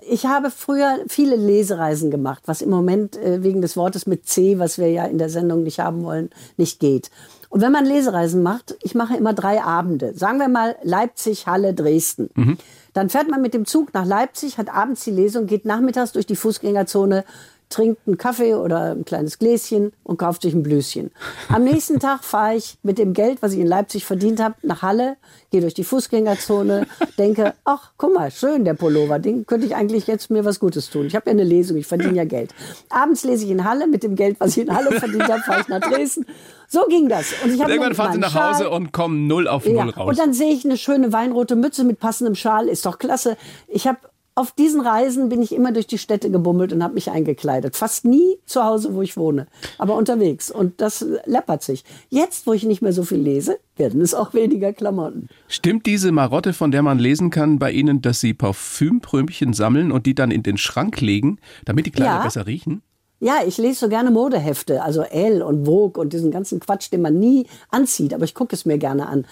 Ich 0.00 0.24
habe 0.24 0.50
früher 0.50 1.00
viele 1.06 1.36
Lesereisen 1.36 2.10
gemacht, 2.10 2.44
was 2.46 2.62
im 2.62 2.70
Moment 2.70 3.16
äh, 3.16 3.42
wegen 3.42 3.60
des 3.60 3.76
Wortes 3.76 4.06
mit 4.06 4.26
C, 4.26 4.58
was 4.58 4.78
wir 4.78 4.90
ja 4.90 5.04
in 5.04 5.18
der 5.18 5.28
Sendung 5.28 5.64
nicht 5.64 5.80
haben 5.80 6.02
wollen, 6.02 6.30
nicht 6.56 6.80
geht. 6.80 7.10
Und 7.48 7.62
wenn 7.62 7.72
man 7.72 7.86
Lesereisen 7.86 8.42
macht, 8.42 8.76
ich 8.82 8.94
mache 8.94 9.16
immer 9.16 9.32
drei 9.32 9.62
Abende, 9.62 10.14
sagen 10.14 10.38
wir 10.38 10.48
mal 10.48 10.76
Leipzig, 10.82 11.46
Halle, 11.46 11.72
Dresden. 11.74 12.30
Mhm. 12.34 12.58
Dann 12.92 13.08
fährt 13.08 13.30
man 13.30 13.40
mit 13.40 13.54
dem 13.54 13.64
Zug 13.64 13.94
nach 13.94 14.04
Leipzig, 14.04 14.58
hat 14.58 14.68
abends 14.68 15.04
die 15.04 15.10
Lesung, 15.10 15.46
geht 15.46 15.64
nachmittags 15.64 16.12
durch 16.12 16.26
die 16.26 16.36
Fußgängerzone 16.36 17.24
trinkt 17.68 18.00
einen 18.06 18.16
Kaffee 18.16 18.54
oder 18.54 18.92
ein 18.92 19.04
kleines 19.04 19.38
Gläschen 19.38 19.92
und 20.02 20.18
kauft 20.18 20.42
sich 20.42 20.54
ein 20.54 20.62
Blüschen. 20.62 21.10
Am 21.48 21.64
nächsten 21.64 22.00
Tag 22.00 22.24
fahre 22.24 22.56
ich 22.56 22.78
mit 22.82 22.98
dem 22.98 23.12
Geld, 23.12 23.42
was 23.42 23.52
ich 23.52 23.60
in 23.60 23.66
Leipzig 23.66 24.04
verdient 24.04 24.40
habe, 24.40 24.54
nach 24.62 24.82
Halle, 24.82 25.16
gehe 25.50 25.60
durch 25.60 25.74
die 25.74 25.84
Fußgängerzone, 25.84 26.86
denke, 27.18 27.54
ach, 27.64 27.92
guck 27.96 28.14
mal, 28.14 28.30
schön 28.30 28.64
der 28.64 28.74
Pullover, 28.74 29.18
den 29.18 29.46
könnte 29.46 29.66
ich 29.66 29.74
eigentlich 29.74 30.06
jetzt 30.06 30.30
mir 30.30 30.44
was 30.44 30.60
Gutes 30.60 30.90
tun. 30.90 31.06
Ich 31.06 31.14
habe 31.14 31.26
ja 31.26 31.32
eine 31.32 31.44
Lesung, 31.44 31.76
ich 31.76 31.86
verdiene 31.86 32.14
ja 32.14 32.24
Geld. 32.24 32.54
Abends 32.88 33.24
lese 33.24 33.44
ich 33.44 33.50
in 33.50 33.64
Halle, 33.64 33.86
mit 33.86 34.02
dem 34.02 34.16
Geld, 34.16 34.40
was 34.40 34.56
ich 34.56 34.66
in 34.66 34.74
Halle 34.74 34.92
verdient 34.98 35.28
habe, 35.28 35.40
fahre 35.40 35.60
ich 35.60 35.68
nach 35.68 35.80
Dresden. 35.80 36.26
So 36.68 36.84
ging 36.88 37.08
das. 37.08 37.32
Und 37.42 37.54
ich 37.54 37.60
irgendwann 37.60 37.94
fahren 37.94 38.12
Sie 38.12 38.18
nach 38.18 38.32
Schal. 38.32 38.54
Hause 38.54 38.70
und 38.70 38.92
kommen 38.92 39.26
null 39.26 39.48
auf 39.48 39.64
null 39.64 39.74
ja. 39.74 39.84
raus. 39.84 40.10
Und 40.10 40.18
dann 40.18 40.34
sehe 40.34 40.52
ich 40.52 40.64
eine 40.64 40.76
schöne 40.76 41.12
weinrote 41.12 41.56
Mütze 41.56 41.84
mit 41.84 41.98
passendem 41.98 42.34
Schal, 42.34 42.68
ist 42.68 42.84
doch 42.84 42.98
klasse. 42.98 43.36
Ich 43.68 43.86
habe 43.86 43.98
auf 44.38 44.52
diesen 44.52 44.80
Reisen 44.80 45.28
bin 45.28 45.42
ich 45.42 45.52
immer 45.52 45.72
durch 45.72 45.88
die 45.88 45.98
Städte 45.98 46.30
gebummelt 46.30 46.72
und 46.72 46.84
habe 46.84 46.94
mich 46.94 47.10
eingekleidet. 47.10 47.74
Fast 47.74 48.04
nie 48.04 48.38
zu 48.46 48.62
Hause, 48.62 48.94
wo 48.94 49.02
ich 49.02 49.16
wohne, 49.16 49.48
aber 49.78 49.96
unterwegs. 49.96 50.48
Und 50.48 50.80
das 50.80 51.04
läppert 51.24 51.64
sich. 51.64 51.82
Jetzt, 52.08 52.46
wo 52.46 52.52
ich 52.52 52.62
nicht 52.62 52.80
mehr 52.80 52.92
so 52.92 53.02
viel 53.02 53.18
lese, 53.18 53.58
werden 53.76 54.00
es 54.00 54.14
auch 54.14 54.34
weniger 54.34 54.72
Klamotten. 54.72 55.28
Stimmt 55.48 55.86
diese 55.86 56.12
Marotte, 56.12 56.52
von 56.52 56.70
der 56.70 56.82
man 56.82 57.00
lesen 57.00 57.30
kann 57.30 57.58
bei 57.58 57.72
Ihnen, 57.72 58.00
dass 58.00 58.20
Sie 58.20 58.32
Parfümprömchen 58.32 59.54
sammeln 59.54 59.90
und 59.90 60.06
die 60.06 60.14
dann 60.14 60.30
in 60.30 60.44
den 60.44 60.56
Schrank 60.56 61.00
legen, 61.00 61.40
damit 61.64 61.86
die 61.86 61.90
Kleider 61.90 62.18
ja. 62.18 62.22
besser 62.22 62.46
riechen? 62.46 62.82
Ja, 63.20 63.38
ich 63.44 63.58
lese 63.58 63.80
so 63.80 63.88
gerne 63.88 64.12
Modehefte, 64.12 64.80
also 64.84 65.02
Elle 65.02 65.44
und 65.44 65.66
Vogue 65.66 66.00
und 66.00 66.12
diesen 66.12 66.30
ganzen 66.30 66.60
Quatsch, 66.60 66.92
den 66.92 67.02
man 67.02 67.18
nie 67.18 67.46
anzieht, 67.70 68.14
aber 68.14 68.22
ich 68.22 68.34
gucke 68.34 68.54
es 68.54 68.64
mir 68.64 68.78
gerne 68.78 69.08
an. 69.08 69.26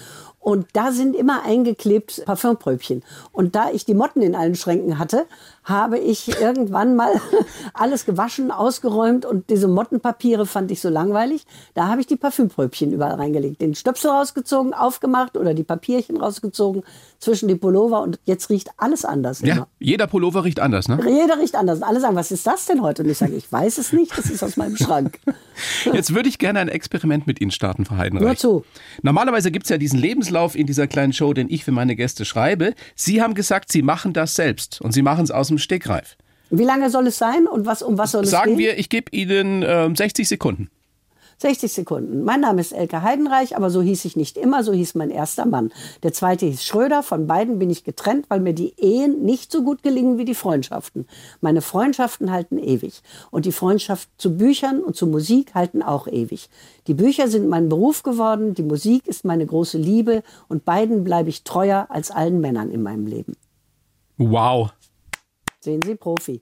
Und 0.46 0.68
da 0.74 0.92
sind 0.92 1.16
immer 1.16 1.42
eingeklebt 1.42 2.22
Parfümpröbchen. 2.24 3.02
Und 3.32 3.56
da 3.56 3.72
ich 3.72 3.84
die 3.84 3.94
Motten 3.94 4.22
in 4.22 4.36
allen 4.36 4.54
Schränken 4.54 5.00
hatte, 5.00 5.26
habe 5.64 5.98
ich 5.98 6.40
irgendwann 6.40 6.94
mal 6.94 7.10
alles 7.74 8.06
gewaschen, 8.06 8.52
ausgeräumt 8.52 9.26
und 9.26 9.50
diese 9.50 9.66
Mottenpapiere 9.66 10.46
fand 10.46 10.70
ich 10.70 10.80
so 10.80 10.88
langweilig. 10.88 11.44
Da 11.74 11.88
habe 11.88 12.00
ich 12.00 12.06
die 12.06 12.14
Parfümpröbchen 12.14 12.92
überall 12.92 13.16
reingelegt. 13.16 13.60
Den 13.60 13.74
Stöpsel 13.74 14.12
rausgezogen, 14.12 14.72
aufgemacht 14.72 15.36
oder 15.36 15.52
die 15.52 15.64
Papierchen 15.64 16.16
rausgezogen 16.16 16.84
zwischen 17.18 17.48
die 17.48 17.56
Pullover 17.56 18.02
und 18.02 18.20
jetzt 18.24 18.48
riecht 18.48 18.70
alles 18.76 19.04
anders. 19.04 19.40
Ja, 19.40 19.54
immer. 19.54 19.68
jeder 19.80 20.06
Pullover 20.06 20.44
riecht 20.44 20.60
anders, 20.60 20.86
ne? 20.86 21.00
Jeder 21.04 21.40
riecht 21.40 21.56
anders. 21.56 21.78
Und 21.78 21.84
alle 21.84 21.98
sagen, 21.98 22.14
was 22.14 22.30
ist 22.30 22.46
das 22.46 22.66
denn 22.66 22.82
heute? 22.82 23.02
Und 23.02 23.08
ich 23.08 23.18
sage, 23.18 23.34
ich 23.34 23.50
weiß 23.50 23.78
es 23.78 23.92
nicht, 23.92 24.16
das 24.16 24.30
ist 24.30 24.44
aus 24.44 24.56
meinem 24.56 24.76
Schrank. 24.76 25.18
Jetzt 25.92 26.14
würde 26.14 26.28
ich 26.28 26.38
gerne 26.38 26.60
ein 26.60 26.68
Experiment 26.68 27.26
mit 27.26 27.40
Ihnen 27.40 27.50
starten, 27.50 27.84
Frau 27.84 27.96
Heidenreich. 27.96 28.24
Nur 28.24 28.36
zu. 28.36 28.64
Normalerweise 29.02 29.50
gibt 29.50 29.64
es 29.64 29.70
ja 29.70 29.78
diesen 29.78 29.98
Lebenslauf 29.98 30.35
in 30.54 30.66
dieser 30.66 30.86
kleinen 30.86 31.12
Show, 31.12 31.32
den 31.32 31.48
ich 31.50 31.64
für 31.64 31.72
meine 31.72 31.96
Gäste 31.96 32.24
schreibe. 32.24 32.74
Sie 32.94 33.22
haben 33.22 33.34
gesagt, 33.34 33.72
Sie 33.72 33.82
machen 33.82 34.12
das 34.12 34.34
selbst 34.34 34.80
und 34.80 34.92
Sie 34.92 35.02
machen 35.02 35.24
es 35.24 35.30
aus 35.30 35.48
dem 35.48 35.58
Stegreif. 35.58 36.16
Wie 36.50 36.64
lange 36.64 36.90
soll 36.90 37.08
es 37.08 37.18
sein 37.18 37.46
und 37.46 37.66
was, 37.66 37.82
um 37.82 37.98
was 37.98 38.12
soll 38.12 38.24
es 38.24 38.30
Sagen 38.30 38.50
gehen? 38.50 38.58
wir, 38.58 38.78
ich 38.78 38.88
gebe 38.88 39.10
Ihnen 39.10 39.62
äh, 39.62 39.90
60 39.92 40.28
Sekunden. 40.28 40.70
60 41.38 41.72
Sekunden. 41.72 42.24
Mein 42.24 42.40
Name 42.40 42.60
ist 42.60 42.72
Elke 42.72 43.02
Heidenreich, 43.02 43.56
aber 43.56 43.68
so 43.68 43.82
hieß 43.82 44.06
ich 44.06 44.16
nicht 44.16 44.38
immer, 44.38 44.64
so 44.64 44.72
hieß 44.72 44.94
mein 44.94 45.10
erster 45.10 45.44
Mann. 45.44 45.70
Der 46.02 46.12
zweite 46.12 46.46
hieß 46.46 46.64
Schröder, 46.64 47.02
von 47.02 47.26
beiden 47.26 47.58
bin 47.58 47.68
ich 47.68 47.84
getrennt, 47.84 48.26
weil 48.28 48.40
mir 48.40 48.54
die 48.54 48.74
Ehen 48.78 49.22
nicht 49.22 49.52
so 49.52 49.62
gut 49.62 49.82
gelingen 49.82 50.16
wie 50.16 50.24
die 50.24 50.34
Freundschaften. 50.34 51.06
Meine 51.40 51.60
Freundschaften 51.60 52.30
halten 52.30 52.58
ewig. 52.58 53.02
Und 53.30 53.44
die 53.44 53.52
Freundschaft 53.52 54.08
zu 54.16 54.36
Büchern 54.36 54.80
und 54.80 54.96
zu 54.96 55.06
Musik 55.06 55.54
halten 55.54 55.82
auch 55.82 56.06
ewig. 56.06 56.48
Die 56.86 56.94
Bücher 56.94 57.28
sind 57.28 57.48
mein 57.48 57.68
Beruf 57.68 58.02
geworden, 58.02 58.54
die 58.54 58.62
Musik 58.62 59.06
ist 59.06 59.24
meine 59.24 59.44
große 59.44 59.78
Liebe 59.78 60.22
und 60.48 60.64
beiden 60.64 61.04
bleibe 61.04 61.28
ich 61.28 61.44
treuer 61.44 61.86
als 61.90 62.10
allen 62.10 62.40
Männern 62.40 62.70
in 62.70 62.82
meinem 62.82 63.06
Leben. 63.06 63.34
Wow. 64.16 64.70
Sehen 65.60 65.82
Sie, 65.82 65.96
Profi. 65.96 66.40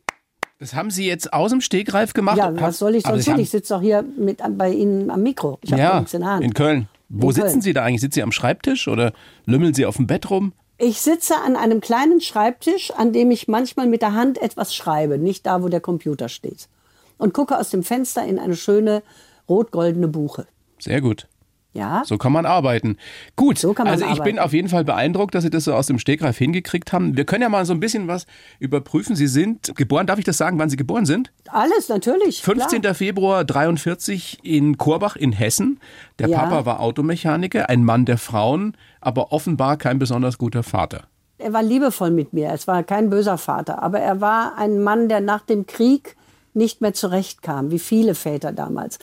Das 0.64 0.72
haben 0.72 0.90
Sie 0.90 1.06
jetzt 1.06 1.30
aus 1.34 1.50
dem 1.50 1.60
Stegreif 1.60 2.14
gemacht? 2.14 2.38
Ja, 2.38 2.58
was 2.58 2.78
soll 2.78 2.94
ich 2.94 3.02
sonst 3.02 3.26
tun? 3.26 3.38
Ich 3.38 3.50
sitze 3.50 3.74
doch 3.74 3.82
hier 3.82 4.02
mit, 4.02 4.40
bei 4.56 4.72
Ihnen 4.72 5.10
am 5.10 5.22
Mikro. 5.22 5.58
Ich 5.60 5.70
habe 5.72 5.82
ja, 5.82 5.98
nichts 5.98 6.14
in 6.14 6.22
der 6.22 6.30
Hand. 6.30 6.42
In 6.42 6.54
Köln. 6.54 6.88
Wo 7.10 7.28
in 7.28 7.34
sitzen 7.34 7.48
Köln. 7.48 7.60
Sie 7.60 7.72
da 7.74 7.82
eigentlich? 7.84 8.00
Sitzen 8.00 8.14
Sie 8.14 8.22
am 8.22 8.32
Schreibtisch 8.32 8.88
oder 8.88 9.12
lümmeln 9.44 9.74
Sie 9.74 9.84
auf 9.84 9.96
dem 9.96 10.06
Bett 10.06 10.30
rum? 10.30 10.54
Ich 10.78 11.02
sitze 11.02 11.34
an 11.36 11.56
einem 11.56 11.82
kleinen 11.82 12.22
Schreibtisch, 12.22 12.92
an 12.92 13.12
dem 13.12 13.30
ich 13.30 13.46
manchmal 13.46 13.88
mit 13.88 14.00
der 14.00 14.14
Hand 14.14 14.40
etwas 14.40 14.74
schreibe, 14.74 15.18
nicht 15.18 15.44
da, 15.44 15.62
wo 15.62 15.68
der 15.68 15.82
Computer 15.82 16.30
steht. 16.30 16.70
Und 17.18 17.34
gucke 17.34 17.58
aus 17.58 17.68
dem 17.68 17.82
Fenster 17.82 18.24
in 18.24 18.38
eine 18.38 18.56
schöne 18.56 19.02
rot-goldene 19.50 20.08
Buche. 20.08 20.46
Sehr 20.78 21.02
gut. 21.02 21.28
Ja. 21.74 22.02
So 22.06 22.18
kann 22.18 22.32
man 22.32 22.46
arbeiten. 22.46 22.96
Gut, 23.34 23.58
so 23.58 23.74
man 23.76 23.88
also 23.88 24.04
ich 24.04 24.12
arbeiten. 24.12 24.24
bin 24.24 24.38
auf 24.38 24.52
jeden 24.52 24.68
Fall 24.68 24.84
beeindruckt, 24.84 25.34
dass 25.34 25.42
Sie 25.42 25.50
das 25.50 25.64
so 25.64 25.74
aus 25.74 25.88
dem 25.88 25.98
Stegreif 25.98 26.38
hingekriegt 26.38 26.92
haben. 26.92 27.16
Wir 27.16 27.24
können 27.24 27.42
ja 27.42 27.48
mal 27.48 27.66
so 27.66 27.72
ein 27.72 27.80
bisschen 27.80 28.06
was 28.06 28.26
überprüfen. 28.60 29.16
Sie 29.16 29.26
sind 29.26 29.74
geboren, 29.74 30.06
darf 30.06 30.20
ich 30.20 30.24
das 30.24 30.38
sagen, 30.38 30.58
wann 30.58 30.70
Sie 30.70 30.76
geboren 30.76 31.04
sind? 31.04 31.32
Alles, 31.48 31.88
natürlich. 31.88 32.42
15. 32.42 32.80
Klar. 32.80 32.94
Februar 32.94 33.44
43 33.44 34.38
in 34.44 34.78
Korbach 34.78 35.16
in 35.16 35.32
Hessen. 35.32 35.80
Der 36.20 36.28
ja. 36.28 36.38
Papa 36.38 36.64
war 36.64 36.80
Automechaniker, 36.80 37.68
ein 37.68 37.84
Mann 37.84 38.04
der 38.04 38.18
Frauen, 38.18 38.76
aber 39.00 39.32
offenbar 39.32 39.76
kein 39.76 39.98
besonders 39.98 40.38
guter 40.38 40.62
Vater. 40.62 41.08
Er 41.38 41.52
war 41.52 41.62
liebevoll 41.64 42.12
mit 42.12 42.32
mir. 42.32 42.52
Es 42.52 42.68
war 42.68 42.84
kein 42.84 43.10
böser 43.10 43.36
Vater, 43.36 43.82
aber 43.82 43.98
er 43.98 44.20
war 44.20 44.56
ein 44.56 44.80
Mann, 44.80 45.08
der 45.08 45.20
nach 45.20 45.42
dem 45.42 45.66
Krieg 45.66 46.16
nicht 46.54 46.80
mehr 46.80 46.94
zurechtkam, 46.94 47.72
wie 47.72 47.80
viele 47.80 48.14
Väter 48.14 48.52
damals. 48.52 49.00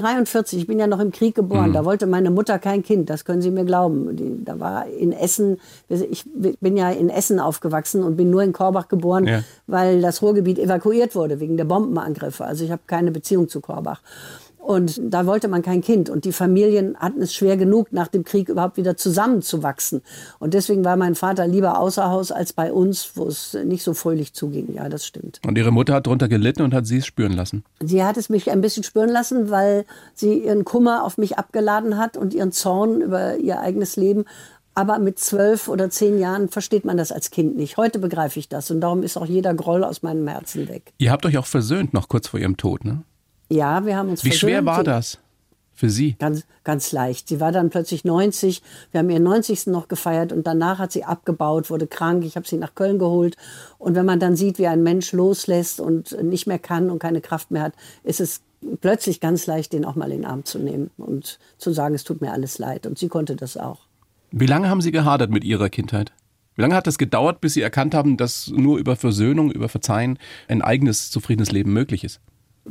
43, 0.00 0.60
ich 0.60 0.66
bin 0.66 0.78
ja 0.78 0.86
noch 0.86 1.00
im 1.00 1.12
Krieg 1.12 1.34
geboren, 1.34 1.70
mhm. 1.70 1.74
da 1.74 1.84
wollte 1.84 2.06
meine 2.06 2.30
Mutter 2.30 2.58
kein 2.58 2.82
Kind, 2.82 3.10
das 3.10 3.24
können 3.24 3.42
Sie 3.42 3.50
mir 3.50 3.64
glauben. 3.64 4.16
Die, 4.16 4.44
da 4.44 4.58
war 4.58 4.86
in 4.86 5.12
Essen, 5.12 5.58
ich 5.88 6.24
bin 6.60 6.76
ja 6.76 6.90
in 6.90 7.08
Essen 7.08 7.40
aufgewachsen 7.40 8.02
und 8.02 8.16
bin 8.16 8.30
nur 8.30 8.42
in 8.42 8.52
Korbach 8.52 8.88
geboren, 8.88 9.26
ja. 9.26 9.42
weil 9.66 10.00
das 10.00 10.22
Ruhrgebiet 10.22 10.58
evakuiert 10.58 11.14
wurde 11.14 11.40
wegen 11.40 11.56
der 11.56 11.64
Bombenangriffe. 11.64 12.44
Also 12.44 12.64
ich 12.64 12.70
habe 12.70 12.82
keine 12.86 13.10
Beziehung 13.10 13.48
zu 13.48 13.60
Korbach. 13.60 14.00
Und 14.60 15.00
da 15.02 15.26
wollte 15.26 15.48
man 15.48 15.62
kein 15.62 15.80
Kind. 15.80 16.10
Und 16.10 16.24
die 16.24 16.32
Familien 16.32 16.96
hatten 16.98 17.22
es 17.22 17.34
schwer 17.34 17.56
genug, 17.56 17.92
nach 17.92 18.08
dem 18.08 18.24
Krieg 18.24 18.48
überhaupt 18.48 18.76
wieder 18.76 18.96
zusammenzuwachsen. 18.96 20.02
Und 20.38 20.54
deswegen 20.54 20.84
war 20.84 20.96
mein 20.96 21.14
Vater 21.14 21.46
lieber 21.46 21.78
außer 21.78 22.10
Haus 22.10 22.30
als 22.30 22.52
bei 22.52 22.72
uns, 22.72 23.12
wo 23.14 23.26
es 23.26 23.56
nicht 23.64 23.82
so 23.82 23.94
fröhlich 23.94 24.34
zuging. 24.34 24.74
Ja, 24.74 24.88
das 24.88 25.06
stimmt. 25.06 25.40
Und 25.46 25.56
Ihre 25.56 25.72
Mutter 25.72 25.94
hat 25.94 26.06
darunter 26.06 26.28
gelitten 26.28 26.62
und 26.62 26.74
hat 26.74 26.86
Sie 26.86 26.98
es 26.98 27.06
spüren 27.06 27.32
lassen? 27.32 27.64
Sie 27.80 28.04
hat 28.04 28.16
es 28.16 28.28
mich 28.28 28.50
ein 28.50 28.60
bisschen 28.60 28.82
spüren 28.82 29.08
lassen, 29.08 29.50
weil 29.50 29.84
sie 30.14 30.38
ihren 30.38 30.64
Kummer 30.64 31.04
auf 31.04 31.18
mich 31.18 31.38
abgeladen 31.38 31.96
hat 31.96 32.16
und 32.16 32.34
ihren 32.34 32.52
Zorn 32.52 33.00
über 33.00 33.36
ihr 33.36 33.60
eigenes 33.60 33.96
Leben. 33.96 34.24
Aber 34.74 34.98
mit 34.98 35.18
zwölf 35.18 35.68
oder 35.68 35.90
zehn 35.90 36.18
Jahren 36.18 36.48
versteht 36.48 36.84
man 36.84 36.96
das 36.96 37.10
als 37.10 37.30
Kind 37.30 37.56
nicht. 37.56 37.76
Heute 37.76 37.98
begreife 37.98 38.38
ich 38.38 38.48
das 38.48 38.70
und 38.70 38.80
darum 38.80 39.02
ist 39.02 39.16
auch 39.16 39.26
jeder 39.26 39.52
Groll 39.52 39.84
aus 39.84 40.02
meinem 40.02 40.26
Herzen 40.28 40.68
weg. 40.68 40.92
Ihr 40.98 41.10
habt 41.10 41.26
euch 41.26 41.38
auch 41.38 41.46
versöhnt 41.46 41.92
noch 41.92 42.08
kurz 42.08 42.28
vor 42.28 42.38
ihrem 42.38 42.56
Tod, 42.56 42.84
ne? 42.84 43.02
Ja, 43.50 43.84
wir 43.84 43.96
haben 43.96 44.08
uns 44.08 44.24
Wie 44.24 44.32
schwer 44.32 44.64
war 44.64 44.84
das 44.84 45.18
für 45.74 45.90
Sie? 45.90 46.14
Ganz, 46.18 46.44
ganz 46.62 46.92
leicht. 46.92 47.28
Sie 47.28 47.40
war 47.40 47.52
dann 47.52 47.70
plötzlich 47.70 48.04
90. 48.04 48.62
Wir 48.92 49.00
haben 49.00 49.10
ihren 49.10 49.24
90. 49.24 49.66
noch 49.66 49.88
gefeiert 49.88 50.32
und 50.32 50.46
danach 50.46 50.78
hat 50.78 50.92
sie 50.92 51.04
abgebaut, 51.04 51.68
wurde 51.68 51.86
krank. 51.86 52.24
Ich 52.24 52.36
habe 52.36 52.46
sie 52.46 52.58
nach 52.58 52.74
Köln 52.74 52.98
geholt. 52.98 53.36
Und 53.78 53.96
wenn 53.96 54.06
man 54.06 54.20
dann 54.20 54.36
sieht, 54.36 54.58
wie 54.58 54.68
ein 54.68 54.82
Mensch 54.82 55.12
loslässt 55.12 55.80
und 55.80 56.16
nicht 56.22 56.46
mehr 56.46 56.58
kann 56.58 56.90
und 56.90 57.00
keine 57.00 57.20
Kraft 57.20 57.50
mehr 57.50 57.62
hat, 57.62 57.72
ist 58.04 58.20
es 58.20 58.42
plötzlich 58.80 59.20
ganz 59.20 59.46
leicht, 59.46 59.72
den 59.72 59.84
auch 59.84 59.96
mal 59.96 60.12
in 60.12 60.22
den 60.22 60.26
Arm 60.26 60.44
zu 60.44 60.58
nehmen 60.58 60.90
und 60.96 61.38
zu 61.58 61.72
sagen, 61.72 61.94
es 61.94 62.04
tut 62.04 62.20
mir 62.20 62.32
alles 62.32 62.58
leid. 62.58 62.86
Und 62.86 62.98
sie 62.98 63.08
konnte 63.08 63.34
das 63.34 63.56
auch. 63.56 63.80
Wie 64.30 64.46
lange 64.46 64.68
haben 64.68 64.80
Sie 64.80 64.92
gehadert 64.92 65.30
mit 65.30 65.42
Ihrer 65.42 65.70
Kindheit? 65.70 66.12
Wie 66.54 66.62
lange 66.62 66.76
hat 66.76 66.86
es 66.86 66.98
gedauert, 66.98 67.40
bis 67.40 67.54
Sie 67.54 67.62
erkannt 67.62 67.94
haben, 67.94 68.16
dass 68.16 68.48
nur 68.48 68.78
über 68.78 68.94
Versöhnung, 68.94 69.50
über 69.50 69.68
Verzeihen 69.68 70.18
ein 70.46 70.62
eigenes, 70.62 71.10
zufriedenes 71.10 71.50
Leben 71.50 71.72
möglich 71.72 72.04
ist? 72.04 72.20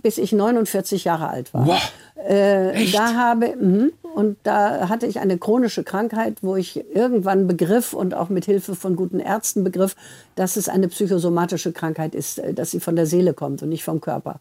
Bis 0.01 0.17
ich 0.17 0.31
49 0.31 1.03
Jahre 1.03 1.29
alt 1.29 1.53
war. 1.53 1.67
Wow. 1.67 1.93
Äh, 2.15 2.91
da 2.91 3.13
habe 3.13 3.55
mh, 3.55 3.89
und 4.15 4.37
da 4.43 4.89
hatte 4.89 5.05
ich 5.05 5.19
eine 5.19 5.37
chronische 5.37 5.83
Krankheit, 5.83 6.39
wo 6.41 6.55
ich 6.55 6.83
irgendwann 6.93 7.47
begriff 7.47 7.93
und 7.93 8.13
auch 8.13 8.29
mit 8.29 8.45
Hilfe 8.45 8.75
von 8.75 8.95
guten 8.95 9.19
Ärzten 9.19 9.63
begriff, 9.63 9.95
dass 10.35 10.57
es 10.57 10.67
eine 10.67 10.87
psychosomatische 10.87 11.71
Krankheit 11.71 12.15
ist, 12.15 12.39
äh, 12.39 12.53
dass 12.53 12.71
sie 12.71 12.79
von 12.79 12.95
der 12.95 13.05
Seele 13.05 13.33
kommt 13.33 13.63
und 13.63 13.69
nicht 13.69 13.83
vom 13.83 14.01
Körper. 14.01 14.39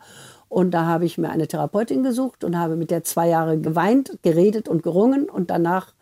Und 0.48 0.72
da 0.72 0.86
habe 0.86 1.04
ich 1.04 1.18
mir 1.18 1.28
eine 1.28 1.46
Therapeutin 1.46 2.02
gesucht 2.02 2.42
und 2.42 2.58
habe 2.58 2.76
mit 2.76 2.90
der 2.90 3.04
zwei 3.04 3.28
Jahre 3.28 3.58
geweint, 3.58 4.18
geredet 4.22 4.68
und 4.68 4.82
gerungen 4.82 5.28
und 5.28 5.50
danach 5.50 5.92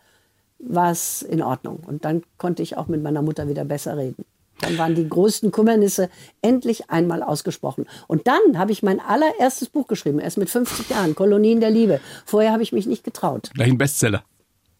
war 0.59 0.91
es 0.91 1.21
in 1.21 1.41
Ordnung. 1.41 1.81
Und 1.85 2.05
dann 2.05 2.23
konnte 2.37 2.63
ich 2.63 2.77
auch 2.77 2.87
mit 2.87 3.03
meiner 3.03 3.21
Mutter 3.21 3.47
wieder 3.47 3.65
besser 3.65 3.97
reden. 3.97 4.25
Dann 4.61 4.77
waren 4.77 4.95
die 4.95 5.07
größten 5.07 5.51
Kümmernisse 5.51 6.09
endlich 6.41 6.89
einmal 6.89 7.21
ausgesprochen. 7.23 7.85
Und 8.07 8.27
dann 8.27 8.57
habe 8.57 8.71
ich 8.71 8.83
mein 8.83 8.99
allererstes 8.99 9.69
Buch 9.69 9.87
geschrieben, 9.87 10.19
erst 10.19 10.37
mit 10.37 10.49
50 10.49 10.89
Jahren, 10.89 11.15
Kolonien 11.15 11.59
der 11.59 11.69
Liebe. 11.69 11.99
Vorher 12.25 12.51
habe 12.51 12.63
ich 12.63 12.71
mich 12.71 12.87
nicht 12.87 13.03
getraut. 13.03 13.51
Gleich 13.53 13.69
ein 13.69 13.77
Bestseller. 13.77 14.23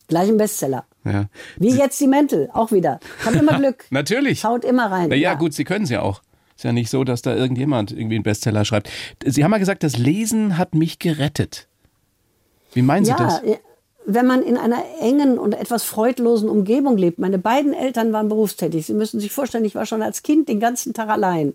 Gleich 0.07 0.29
ein 0.29 0.37
Bestseller. 0.37 0.85
Ja. 1.03 1.25
Wie 1.57 1.71
Sie, 1.71 1.77
jetzt 1.77 1.99
die 1.99 2.07
Mäntel, 2.07 2.49
auch 2.53 2.71
wieder. 2.71 2.99
Hab 3.25 3.35
immer 3.35 3.53
Glück. 3.59 3.85
Natürlich. 3.89 4.39
Schaut 4.39 4.65
immer 4.65 4.89
rein. 4.91 5.09
Na 5.09 5.15
ja, 5.15 5.35
gut, 5.35 5.53
Sie 5.53 5.63
können 5.63 5.83
es 5.83 5.89
ja 5.89 6.01
auch. 6.01 6.21
Ist 6.55 6.63
ja 6.63 6.71
nicht 6.71 6.89
so, 6.89 7.03
dass 7.03 7.21
da 7.21 7.35
irgendjemand 7.35 7.91
irgendwie 7.91 8.15
einen 8.15 8.23
Bestseller 8.23 8.65
schreibt. 8.65 8.89
Sie 9.23 9.43
haben 9.43 9.51
mal 9.51 9.59
gesagt, 9.59 9.83
das 9.83 9.97
Lesen 9.97 10.57
hat 10.57 10.73
mich 10.73 10.97
gerettet. 10.97 11.67
Wie 12.73 12.81
meinen 12.81 13.05
Sie 13.05 13.11
ja, 13.11 13.17
das? 13.17 13.41
Wenn 14.09 14.25
man 14.25 14.41
in 14.41 14.55
einer 14.55 14.83
engen 15.01 15.37
und 15.37 15.53
etwas 15.53 15.83
freudlosen 15.83 16.47
Umgebung 16.47 16.97
lebt. 16.97 17.19
Meine 17.19 17.37
beiden 17.37 17.73
Eltern 17.73 18.13
waren 18.13 18.29
berufstätig. 18.29 18.85
Sie 18.85 18.93
müssen 18.93 19.19
sich 19.19 19.33
vorstellen, 19.33 19.65
ich 19.65 19.75
war 19.75 19.85
schon 19.85 20.01
als 20.01 20.23
Kind 20.23 20.47
den 20.47 20.61
ganzen 20.61 20.93
Tag 20.93 21.09
allein. 21.09 21.53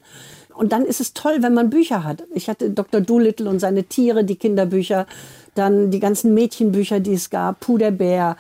Und 0.53 0.71
dann 0.71 0.85
ist 0.85 1.01
es 1.01 1.15
toll, 1.15 1.39
wenn 1.41 1.55
man 1.55 1.71
Bücher 1.71 2.05
hat. 2.05 2.25
Ich 2.35 2.51
hatte 2.51 2.69
Dr. 2.69 3.01
Doolittle 3.01 3.49
und 3.49 3.59
seine 3.59 3.85
Tiere, 3.85 4.25
die 4.25 4.37
Kinderbücher, 4.37 5.07
dann 5.55 5.91
die 5.91 5.99
ganzen 5.99 6.35
Mädchenbücher, 6.35 7.01
die 7.01 7.15
es 7.15 7.31
gab, 7.31 7.61
Puderbär, 7.61 8.37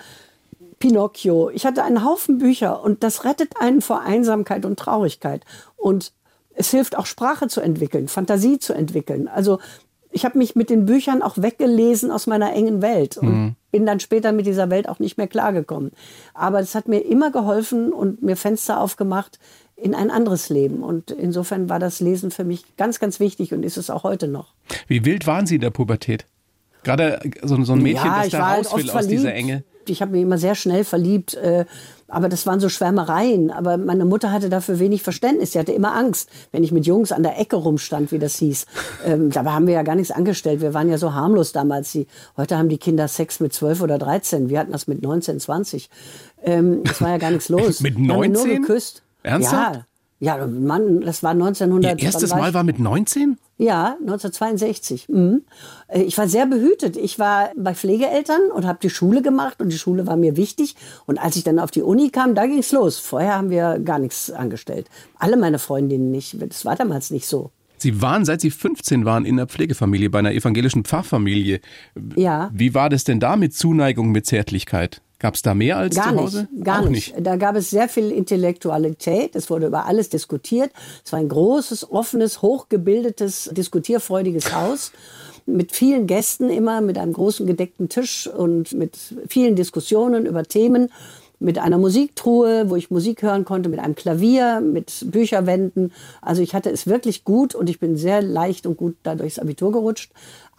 Pinocchio. 0.79 1.49
Ich 1.49 1.65
hatte 1.65 1.83
einen 1.83 2.05
Haufen 2.05 2.37
Bücher 2.37 2.85
und 2.85 3.03
das 3.03 3.25
rettet 3.25 3.55
einen 3.61 3.81
vor 3.81 4.03
Einsamkeit 4.03 4.67
und 4.67 4.79
Traurigkeit. 4.79 5.43
Und 5.75 6.13
es 6.53 6.71
hilft 6.71 6.99
auch 6.99 7.07
Sprache 7.07 7.49
zu 7.49 7.63
entwickeln, 7.63 8.09
Fantasie 8.09 8.59
zu 8.59 8.75
entwickeln. 8.75 9.27
Also 9.27 9.59
ich 10.11 10.27
habe 10.27 10.37
mich 10.37 10.55
mit 10.55 10.69
den 10.69 10.85
Büchern 10.85 11.23
auch 11.23 11.39
weggelesen 11.39 12.11
aus 12.11 12.27
meiner 12.27 12.53
engen 12.53 12.83
Welt 12.83 13.19
mhm. 13.23 13.57
Bin 13.73 13.85
dann 13.87 13.99
später 13.99 14.31
mit 14.31 14.47
dieser 14.47 14.71
Welt 14.71 14.89
auch 14.89 15.01
nicht 15.01 15.19
mehr 15.19 15.27
klargekommen. 15.27 15.91
Aber 16.35 16.61
es 16.61 16.77
hat 16.77 16.87
mir 16.87 17.01
immer 17.01 17.33
geholfen 17.33 17.93
und 17.93 18.23
mir 18.23 18.37
Fenster 18.37 18.81
aufgemacht 18.81 19.41
in 19.75 19.97
ein 19.97 20.11
anderes 20.11 20.49
Leben. 20.49 20.85
Und 20.85 21.11
insofern 21.11 21.69
war 21.69 21.81
das 21.81 21.99
Lesen 21.99 22.31
für 22.31 22.45
mich 22.45 22.77
ganz, 22.77 23.01
ganz 23.01 23.19
wichtig 23.19 23.53
und 23.53 23.65
ist 23.65 23.77
es 23.77 23.91
auch 23.91 24.05
heute 24.05 24.29
noch. 24.29 24.55
Wie 24.87 25.05
wild 25.05 25.27
waren 25.27 25.47
Sie 25.47 25.57
in 25.57 25.61
der 25.61 25.71
Pubertät? 25.71 26.27
Gerade 26.85 27.21
so, 27.43 27.63
so 27.65 27.73
ein 27.73 27.83
Mädchen, 27.83 28.07
ja, 28.07 28.23
das 28.23 28.31
da 28.31 28.49
halt 28.49 28.67
raus 28.67 28.77
will 28.77 28.91
aus 28.91 29.09
dieser 29.09 29.35
Enge. 29.35 29.65
Ich 29.89 30.03
habe 30.03 30.13
mich 30.13 30.23
immer 30.23 30.39
sehr 30.39 30.55
schnell 30.55 30.85
verliebt. 30.85 31.37
Aber 32.13 32.29
das 32.29 32.47
waren 32.47 32.61
so 32.61 32.69
Schwärmereien. 32.69 33.51
Aber 33.51 33.79
meine 33.79 34.05
Mutter 34.05 34.31
hatte 34.31 34.51
dafür 34.51 34.79
wenig 34.79 35.03
Verständnis. 35.03 35.53
Sie 35.53 35.59
hatte 35.59 35.73
immer 35.73 35.95
Angst, 35.95 36.29
wenn 36.53 36.63
ich 36.63 36.71
mit 36.71 36.87
Jungs 36.87 37.11
an 37.11 37.23
der 37.23 37.41
Ecke 37.41 37.57
rumstand, 37.57 38.13
wie 38.13 38.19
das 38.19 38.37
hieß. 38.37 38.67
Ähm, 39.07 39.31
dabei 39.31 39.53
haben 39.53 39.67
wir 39.67 39.75
ja 39.75 39.83
gar 39.83 39.95
nichts 39.95 40.11
angestellt. 40.11 40.61
Wir 40.61 40.75
waren 40.75 40.91
ja 40.91 40.99
so 40.99 41.15
harmlos 41.15 41.53
damals. 41.53 41.91
Die, 41.93 42.07
heute 42.37 42.59
haben 42.59 42.69
die 42.69 42.77
Kinder 42.77 43.09
Sex 43.09 43.41
mit 43.41 43.55
12 43.55 43.81
oder 43.81 43.99
13. 43.99 44.51
Wir 44.51 44.59
hatten 44.59 44.73
das 44.73 44.87
mit 44.87 45.03
19, 45.03 45.41
20. 45.41 45.89
Ähm, 46.45 46.83
es 46.85 47.01
war 47.01 47.09
ja 47.09 47.17
gar 47.17 47.31
nichts 47.31 47.49
los. 47.49 47.81
mit 47.81 47.99
19? 47.99 48.33
nur 48.33 48.45
geküsst. 48.47 49.03
Ernsthaft? 49.23 49.77
Ja. 49.77 49.87
Ja, 50.23 50.47
Mann, 50.47 51.01
das 51.01 51.25
war 51.25 51.33
1900. 51.33 52.01
Ihr 52.01 52.07
erstes 52.07 52.31
Mal 52.31 52.55
war 52.55 52.63
mit 52.63 52.79
19? 52.79 53.39
Ja, 53.59 53.97
1962. 54.03 55.09
Mhm. 55.09 55.43
Äh, 55.89 56.03
ich 56.03 56.17
war 56.17 56.29
sehr 56.29 56.47
behütet. 56.47 56.97
Ich 56.97 57.19
war 57.19 57.51
bei 57.57 57.75
Pflegeeltern 57.75 58.53
und 58.55 58.65
habe 58.65 58.79
die 58.81 58.89
Schule 58.89 59.21
gemacht 59.21 59.61
und 59.61 59.73
die 59.73 59.79
Schule 59.79 60.07
war 60.07 60.17
mir 60.17 60.37
wichtig. 60.37 60.77
Und 61.07 61.19
als 61.19 61.35
ich 61.35 61.43
dann 61.43 61.59
auf 61.59 61.73
die 61.73 61.83
Uni 61.83 62.11
kam, 62.11 62.37
da 62.37 62.47
ging's 62.47 62.71
los. 62.71 63.01
Vorher 63.01 63.35
haben 63.35 63.51
wir 63.51 63.81
gar 63.81 63.99
nichts 63.99 64.31
angestellt. 64.31 64.89
Alle 65.19 65.37
meine 65.37 65.59
Freundinnen 65.59 66.13
nicht. 66.13 66.41
Das 66.41 66.65
war 66.65 66.77
damals 66.77 67.11
nicht 67.11 67.27
so. 67.27 67.51
Sie 67.79 68.01
waren, 68.01 68.25
seit 68.25 68.43
Sie 68.43 68.53
15 68.53 69.05
waren, 69.05 69.25
in 69.25 69.41
einer 69.41 69.49
Pflegefamilie, 69.49 70.09
bei 70.09 70.21
einer 70.21 70.35
evangelischen 70.35 70.85
Pfarrfamilie. 70.85 71.61
Ja. 72.15 72.49
Wie 72.55 72.75
war 72.75 72.89
das 72.91 73.03
denn 73.03 73.19
da 73.19 73.35
mit 73.35 73.55
Zuneigung, 73.55 74.13
mit 74.13 74.25
Zärtlichkeit? 74.27 75.03
Gab 75.23 75.37
es 75.37 75.43
da 75.43 75.55
mehr 75.55 75.77
als 75.77 75.95
gar 75.95 76.13
zu 76.13 76.21
Hause? 76.21 76.49
Nicht, 76.51 76.65
gar 76.65 76.83
nicht. 76.83 77.15
nicht. 77.15 77.27
Da 77.27 77.37
gab 77.37 77.55
es 77.55 77.71
sehr 77.71 77.89
viel 77.89 78.11
Intellektualität. 78.11 79.37
Es 79.37 79.49
wurde 79.51 79.67
über 79.67 79.87
alles 79.87 80.09
diskutiert. 80.09 80.73
Es 81.05 81.13
war 81.13 81.21
ein 81.21 81.29
großes, 81.29 81.93
offenes, 81.93 82.43
hochgebildetes, 82.43 83.51
diskutierfreudiges 83.53 84.53
Haus 84.53 84.91
mit 85.47 85.71
vielen 85.71 86.09
Gästen 86.09 86.51
immer, 86.51 86.81
mit 86.81 86.99
einem 86.99 87.13
großen 87.13 87.47
gedeckten 87.47 87.89
Tisch 87.89 88.27
und 88.27 88.73
mit 88.73 88.99
vielen 89.29 89.55
Diskussionen 89.55 90.27
über 90.27 90.43
Themen 90.43 90.89
mit 91.43 91.59
einer 91.59 91.79
Musiktruhe, 91.79 92.71
wo 92.71 92.77
ich 92.77 92.91
Musik 92.91 93.23
hören 93.23 93.45
konnte, 93.45 93.69
mit 93.69 93.81
einem 93.81 93.97
Klavier, 93.97 94.61
mit 94.61 95.05
Bücherwänden. 95.11 95.93
Also 96.21 96.41
ich 96.41 96.55
hatte 96.55 96.71
es 96.71 96.87
wirklich 96.87 97.25
gut 97.25 97.55
und 97.55 97.69
ich 97.69 97.81
bin 97.81 97.97
sehr 97.97 98.23
leicht 98.23 98.65
und 98.65 98.77
gut 98.77 98.97
da 99.03 99.17
durchs 99.17 99.39
Abitur 99.41 99.73
gerutscht. 99.73 100.13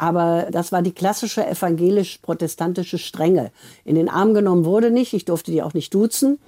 Aber 0.04 0.48
das 0.52 0.74
war 0.74 0.82
die 0.82 0.92
klassische 0.92 1.48
evangelisch-protestantische 1.48 2.98
Strenge. 2.98 3.52
In 3.86 3.96
den 3.96 4.10
Arm 4.10 4.34
genommen 4.34 4.66
wurde 4.66 4.92
nicht, 4.92 5.14
ich 5.14 5.24
durfte 5.24 5.50
die 5.52 5.64
auch 5.64 5.74
nicht 5.74 5.94
duzen. 5.94 6.40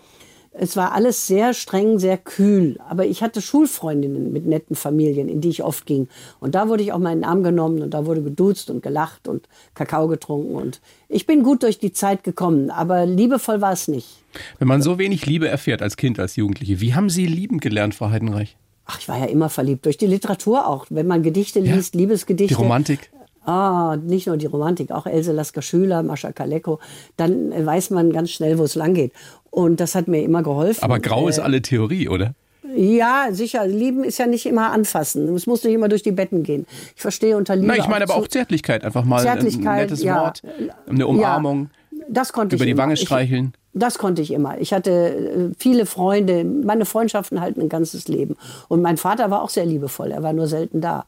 Es 0.51 0.75
war 0.75 0.91
alles 0.91 1.25
sehr 1.25 1.53
streng, 1.53 1.97
sehr 1.97 2.17
kühl. 2.17 2.77
Aber 2.89 3.05
ich 3.05 3.23
hatte 3.23 3.41
Schulfreundinnen 3.41 4.33
mit 4.33 4.45
netten 4.45 4.75
Familien, 4.75 5.29
in 5.29 5.39
die 5.39 5.47
ich 5.47 5.63
oft 5.63 5.85
ging. 5.85 6.09
Und 6.41 6.53
da 6.53 6.67
wurde 6.67 6.83
ich 6.83 6.91
auch 6.91 6.99
mal 6.99 7.13
in 7.13 7.19
den 7.19 7.23
Arm 7.23 7.43
genommen 7.43 7.81
und 7.81 7.93
da 7.93 8.05
wurde 8.05 8.21
geduzt 8.23 8.69
und 8.69 8.83
gelacht 8.83 9.29
und 9.29 9.47
Kakao 9.73 10.09
getrunken. 10.09 10.55
Und 10.55 10.81
ich 11.07 11.25
bin 11.25 11.41
gut 11.41 11.63
durch 11.63 11.79
die 11.79 11.93
Zeit 11.93 12.25
gekommen, 12.25 12.69
aber 12.71 13.05
liebevoll 13.05 13.61
war 13.61 13.71
es 13.71 13.87
nicht. 13.87 14.17
Wenn 14.59 14.67
man 14.67 14.81
so 14.81 14.97
wenig 14.97 15.25
Liebe 15.25 15.47
erfährt 15.47 15.81
als 15.81 15.95
Kind, 15.95 16.19
als 16.19 16.35
Jugendliche, 16.35 16.81
wie 16.81 16.93
haben 16.93 17.09
Sie 17.09 17.25
lieben 17.25 17.59
gelernt, 17.61 17.95
Frau 17.95 18.09
Heidenreich? 18.09 18.57
Ach, 18.85 18.99
ich 18.99 19.07
war 19.07 19.17
ja 19.17 19.25
immer 19.25 19.49
verliebt. 19.49 19.85
Durch 19.85 19.97
die 19.97 20.05
Literatur 20.07 20.67
auch. 20.67 20.85
Wenn 20.89 21.07
man 21.07 21.23
Gedichte 21.23 21.59
Ja. 21.59 21.75
liest, 21.75 21.95
Liebesgedichte. 21.95 22.53
Die 22.55 22.61
Romantik? 22.61 23.09
Ah, 23.45 23.97
nicht 24.03 24.27
nur 24.27 24.37
die 24.37 24.45
Romantik, 24.47 24.91
auch 24.91 25.05
Else 25.05 25.31
Lasker 25.31 25.61
Schüler, 25.61 26.01
Mascha 26.03 26.31
Kaleko. 26.31 26.79
Dann 27.17 27.51
äh, 27.51 27.65
weiß 27.65 27.89
man 27.91 28.11
ganz 28.11 28.31
schnell, 28.31 28.57
wo 28.57 28.63
es 28.63 28.75
lang 28.75 28.93
geht. 28.93 29.13
Und 29.51 29.79
das 29.79 29.95
hat 29.95 30.07
mir 30.07 30.21
immer 30.23 30.43
geholfen. 30.43 30.83
Aber 30.83 30.99
grau 30.99 31.27
Äh, 31.27 31.29
ist 31.29 31.39
alle 31.39 31.61
Theorie, 31.61 32.09
oder? 32.09 32.33
Ja, 32.75 33.27
sicher. 33.31 33.65
Lieben 33.67 34.03
ist 34.03 34.17
ja 34.17 34.27
nicht 34.27 34.45
immer 34.45 34.71
anfassen. 34.71 35.33
Es 35.35 35.45
muss 35.47 35.63
nicht 35.63 35.73
immer 35.73 35.87
durch 35.87 36.03
die 36.03 36.11
Betten 36.11 36.43
gehen. 36.43 36.65
Ich 36.95 37.01
verstehe 37.01 37.37
unter 37.37 37.55
Liebe. 37.55 37.67
Nein, 37.67 37.79
ich 37.79 37.87
meine 37.87 38.03
aber 38.03 38.15
auch 38.15 38.27
Zärtlichkeit. 38.27 38.83
Einfach 38.83 39.05
mal 39.05 39.17
ein 39.17 39.23
Zärtlichkeit, 39.23 39.83
nettes 39.89 40.03
ja. 40.03 40.19
Wort, 40.21 40.41
eine 40.89 41.07
Umarmung, 41.07 41.69
Das 42.09 42.33
konnte 42.33 42.55
über 42.55 42.63
ich 42.63 42.67
die 42.67 42.71
immer. 42.71 42.83
Wange 42.83 42.93
Ich- 42.95 43.01
streicheln. 43.01 43.53
Das 43.77 43.97
konnte 43.97 44.21
ich 44.21 44.31
immer. 44.31 44.57
Ich 44.59 44.71
hatte 44.73 44.89
äh, 44.91 45.51
viele 45.57 45.85
Freunde. 45.85 46.43
Meine 46.45 46.85
Freundschaften 46.85 47.41
halten 47.41 47.59
ein 47.61 47.67
ganzes 47.69 48.07
Leben. 48.07 48.35
Und 48.69 48.81
mein 48.81 48.95
Vater 48.97 49.29
war 49.31 49.41
auch 49.41 49.49
sehr 49.49 49.65
liebevoll. 49.65 50.11
Er 50.11 50.23
war 50.23 50.31
nur 50.33 50.47
selten 50.47 50.79
da. 50.81 51.05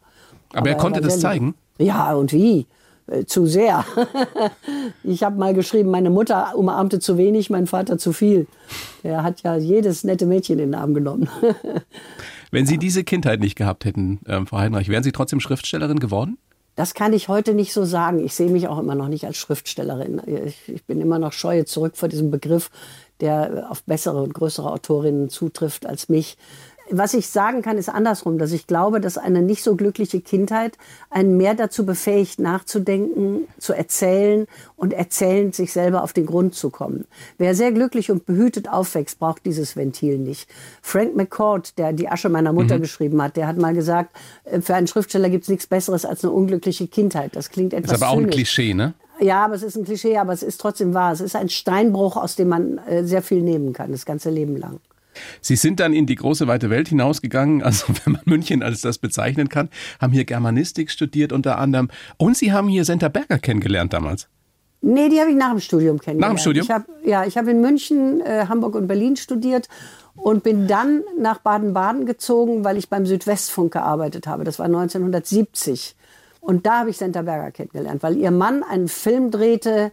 Aber 0.53 0.69
er 0.69 0.75
konnte 0.75 1.01
war 1.01 1.07
das 1.09 1.19
zeigen? 1.21 1.55
Ja, 1.77 2.13
und 2.13 2.33
wie? 2.33 2.67
Äh, 3.07 3.25
Zu 3.25 3.45
sehr. 3.45 3.85
ich 5.03 5.23
habe 5.23 5.37
mal 5.37 5.53
geschrieben, 5.53 5.89
meine 5.89 6.09
Mutter 6.09 6.53
umarmte 6.55 6.99
zu 6.99 7.17
wenig, 7.17 7.49
mein 7.49 7.67
Vater 7.67 7.97
zu 7.97 8.13
viel. 8.13 8.47
Er 9.03 9.23
hat 9.23 9.41
ja 9.43 9.55
jedes 9.55 10.03
nette 10.03 10.25
Mädchen 10.25 10.59
in 10.59 10.71
den 10.71 10.75
Arm 10.75 10.93
genommen. 10.93 11.29
Wenn 12.51 12.65
Sie 12.65 12.77
diese 12.77 13.03
Kindheit 13.03 13.39
nicht 13.39 13.55
gehabt 13.55 13.85
hätten, 13.85 14.19
ähm, 14.27 14.47
Frau 14.47 14.57
Heidenreich, 14.57 14.89
wären 14.89 15.03
Sie 15.03 15.11
trotzdem 15.11 15.39
Schriftstellerin 15.39 15.99
geworden? 15.99 16.37
Das 16.75 16.93
kann 16.93 17.11
ich 17.11 17.27
heute 17.27 17.55
nicht 17.55 17.73
so 17.73 17.85
sagen. 17.85 18.23
Ich 18.23 18.35
sehe 18.35 18.51
mich 18.51 18.67
auch 18.67 18.77
immer 18.77 18.93
noch 18.93 19.07
nicht 19.07 19.25
als 19.25 19.37
Schriftstellerin. 19.37 20.21
Ich, 20.45 20.69
ich 20.69 20.85
bin 20.85 21.01
immer 21.01 21.17
noch 21.17 21.33
scheue 21.33 21.65
zurück 21.65 21.97
vor 21.97 22.07
diesem 22.07 22.29
Begriff, 22.29 22.69
der 23.19 23.67
auf 23.71 23.83
bessere 23.83 24.21
und 24.21 24.35
größere 24.35 24.71
Autorinnen 24.71 25.29
zutrifft 25.29 25.87
als 25.87 26.07
mich. 26.07 26.37
Was 26.89 27.13
ich 27.13 27.29
sagen 27.29 27.61
kann, 27.61 27.77
ist 27.77 27.89
andersrum, 27.89 28.37
dass 28.37 28.51
ich 28.51 28.67
glaube, 28.67 29.01
dass 29.01 29.17
eine 29.17 29.41
nicht 29.41 29.63
so 29.63 29.75
glückliche 29.75 30.21
Kindheit 30.21 30.77
einen 31.09 31.35
mehr 31.37 31.53
dazu 31.53 31.85
befähigt, 31.85 32.39
nachzudenken, 32.39 33.47
zu 33.57 33.73
erzählen 33.73 34.47
und 34.75 34.93
erzählend 34.93 35.55
sich 35.55 35.73
selber 35.73 36.03
auf 36.03 36.13
den 36.13 36.25
Grund 36.25 36.55
zu 36.55 36.69
kommen. 36.69 37.05
Wer 37.37 37.55
sehr 37.55 37.71
glücklich 37.71 38.11
und 38.11 38.25
behütet 38.25 38.69
aufwächst, 38.69 39.19
braucht 39.19 39.45
dieses 39.45 39.75
Ventil 39.75 40.17
nicht. 40.17 40.49
Frank 40.81 41.15
McCord, 41.15 41.77
der 41.77 41.93
die 41.93 42.09
Asche 42.09 42.29
meiner 42.29 42.53
Mutter 42.53 42.79
geschrieben 42.79 43.21
hat, 43.21 43.37
der 43.37 43.47
hat 43.47 43.57
mal 43.57 43.73
gesagt, 43.73 44.15
äh, 44.45 44.61
für 44.61 44.75
einen 44.75 44.87
Schriftsteller 44.87 45.29
gibt 45.29 45.43
es 45.43 45.49
nichts 45.49 45.67
Besseres 45.67 46.05
als 46.05 46.23
eine 46.23 46.31
unglückliche 46.31 46.87
Kindheit. 46.87 47.35
Das 47.35 47.49
klingt 47.49 47.73
etwas 47.73 47.93
Ist 47.93 48.03
aber 48.03 48.11
auch 48.11 48.17
ein 48.17 48.23
zynisch. 48.23 48.35
Klischee, 48.35 48.73
ne? 48.73 48.93
Ja, 49.19 49.45
aber 49.45 49.55
es 49.55 49.63
ist 49.63 49.75
ein 49.75 49.83
Klischee, 49.83 50.17
aber 50.17 50.33
es 50.33 50.43
ist 50.43 50.61
trotzdem 50.61 50.93
wahr. 50.93 51.11
Es 51.11 51.21
ist 51.21 51.35
ein 51.35 51.49
Steinbruch, 51.49 52.17
aus 52.17 52.35
dem 52.35 52.49
man 52.49 52.77
äh, 52.87 53.03
sehr 53.03 53.21
viel 53.21 53.41
nehmen 53.41 53.73
kann, 53.73 53.91
das 53.91 54.05
ganze 54.05 54.29
Leben 54.29 54.57
lang. 54.57 54.79
Sie 55.41 55.55
sind 55.55 55.79
dann 55.79 55.93
in 55.93 56.05
die 56.05 56.15
große 56.15 56.47
weite 56.47 56.69
Welt 56.69 56.89
hinausgegangen, 56.89 57.61
also 57.63 57.85
wenn 58.03 58.13
man 58.13 58.21
München 58.25 58.63
als 58.63 58.81
das 58.81 58.97
bezeichnen 58.97 59.49
kann, 59.49 59.69
haben 59.99 60.13
hier 60.13 60.25
Germanistik 60.25 60.91
studiert 60.91 61.31
unter 61.31 61.57
anderem 61.57 61.89
und 62.17 62.37
Sie 62.37 62.51
haben 62.51 62.67
hier 62.67 62.85
Senta 62.85 63.09
Berger 63.09 63.39
kennengelernt 63.39 63.93
damals. 63.93 64.27
Nee, 64.81 65.09
die 65.09 65.19
habe 65.19 65.31
ich 65.31 65.35
nach 65.35 65.51
dem 65.51 65.59
Studium 65.59 65.99
kennengelernt. 65.99 66.35
Nach 66.35 66.39
dem 66.39 66.41
Studium? 66.41 66.63
Ich 66.65 66.71
hab, 66.71 66.85
ja, 67.03 67.25
ich 67.25 67.37
habe 67.37 67.51
in 67.51 67.61
München, 67.61 68.21
äh, 68.21 68.45
Hamburg 68.47 68.75
und 68.75 68.87
Berlin 68.87 69.15
studiert 69.15 69.67
und 70.15 70.43
bin 70.43 70.67
dann 70.67 71.03
nach 71.19 71.39
Baden-Baden 71.39 72.05
gezogen, 72.05 72.63
weil 72.63 72.77
ich 72.77 72.89
beim 72.89 73.05
Südwestfunk 73.05 73.73
gearbeitet 73.73 74.27
habe. 74.27 74.43
Das 74.43 74.59
war 74.59 74.65
1970. 74.65 75.95
Und 76.41 76.65
da 76.65 76.79
habe 76.79 76.89
ich 76.91 76.97
Senta 76.97 77.23
Berger 77.23 77.51
kennengelernt, 77.51 78.03
weil 78.03 78.17
ihr 78.17 78.31
Mann 78.31 78.63
einen 78.63 78.87
Film 78.87 79.31
drehte, 79.31 79.91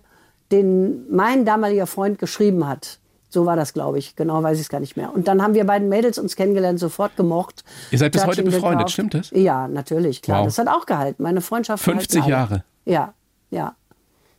den 0.52 1.10
mein 1.10 1.44
damaliger 1.44 1.86
Freund 1.86 2.18
geschrieben 2.18 2.68
hat. 2.68 2.98
So 3.34 3.46
war 3.46 3.56
das, 3.56 3.74
glaube 3.74 3.98
ich. 3.98 4.14
Genau 4.14 4.44
weiß 4.44 4.58
ich 4.58 4.62
es 4.62 4.68
gar 4.68 4.78
nicht 4.78 4.96
mehr. 4.96 5.12
Und 5.12 5.26
dann 5.26 5.42
haben 5.42 5.54
wir 5.54 5.66
beiden 5.66 5.88
Mädels 5.88 6.18
uns 6.18 6.36
kennengelernt, 6.36 6.78
sofort 6.78 7.16
gemocht. 7.16 7.64
Ihr 7.90 7.98
seid 7.98 8.12
bis 8.12 8.24
heute 8.24 8.44
befreundet, 8.44 8.78
gekauft. 8.78 8.92
stimmt 8.92 9.14
das? 9.14 9.30
Ja, 9.32 9.66
natürlich, 9.66 10.22
klar. 10.22 10.38
Wow. 10.38 10.46
Das 10.46 10.58
hat 10.58 10.68
auch 10.68 10.86
gehalten. 10.86 11.20
Meine 11.20 11.40
Freundschaft 11.40 11.84
hat 11.84 11.92
50 11.92 12.24
gehalten. 12.24 12.30
Jahre. 12.30 12.64
Ja, 12.84 13.12
ja. 13.50 13.74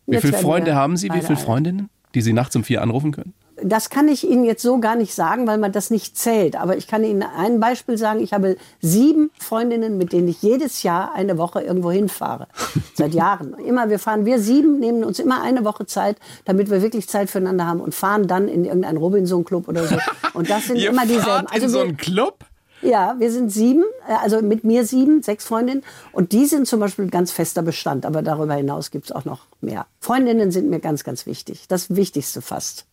Wie 0.05 0.17
viele 0.21 0.37
Freunde 0.37 0.75
haben 0.75 0.95
Sie? 0.95 1.11
Wie 1.11 1.21
viele. 1.21 1.35
Freundinnen, 1.37 1.89
die 2.13 2.21
Sie 2.21 2.31
nachts 2.31 2.55
um 2.55 2.63
vier 2.63 2.81
anrufen 2.81 3.11
können? 3.11 3.33
Das 3.61 3.89
kann 3.89 4.07
ich 4.07 4.27
Ihnen 4.27 4.43
jetzt 4.43 4.61
so 4.61 4.79
gar 4.79 4.95
nicht 4.95 5.13
sagen, 5.13 5.47
weil 5.47 5.57
man 5.57 5.71
das 5.71 5.89
nicht 5.89 6.17
zählt. 6.17 6.55
Aber 6.55 6.77
ich 6.77 6.87
kann 6.87 7.03
Ihnen 7.03 7.23
ein 7.23 7.59
Beispiel 7.59 7.97
sagen. 7.97 8.19
Ich 8.19 8.33
habe 8.33 8.57
sieben 8.81 9.31
Freundinnen, 9.39 9.97
mit 9.97 10.11
denen 10.11 10.27
ich 10.27 10.41
jedes 10.41 10.83
Jahr 10.83 11.13
eine 11.13 11.37
Woche 11.37 11.61
irgendwo 11.61 11.91
hinfahre. 11.91 12.47
Seit 12.95 13.13
Jahren. 13.13 13.53
Immer, 13.59 13.89
wir 13.89 13.99
fahren, 13.99 14.25
wir 14.25 14.39
sieben 14.39 14.79
nehmen 14.79 15.03
uns 15.03 15.19
immer 15.19 15.41
eine 15.41 15.63
Woche 15.63 15.85
Zeit, 15.85 16.17
damit 16.43 16.69
wir 16.69 16.81
wirklich 16.81 17.07
Zeit 17.07 17.29
füreinander 17.29 17.65
haben 17.65 17.79
und 17.79 17.95
fahren 17.95 18.27
dann 18.27 18.47
in 18.47 18.65
irgendeinen 18.65 18.97
Robinson-Club 18.97 19.67
oder 19.67 19.85
so. 19.85 19.97
Und 20.33 20.49
das 20.49 20.67
sind 20.67 20.77
immer 20.77 21.03
dieselben. 21.03 21.47
fahrt 21.47 21.57
in 21.57 21.69
so 21.69 21.79
einen 21.79 21.97
Club? 21.97 22.45
ja, 22.85 23.15
wir 23.19 23.31
sind 23.31 23.51
sieben, 23.51 23.83
äh, 24.07 24.13
also 24.13 24.41
mit 24.41 24.63
mir 24.63 24.85
sieben, 24.85 25.21
sechs 25.21 25.45
Freundinnen. 25.45 25.83
Und 26.11 26.31
die 26.31 26.45
sind 26.45 26.67
zum 26.67 26.79
Beispiel 26.79 27.09
ganz 27.09 27.31
fester 27.31 27.61
Bestand. 27.61 28.05
Aber 28.05 28.21
darüber 28.21 28.53
hinaus 28.53 28.91
gibt 28.91 29.05
es 29.05 29.11
auch 29.11 29.25
noch 29.25 29.41
mehr. 29.61 29.85
Freundinnen 29.99 30.51
sind 30.51 30.69
mir 30.69 30.79
ganz, 30.79 31.03
ganz 31.03 31.25
wichtig. 31.25 31.67
Das 31.67 31.95
Wichtigste 31.95 32.41
fast. 32.41 32.85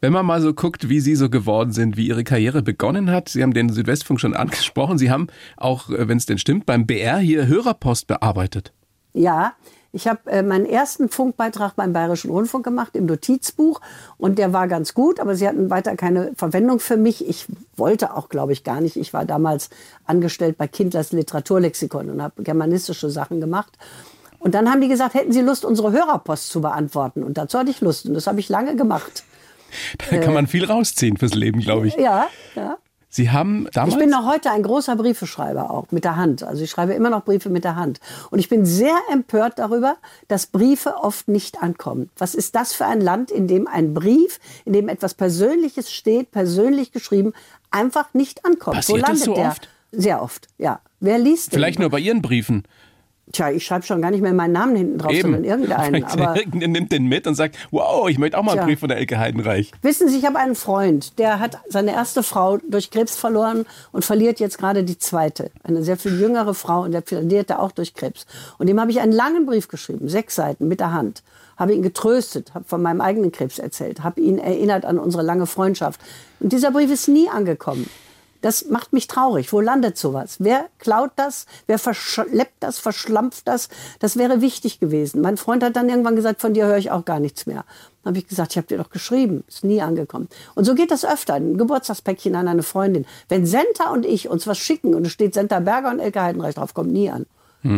Wenn 0.00 0.12
man 0.12 0.26
mal 0.26 0.40
so 0.40 0.52
guckt, 0.54 0.88
wie 0.88 1.00
Sie 1.00 1.16
so 1.16 1.30
geworden 1.30 1.72
sind, 1.72 1.96
wie 1.96 2.08
Ihre 2.08 2.24
Karriere 2.24 2.62
begonnen 2.62 3.10
hat, 3.10 3.28
Sie 3.28 3.42
haben 3.42 3.54
den 3.54 3.70
Südwestfunk 3.70 4.20
schon 4.20 4.34
angesprochen, 4.36 4.98
Sie 4.98 5.10
haben 5.10 5.28
auch, 5.56 5.90
äh, 5.90 6.08
wenn 6.08 6.18
es 6.18 6.26
denn 6.26 6.38
stimmt, 6.38 6.66
beim 6.66 6.86
BR 6.86 7.18
hier 7.18 7.46
Hörerpost 7.46 8.06
bearbeitet. 8.06 8.72
Ja, 9.12 9.54
ich 9.96 10.06
habe 10.06 10.30
äh, 10.30 10.42
meinen 10.42 10.66
ersten 10.66 11.08
Funkbeitrag 11.08 11.74
beim 11.74 11.94
Bayerischen 11.94 12.30
Rundfunk 12.30 12.66
gemacht 12.66 12.94
im 12.96 13.06
Notizbuch 13.06 13.80
und 14.18 14.38
der 14.38 14.52
war 14.52 14.68
ganz 14.68 14.92
gut, 14.92 15.20
aber 15.20 15.36
sie 15.36 15.48
hatten 15.48 15.70
weiter 15.70 15.96
keine 15.96 16.32
Verwendung 16.36 16.80
für 16.80 16.98
mich. 16.98 17.26
Ich 17.26 17.46
wollte 17.76 18.14
auch, 18.14 18.28
glaube 18.28 18.52
ich, 18.52 18.62
gar 18.62 18.82
nicht. 18.82 18.96
Ich 18.96 19.14
war 19.14 19.24
damals 19.24 19.70
angestellt 20.04 20.58
bei 20.58 20.68
Kindlers 20.68 21.12
Literaturlexikon 21.12 22.10
und 22.10 22.22
habe 22.22 22.42
germanistische 22.42 23.08
Sachen 23.08 23.40
gemacht. 23.40 23.78
Und 24.38 24.54
dann 24.54 24.70
haben 24.70 24.82
die 24.82 24.88
gesagt, 24.88 25.14
hätten 25.14 25.32
Sie 25.32 25.40
Lust, 25.40 25.64
unsere 25.64 25.92
Hörerpost 25.92 26.50
zu 26.50 26.60
beantworten? 26.60 27.22
Und 27.22 27.38
dazu 27.38 27.58
hatte 27.58 27.70
ich 27.70 27.80
Lust 27.80 28.04
und 28.04 28.12
das 28.12 28.26
habe 28.26 28.38
ich 28.38 28.50
lange 28.50 28.76
gemacht. 28.76 29.24
Da 30.10 30.18
kann 30.18 30.34
man 30.34 30.46
viel 30.46 30.64
rausziehen 30.64 31.16
fürs 31.16 31.34
Leben, 31.34 31.60
glaube 31.60 31.88
ich. 31.88 31.94
Ja, 31.96 32.28
ja. 32.54 32.78
Sie 33.08 33.30
haben 33.30 33.66
damals. 33.72 33.94
Ich 33.94 33.98
bin 33.98 34.10
noch 34.10 34.26
heute 34.26 34.50
ein 34.50 34.62
großer 34.62 34.94
Briefeschreiber 34.94 35.70
auch 35.70 35.86
mit 35.90 36.04
der 36.04 36.16
Hand. 36.16 36.42
Also 36.42 36.62
ich 36.64 36.70
schreibe 36.70 36.92
immer 36.92 37.08
noch 37.08 37.24
Briefe 37.24 37.48
mit 37.48 37.64
der 37.64 37.74
Hand. 37.74 37.98
Und 38.30 38.40
ich 38.40 38.50
bin 38.50 38.66
sehr 38.66 38.98
empört 39.10 39.58
darüber, 39.58 39.96
dass 40.28 40.46
Briefe 40.48 40.96
oft 40.96 41.26
nicht 41.28 41.62
ankommen. 41.62 42.10
Was 42.18 42.34
ist 42.34 42.54
das 42.54 42.74
für 42.74 42.84
ein 42.84 43.00
Land, 43.00 43.30
in 43.30 43.48
dem 43.48 43.68
ein 43.68 43.94
Brief, 43.94 44.38
in 44.66 44.74
dem 44.74 44.88
etwas 44.88 45.14
Persönliches 45.14 45.90
steht, 45.90 46.30
persönlich 46.30 46.92
geschrieben, 46.92 47.32
einfach 47.70 48.12
nicht 48.12 48.44
ankommt? 48.44 48.76
Passiert 48.76 48.98
Wo 48.98 49.00
das 49.00 49.08
landet 49.08 49.24
so 49.24 49.34
der? 49.34 49.48
oft? 49.48 49.68
Sehr 49.92 50.20
oft, 50.22 50.48
ja. 50.58 50.80
Wer 51.00 51.18
liest 51.18 51.52
den? 51.52 51.58
Vielleicht 51.58 51.78
nur 51.78 51.88
bei 51.88 52.00
Ihren 52.00 52.20
Briefen. 52.20 52.64
Tja, 53.32 53.50
ich 53.50 53.66
schreibe 53.66 53.84
schon 53.84 54.00
gar 54.00 54.12
nicht 54.12 54.20
mehr 54.20 54.32
meinen 54.32 54.52
Namen 54.52 54.76
hinten 54.76 54.98
drauf, 54.98 55.12
sondern 55.20 55.42
irgendeinen. 55.42 56.04
Aber 56.04 56.36
irgendeiner 56.36 56.68
nimmt 56.68 56.92
den 56.92 57.06
mit 57.06 57.26
und 57.26 57.34
sagt, 57.34 57.56
wow, 57.72 58.08
ich 58.08 58.18
möchte 58.18 58.38
auch 58.38 58.44
mal 58.44 58.52
einen 58.52 58.60
Tja. 58.60 58.66
Brief 58.66 58.80
von 58.80 58.88
der 58.88 58.98
Elke 58.98 59.18
Heidenreich. 59.18 59.72
Wissen 59.82 60.08
Sie, 60.08 60.18
ich 60.18 60.24
habe 60.24 60.38
einen 60.38 60.54
Freund, 60.54 61.18
der 61.18 61.40
hat 61.40 61.58
seine 61.68 61.92
erste 61.92 62.22
Frau 62.22 62.58
durch 62.58 62.90
Krebs 62.90 63.16
verloren 63.16 63.66
und 63.90 64.04
verliert 64.04 64.38
jetzt 64.38 64.58
gerade 64.58 64.84
die 64.84 64.98
zweite. 64.98 65.50
Eine 65.64 65.82
sehr 65.82 65.96
viel 65.96 66.20
jüngere 66.20 66.54
Frau 66.54 66.82
und 66.82 66.92
der 66.92 67.02
verliert 67.02 67.50
er 67.50 67.60
auch 67.60 67.72
durch 67.72 67.94
Krebs. 67.94 68.26
Und 68.58 68.68
dem 68.68 68.80
habe 68.80 68.92
ich 68.92 69.00
einen 69.00 69.12
langen 69.12 69.44
Brief 69.44 69.66
geschrieben, 69.66 70.08
sechs 70.08 70.36
Seiten 70.36 70.68
mit 70.68 70.78
der 70.78 70.92
Hand. 70.92 71.24
Habe 71.56 71.74
ihn 71.74 71.82
getröstet, 71.82 72.54
habe 72.54 72.64
von 72.64 72.80
meinem 72.80 73.00
eigenen 73.00 73.32
Krebs 73.32 73.58
erzählt, 73.58 74.04
habe 74.04 74.20
ihn 74.20 74.38
erinnert 74.38 74.84
an 74.84 74.98
unsere 74.98 75.24
lange 75.24 75.46
Freundschaft. 75.46 76.00
Und 76.38 76.52
dieser 76.52 76.70
Brief 76.70 76.92
ist 76.92 77.08
nie 77.08 77.28
angekommen. 77.28 77.88
Das 78.46 78.66
macht 78.66 78.92
mich 78.92 79.08
traurig. 79.08 79.52
Wo 79.52 79.60
landet 79.60 79.98
sowas? 79.98 80.36
Wer 80.38 80.66
klaut 80.78 81.10
das? 81.16 81.46
Wer 81.66 81.80
verschleppt 81.80 82.54
das, 82.60 82.78
verschlampft 82.78 83.48
das? 83.48 83.68
Das 83.98 84.16
wäre 84.16 84.40
wichtig 84.40 84.78
gewesen. 84.78 85.20
Mein 85.20 85.36
Freund 85.36 85.64
hat 85.64 85.74
dann 85.74 85.88
irgendwann 85.88 86.14
gesagt, 86.14 86.40
von 86.40 86.54
dir 86.54 86.66
höre 86.66 86.76
ich 86.76 86.92
auch 86.92 87.04
gar 87.04 87.18
nichts 87.18 87.46
mehr. 87.46 87.64
Dann 88.04 88.12
habe 88.12 88.18
ich 88.18 88.28
gesagt, 88.28 88.52
ich 88.52 88.56
habe 88.56 88.68
dir 88.68 88.78
doch 88.78 88.90
geschrieben. 88.90 89.42
Ist 89.48 89.64
nie 89.64 89.82
angekommen. 89.82 90.28
Und 90.54 90.62
so 90.62 90.76
geht 90.76 90.92
das 90.92 91.04
öfter. 91.04 91.34
Ein 91.34 91.58
Geburtstagspäckchen 91.58 92.36
an 92.36 92.46
eine 92.46 92.62
Freundin. 92.62 93.04
Wenn 93.28 93.46
Senta 93.46 93.90
und 93.90 94.06
ich 94.06 94.28
uns 94.28 94.46
was 94.46 94.58
schicken 94.58 94.94
und 94.94 95.04
es 95.04 95.12
steht 95.12 95.34
Senta 95.34 95.58
Berger 95.58 95.90
und 95.90 95.98
Elke 95.98 96.22
Heidenreich 96.22 96.54
drauf, 96.54 96.72
kommt 96.72 96.92
nie 96.92 97.10
an. 97.10 97.26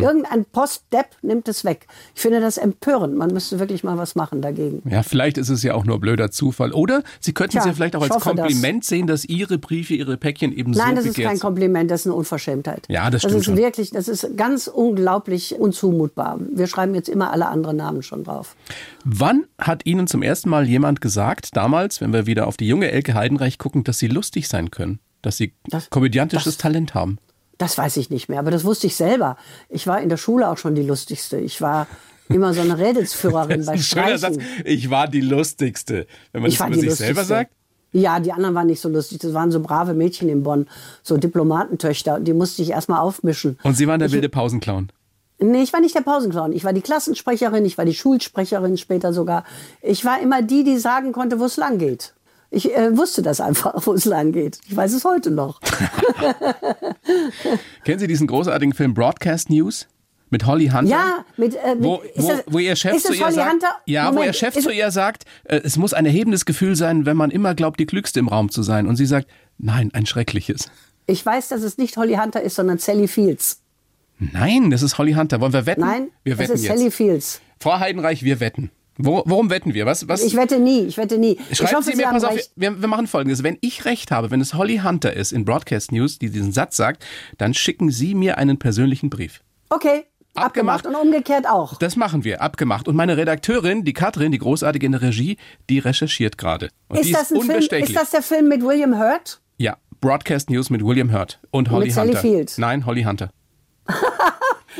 Irgendein 0.01 0.45
Postdepp 0.45 1.07
nimmt 1.21 1.47
es 1.47 1.63
weg. 1.65 1.87
Ich 2.15 2.21
finde 2.21 2.39
das 2.39 2.57
empörend. 2.57 3.15
Man 3.15 3.31
müsste 3.33 3.59
wirklich 3.59 3.83
mal 3.83 3.97
was 3.97 4.15
machen 4.15 4.41
dagegen. 4.41 4.81
Ja, 4.89 5.03
vielleicht 5.03 5.37
ist 5.37 5.49
es 5.49 5.63
ja 5.63 5.73
auch 5.73 5.85
nur 5.85 5.99
blöder 5.99 6.31
Zufall. 6.31 6.73
Oder 6.73 7.03
Sie 7.19 7.33
könnten 7.33 7.57
es 7.57 7.63
Tja, 7.63 7.71
ja 7.71 7.75
vielleicht 7.75 7.95
auch 7.95 8.01
als 8.01 8.11
hoffe 8.15 8.35
das. 8.35 8.45
Kompliment 8.47 8.85
sehen, 8.85 9.07
dass 9.07 9.25
Ihre 9.25 9.57
Briefe, 9.57 9.93
Ihre 9.95 10.17
Päckchen 10.17 10.51
eben 10.53 10.71
Nein, 10.71 10.89
so 10.91 10.95
das 10.97 11.05
ist 11.05 11.15
kein 11.17 11.29
sind. 11.37 11.39
Kompliment, 11.41 11.89
das 11.91 12.01
ist 12.01 12.07
eine 12.07 12.15
Unverschämtheit. 12.15 12.85
Ja, 12.89 13.09
das 13.09 13.21
Das 13.23 13.31
stimmt 13.31 13.39
ist 13.39 13.45
schon. 13.45 13.57
wirklich, 13.57 13.91
das 13.91 14.07
ist 14.07 14.37
ganz 14.37 14.67
unglaublich 14.67 15.55
unzumutbar. 15.59 16.39
Wir 16.53 16.67
schreiben 16.67 16.95
jetzt 16.95 17.09
immer 17.09 17.31
alle 17.31 17.47
anderen 17.47 17.77
Namen 17.77 18.03
schon 18.03 18.23
drauf. 18.23 18.55
Wann 19.05 19.45
hat 19.57 19.85
Ihnen 19.85 20.07
zum 20.07 20.21
ersten 20.23 20.49
Mal 20.49 20.67
jemand 20.67 21.01
gesagt, 21.01 21.55
damals, 21.55 22.01
wenn 22.01 22.13
wir 22.13 22.25
wieder 22.25 22.47
auf 22.47 22.57
die 22.57 22.67
junge 22.67 22.91
Elke 22.91 23.13
Heidenreich 23.13 23.57
gucken, 23.57 23.83
dass 23.83 23.99
Sie 23.99 24.07
lustig 24.07 24.47
sein 24.47 24.71
können? 24.71 24.99
Dass 25.21 25.37
Sie 25.37 25.53
Das- 25.67 25.89
komödiantisches 25.89 26.45
das- 26.55 26.57
Talent 26.57 26.93
haben? 26.93 27.17
Das 27.59 27.77
weiß 27.77 27.97
ich 27.97 28.09
nicht 28.09 28.27
mehr, 28.29 28.39
aber 28.39 28.49
das 28.51 28.63
wusste 28.63 28.87
ich 28.87 28.95
selber. 28.95 29.37
Ich 29.69 29.85
war 29.85 30.01
in 30.01 30.09
der 30.09 30.17
Schule 30.17 30.49
auch 30.49 30.57
schon 30.57 30.73
die 30.75 30.81
lustigste. 30.81 31.37
Ich 31.37 31.61
war 31.61 31.85
immer 32.29 32.53
so 32.53 32.61
eine 32.61 32.77
Rädelsführerin 32.79 33.65
bei. 33.67 33.77
Streichen. 33.77 34.41
Ich 34.65 34.89
war 34.89 35.07
die 35.07 35.21
lustigste. 35.21 36.07
Wenn 36.31 36.41
man 36.41 36.49
Ich 36.51 36.57
das 36.57 36.65
über 36.67 36.75
sich 36.75 36.85
lustigste. 36.85 37.05
selber 37.05 37.23
sagt. 37.25 37.51
Ja, 37.91 38.19
die 38.19 38.31
anderen 38.31 38.55
waren 38.55 38.67
nicht 38.67 38.79
so 38.81 38.87
lustig. 38.87 39.19
Das 39.19 39.33
waren 39.33 39.51
so 39.51 39.59
brave 39.59 39.93
Mädchen 39.93 40.29
in 40.29 40.43
Bonn, 40.43 40.67
so 41.03 41.17
Diplomatentöchter. 41.17 42.15
Und 42.15 42.25
die 42.25 42.33
musste 42.33 42.61
ich 42.61 42.69
erstmal 42.69 42.99
aufmischen. 43.01 43.57
Und 43.63 43.75
Sie 43.75 43.87
waren 43.87 43.99
der 43.99 44.11
wilde 44.11 44.29
Pausenclown. 44.29 44.89
Nee, 45.39 45.63
ich 45.63 45.73
war 45.73 45.79
nicht 45.79 45.95
der 45.95 46.01
Pausenclown. 46.01 46.53
Ich 46.53 46.63
war 46.65 46.73
die 46.73 46.81
Klassensprecherin, 46.81 47.65
ich 47.65 47.77
war 47.77 47.85
die 47.85 47.93
Schulsprecherin 47.93 48.77
später 48.77 49.11
sogar. 49.13 49.43
Ich 49.81 50.05
war 50.05 50.21
immer 50.21 50.41
die, 50.41 50.63
die 50.63 50.77
sagen 50.77 51.13
konnte, 51.13 51.39
wo 51.39 51.45
es 51.45 51.57
lang 51.57 51.77
geht. 51.77 52.13
Ich 52.51 52.75
äh, 52.75 52.95
wusste 52.97 53.21
das 53.21 53.41
einfach, 53.41 53.73
wo 53.85 53.93
es 53.93 54.05
lang 54.05 54.31
geht. 54.31 54.59
Ich 54.67 54.75
weiß 54.75 54.93
es 54.93 55.03
heute 55.05 55.29
noch. 55.31 55.59
Kennen 57.83 57.99
Sie 57.99 58.07
diesen 58.07 58.27
großartigen 58.27 58.73
Film 58.73 58.93
Broadcast 58.93 59.49
News? 59.49 59.87
Mit 60.31 60.45
Holly 60.45 60.67
Hunter? 60.67 60.91
Ja, 60.91 61.25
mit, 61.37 61.55
äh, 61.55 61.73
mit 61.73 61.83
Wo, 61.83 62.03
das- 62.15 62.43
wo 62.45 62.59
ihr 62.59 62.75
Chef 62.75 63.01
zu 63.01 63.13
es 63.13 63.19
ihr 63.19 63.31
sagt, 63.31 63.51
Hunter? 63.51 63.75
ja, 63.87 64.13
wo 64.15 64.21
ihr 64.21 64.33
Chef 64.33 64.53
zu 64.53 64.71
ihr 64.71 64.91
sagt, 64.91 65.25
äh, 65.45 65.59
es 65.63 65.75
muss 65.77 65.93
ein 65.93 66.05
erhebendes 66.05 66.45
Gefühl 66.45 66.75
sein, 66.75 67.07
wenn 67.07 67.17
man 67.17 67.31
immer 67.31 67.55
glaubt, 67.55 67.79
die 67.79 67.87
Klügste 67.87 68.19
im 68.19 68.27
Raum 68.27 68.49
zu 68.49 68.61
sein. 68.61 68.85
Und 68.87 68.95
sie 68.95 69.07
sagt, 69.07 69.27
nein, 69.57 69.89
ein 69.93 70.05
schreckliches. 70.05 70.69
Ich 71.07 71.25
weiß, 71.25 71.47
dass 71.47 71.63
es 71.63 71.79
nicht 71.79 71.97
Holly 71.97 72.15
Hunter 72.15 72.41
ist, 72.41 72.55
sondern 72.55 72.77
Sally 72.77 73.07
Fields. 73.07 73.61
Nein, 74.19 74.69
das 74.69 74.83
ist 74.83 74.99
Holly 74.99 75.13
Hunter. 75.13 75.41
Wollen 75.41 75.53
wir 75.53 75.65
wetten? 75.65 75.81
Nein, 75.81 76.09
wir 76.23 76.33
es 76.33 76.39
wetten 76.39 76.53
ist 76.53 76.63
jetzt. 76.63 76.77
Sally 76.77 76.91
Fields. 76.91 77.41
Frau 77.59 77.79
Heidenreich, 77.79 78.21
wir 78.23 78.39
wetten. 78.39 78.69
Wo, 79.01 79.23
worum 79.25 79.49
wetten 79.49 79.73
wir? 79.73 79.85
Was, 79.85 80.07
was? 80.09 80.21
Ich 80.23 80.35
wette 80.35 80.59
nie, 80.59 80.81
ich 80.85 80.97
wette 80.97 81.17
nie. 81.17 81.39
Schreiben 81.53 81.77
hoffe, 81.77 81.91
Sie 81.91 81.95
mir, 81.95 82.03
pass 82.03 82.25
auf, 82.25 82.37
wir, 82.57 82.81
wir 82.81 82.87
machen 82.89 83.07
folgendes. 83.07 83.43
Wenn 83.43 83.57
ich 83.61 83.85
recht 83.85 84.11
habe, 84.11 84.29
wenn 84.29 84.41
es 84.41 84.53
Holly 84.55 84.79
Hunter 84.83 85.13
ist 85.13 85.31
in 85.31 85.45
Broadcast 85.45 85.93
News, 85.93 86.19
die 86.19 86.29
diesen 86.29 86.51
Satz 86.51 86.75
sagt, 86.75 87.05
dann 87.37 87.53
schicken 87.53 87.91
Sie 87.91 88.13
mir 88.13 88.37
einen 88.37 88.59
persönlichen 88.59 89.09
Brief. 89.09 89.41
Okay, 89.69 90.03
Abgemacht. 90.35 90.85
abgemacht. 90.85 90.87
Und 90.87 90.95
umgekehrt 90.95 91.47
auch. 91.47 91.77
Das 91.77 91.95
machen 91.95 92.25
wir, 92.25 92.41
abgemacht. 92.41 92.89
Und 92.89 92.95
meine 92.97 93.15
Redakteurin, 93.15 93.85
die 93.85 93.93
Katrin, 93.93 94.31
die 94.33 94.37
großartige 94.37 94.85
in 94.85 94.91
der 94.91 95.01
Regie, 95.01 95.37
die 95.69 95.79
recherchiert 95.79 96.37
gerade. 96.37 96.69
Und 96.89 96.99
Ist 96.99 97.13
das, 97.13 97.31
ein 97.31 97.41
Film, 97.41 97.59
ist 97.83 97.95
das 97.95 98.11
der 98.11 98.21
Film 98.21 98.49
mit 98.49 98.61
William 98.63 98.99
Hurt? 98.99 99.39
ja, 99.57 99.77
Broadcast 100.01 100.49
News 100.49 100.69
mit 100.69 100.83
William 100.83 101.11
Hurt 101.13 101.39
und 101.51 101.71
Holly 101.71 101.85
Mit 101.85 101.93
Sally 101.95 102.07
Hunter. 102.09 102.21
Fields. 102.21 102.57
Nein, 102.57 102.85
Holly 102.85 103.03
Hunter. 103.03 103.31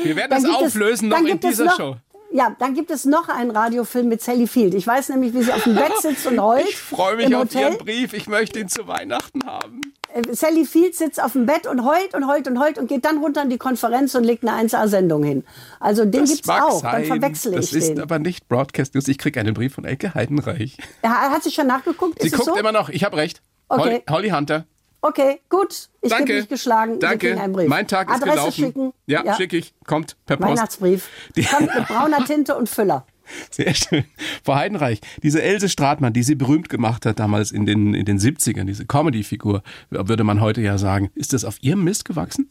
wir 0.02 0.16
werden 0.16 0.30
das 0.30 0.42
gibt 0.44 0.54
es- 0.60 0.62
auflösen 0.66 1.08
noch 1.08 1.22
in 1.24 1.40
dieser 1.40 1.64
noch, 1.66 1.76
Show. 1.76 1.96
Ja, 2.32 2.54
dann 2.60 2.74
gibt 2.74 2.90
es 2.92 3.04
noch 3.04 3.28
einen 3.28 3.50
Radiofilm 3.50 4.08
mit 4.08 4.22
Sally 4.22 4.46
Field. 4.46 4.74
Ich 4.74 4.86
weiß 4.86 5.08
nämlich, 5.08 5.34
wie 5.34 5.42
sie 5.42 5.52
auf 5.52 5.64
dem 5.64 5.74
Bett 5.74 5.92
sitzt 6.00 6.26
und 6.26 6.40
heult. 6.40 6.68
Ich 6.68 6.76
freue 6.76 7.16
mich 7.16 7.34
auf. 7.34 7.52
Ihren 7.54 7.76
Brief. 7.78 8.12
Ich 8.12 8.28
möchte 8.28 8.60
ihn 8.60 8.68
zu 8.68 8.86
Weihnachten 8.86 9.44
haben. 9.46 9.80
Äh, 10.14 10.32
Sally 10.34 10.64
Field 10.64 10.94
sitzt 10.94 11.20
auf 11.20 11.32
dem 11.32 11.46
Bett 11.46 11.66
und 11.66 11.84
heult 11.84 12.14
und 12.14 12.28
heult 12.28 12.46
und 12.46 12.60
heult 12.60 12.78
und 12.78 12.86
geht 12.86 13.04
dann 13.04 13.18
runter 13.18 13.42
in 13.42 13.50
die 13.50 13.58
Konferenz 13.58 14.14
und 14.14 14.22
legt 14.24 14.44
eine 14.46 14.68
1A-Sendung 14.68 15.24
hin. 15.24 15.44
Also 15.80 16.04
den 16.04 16.20
Das 16.22 16.30
gibt's 16.30 16.46
mag 16.46 16.62
auch. 16.62 16.80
sein. 16.82 16.92
Dann 17.08 17.20
verwechsle 17.20 17.50
das 17.56 17.72
ich 17.72 17.78
ist 17.78 17.88
den. 17.88 18.00
aber 18.00 18.18
nicht 18.20 18.46
Broadcast 18.48 18.94
News. 18.94 19.08
Ich 19.08 19.18
kriege 19.18 19.40
einen 19.40 19.54
Brief 19.54 19.74
von 19.74 19.84
Elke 19.84 20.14
Heidenreich. 20.14 20.76
Er 21.02 21.10
hat 21.30 21.42
sich 21.42 21.54
schon 21.54 21.66
nachgeguckt. 21.66 22.20
Sie 22.20 22.28
ist 22.28 22.34
es 22.34 22.38
guckt 22.38 22.52
so? 22.54 22.56
immer 22.60 22.72
noch. 22.72 22.88
Ich 22.90 23.02
habe 23.02 23.16
recht. 23.16 23.42
Okay. 23.68 23.80
Holly, 23.82 24.02
Holly 24.08 24.30
Hunter. 24.30 24.66
Okay, 25.02 25.40
gut. 25.48 25.88
Ich 26.02 26.10
Danke. 26.10 26.34
mich 26.34 26.48
geschlagen. 26.48 26.98
Danke. 27.00 27.34
Mein 27.68 27.86
Tag 27.88 28.08
ist 28.10 28.16
Adresse 28.16 28.30
gelaufen. 28.36 28.52
schicken. 28.52 28.92
Ja, 29.06 29.34
schicke 29.36 29.56
ich. 29.56 29.72
Kommt 29.86 30.16
per 30.26 30.36
Post. 30.36 30.50
Weihnachtsbrief. 30.50 31.08
Die- 31.36 31.44
Kommt 31.44 31.74
mit 31.74 31.86
brauner 31.88 32.24
Tinte 32.26 32.54
und 32.56 32.68
Füller. 32.68 33.06
Sehr 33.50 33.72
schön. 33.74 34.04
Frau 34.44 34.56
Heidenreich, 34.56 35.00
diese 35.22 35.40
Else 35.42 35.68
Stratmann, 35.68 36.12
die 36.12 36.22
sie 36.22 36.34
berühmt 36.34 36.68
gemacht 36.68 37.06
hat 37.06 37.18
damals 37.20 37.52
in 37.52 37.64
den, 37.64 37.94
in 37.94 38.04
den 38.04 38.18
70ern, 38.18 38.64
diese 38.64 38.86
Comedy-Figur, 38.86 39.62
würde 39.90 40.24
man 40.24 40.40
heute 40.40 40.60
ja 40.60 40.78
sagen, 40.78 41.10
ist 41.14 41.32
das 41.32 41.44
auf 41.44 41.56
ihrem 41.62 41.84
Mist 41.84 42.04
gewachsen? 42.04 42.50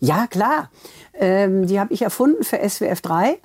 Ja, 0.00 0.26
klar. 0.26 0.70
Ähm, 1.14 1.66
die 1.66 1.80
habe 1.80 1.92
ich 1.94 2.02
erfunden 2.02 2.44
für 2.44 2.58
SWF 2.68 3.00
3. 3.00 3.38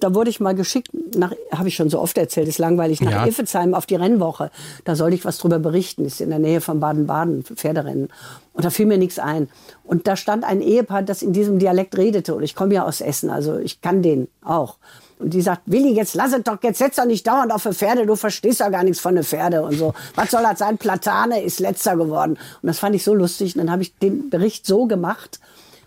Da 0.00 0.14
wurde 0.14 0.30
ich 0.30 0.38
mal 0.38 0.54
geschickt, 0.54 0.90
nach, 1.16 1.32
habe 1.50 1.68
ich 1.68 1.74
schon 1.74 1.90
so 1.90 2.00
oft 2.00 2.16
erzählt, 2.18 2.46
ist 2.46 2.58
langweilig, 2.58 3.00
nach 3.00 3.10
ja. 3.10 3.26
Iffezheim 3.26 3.74
auf 3.74 3.84
die 3.86 3.96
Rennwoche. 3.96 4.50
Da 4.84 4.94
sollte 4.94 5.16
ich 5.16 5.24
was 5.24 5.38
drüber 5.38 5.58
berichten, 5.58 6.04
ist 6.04 6.20
in 6.20 6.30
der 6.30 6.38
Nähe 6.38 6.60
von 6.60 6.78
Baden-Baden, 6.78 7.42
Pferderennen. 7.42 8.08
Und 8.52 8.64
da 8.64 8.70
fiel 8.70 8.86
mir 8.86 8.98
nichts 8.98 9.18
ein. 9.18 9.48
Und 9.82 10.06
da 10.06 10.16
stand 10.16 10.44
ein 10.44 10.60
Ehepaar, 10.60 11.02
das 11.02 11.22
in 11.22 11.32
diesem 11.32 11.58
Dialekt 11.58 11.96
redete. 11.96 12.34
Und 12.34 12.44
ich 12.44 12.54
komme 12.54 12.74
ja 12.74 12.84
aus 12.84 13.00
Essen, 13.00 13.30
also 13.30 13.58
ich 13.58 13.80
kann 13.80 14.02
den 14.02 14.28
auch. 14.44 14.76
Und 15.18 15.34
die 15.34 15.42
sagt, 15.42 15.62
Willi, 15.66 15.94
jetzt 15.94 16.14
lass 16.14 16.32
es 16.32 16.44
doch, 16.44 16.62
jetzt 16.62 16.78
setz 16.78 16.96
doch 16.96 17.04
nicht 17.04 17.26
dauernd 17.26 17.52
auf 17.52 17.66
eine 17.66 17.74
Pferde, 17.74 18.06
du 18.06 18.14
verstehst 18.14 18.60
ja 18.60 18.68
gar 18.68 18.84
nichts 18.84 19.00
von 19.00 19.16
den 19.16 19.24
Pferde 19.24 19.62
und 19.62 19.76
so. 19.76 19.94
Was 20.14 20.30
soll 20.30 20.42
das 20.42 20.60
sein? 20.60 20.78
Platane 20.78 21.42
ist 21.42 21.58
letzter 21.58 21.96
geworden. 21.96 22.38
Und 22.62 22.66
das 22.66 22.78
fand 22.78 22.94
ich 22.94 23.02
so 23.02 23.14
lustig. 23.14 23.56
Und 23.56 23.62
dann 23.62 23.72
habe 23.72 23.82
ich 23.82 23.96
den 23.98 24.30
Bericht 24.30 24.64
so 24.64 24.86
gemacht, 24.86 25.40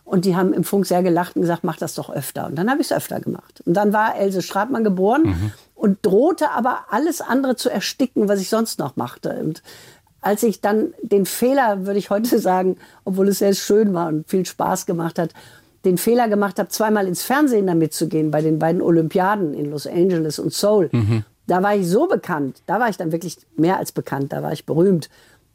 und 0.03 0.25
die 0.25 0.35
haben 0.35 0.53
im 0.53 0.63
Funk 0.63 0.85
sehr 0.85 1.03
gelacht 1.03 1.35
und 1.35 1.41
gesagt, 1.41 1.63
mach 1.63 1.77
das 1.77 1.95
doch 1.95 2.09
öfter. 2.09 2.47
Und 2.47 2.55
dann 2.55 2.69
habe 2.69 2.81
ich 2.81 2.91
es 2.91 2.97
öfter 2.97 3.19
gemacht. 3.19 3.61
Und 3.65 3.73
dann 3.73 3.93
war 3.93 4.15
Else 4.15 4.41
Stratmann 4.41 4.83
geboren 4.83 5.23
mhm. 5.23 5.51
und 5.75 5.99
drohte 6.01 6.51
aber 6.51 6.85
alles 6.89 7.21
andere 7.21 7.55
zu 7.55 7.69
ersticken, 7.69 8.27
was 8.27 8.41
ich 8.41 8.49
sonst 8.49 8.79
noch 8.79 8.95
machte. 8.95 9.39
Und 9.39 9.63
als 10.21 10.43
ich 10.43 10.61
dann 10.61 10.93
den 11.01 11.25
Fehler, 11.25 11.85
würde 11.85 11.99
ich 11.99 12.09
heute 12.09 12.39
sagen, 12.39 12.77
obwohl 13.03 13.27
es 13.27 13.39
sehr 13.39 13.53
schön 13.53 13.93
war 13.93 14.07
und 14.07 14.29
viel 14.29 14.45
Spaß 14.45 14.85
gemacht 14.85 15.19
hat, 15.19 15.33
den 15.85 15.97
Fehler 15.97 16.27
gemacht 16.29 16.59
habe, 16.59 16.69
zweimal 16.69 17.07
ins 17.07 17.23
Fernsehen 17.23 17.67
damit 17.67 17.93
zu 17.93 18.07
gehen, 18.07 18.31
bei 18.31 18.41
den 18.41 18.59
beiden 18.59 18.81
Olympiaden 18.81 19.53
in 19.53 19.71
Los 19.71 19.87
Angeles 19.87 20.37
und 20.37 20.53
Seoul. 20.53 20.89
Mhm. 20.91 21.23
Da 21.47 21.63
war 21.63 21.75
ich 21.75 21.87
so 21.87 22.07
bekannt, 22.07 22.61
da 22.67 22.79
war 22.79 22.89
ich 22.89 22.97
dann 22.97 23.11
wirklich 23.11 23.37
mehr 23.57 23.77
als 23.77 23.91
bekannt, 23.91 24.31
da 24.31 24.43
war 24.43 24.53
ich 24.53 24.65
berühmt. 24.65 25.09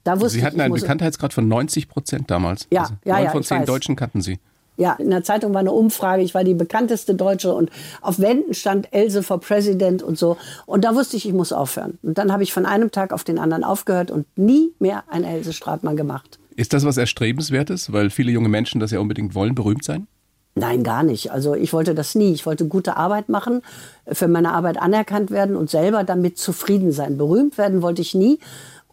Da 0.06 0.20
wusste 0.20 0.38
Sie 0.38 0.44
hatten 0.44 0.56
ich, 0.56 0.62
einen 0.62 0.74
Bekanntheitsgrad 0.74 1.32
von 1.32 1.48
90 1.48 1.88
Prozent 1.88 2.30
damals. 2.30 2.68
Ja, 2.70 2.82
also 2.82 2.94
ja, 3.04 3.14
neun 3.14 3.24
ja. 3.24 3.30
von 3.30 3.42
zehn 3.42 3.64
Deutschen 3.64 3.96
kannten 3.96 4.22
Sie. 4.22 4.38
Ja, 4.76 4.92
in 4.92 5.10
der 5.10 5.24
Zeitung 5.24 5.52
war 5.52 5.60
eine 5.60 5.72
Umfrage, 5.72 6.22
ich 6.22 6.34
war 6.34 6.44
die 6.44 6.54
bekannteste 6.54 7.14
Deutsche 7.14 7.52
und 7.52 7.70
auf 8.02 8.20
Wänden 8.20 8.54
stand 8.54 8.92
Else 8.92 9.22
for 9.22 9.40
President 9.40 10.02
und 10.02 10.16
so. 10.16 10.36
Und 10.66 10.84
da 10.84 10.94
wusste 10.94 11.16
ich, 11.16 11.26
ich 11.26 11.32
muss 11.32 11.52
aufhören. 11.52 11.98
Und 12.02 12.18
dann 12.18 12.30
habe 12.30 12.44
ich 12.44 12.52
von 12.52 12.66
einem 12.66 12.92
Tag 12.92 13.12
auf 13.12 13.24
den 13.24 13.38
anderen 13.38 13.64
aufgehört 13.64 14.10
und 14.12 14.26
nie 14.36 14.72
mehr 14.78 15.04
eine 15.08 15.28
Else 15.28 15.52
Stratmann 15.52 15.96
gemacht. 15.96 16.38
Ist 16.54 16.72
das 16.72 16.84
was 16.84 16.98
Erstrebenswertes, 16.98 17.92
weil 17.92 18.10
viele 18.10 18.30
junge 18.30 18.48
Menschen 18.48 18.80
das 18.80 18.92
ja 18.92 19.00
unbedingt 19.00 19.34
wollen, 19.34 19.54
berühmt 19.54 19.82
sein? 19.82 20.06
Nein, 20.58 20.84
gar 20.84 21.02
nicht. 21.02 21.32
Also 21.32 21.54
ich 21.54 21.74
wollte 21.74 21.94
das 21.94 22.14
nie. 22.14 22.32
Ich 22.32 22.46
wollte 22.46 22.66
gute 22.66 22.96
Arbeit 22.96 23.28
machen, 23.28 23.60
für 24.10 24.26
meine 24.26 24.52
Arbeit 24.52 24.78
anerkannt 24.78 25.30
werden 25.30 25.54
und 25.54 25.68
selber 25.68 26.02
damit 26.02 26.38
zufrieden 26.38 26.92
sein. 26.92 27.18
Berühmt 27.18 27.58
werden 27.58 27.82
wollte 27.82 28.00
ich 28.00 28.14
nie. 28.14 28.38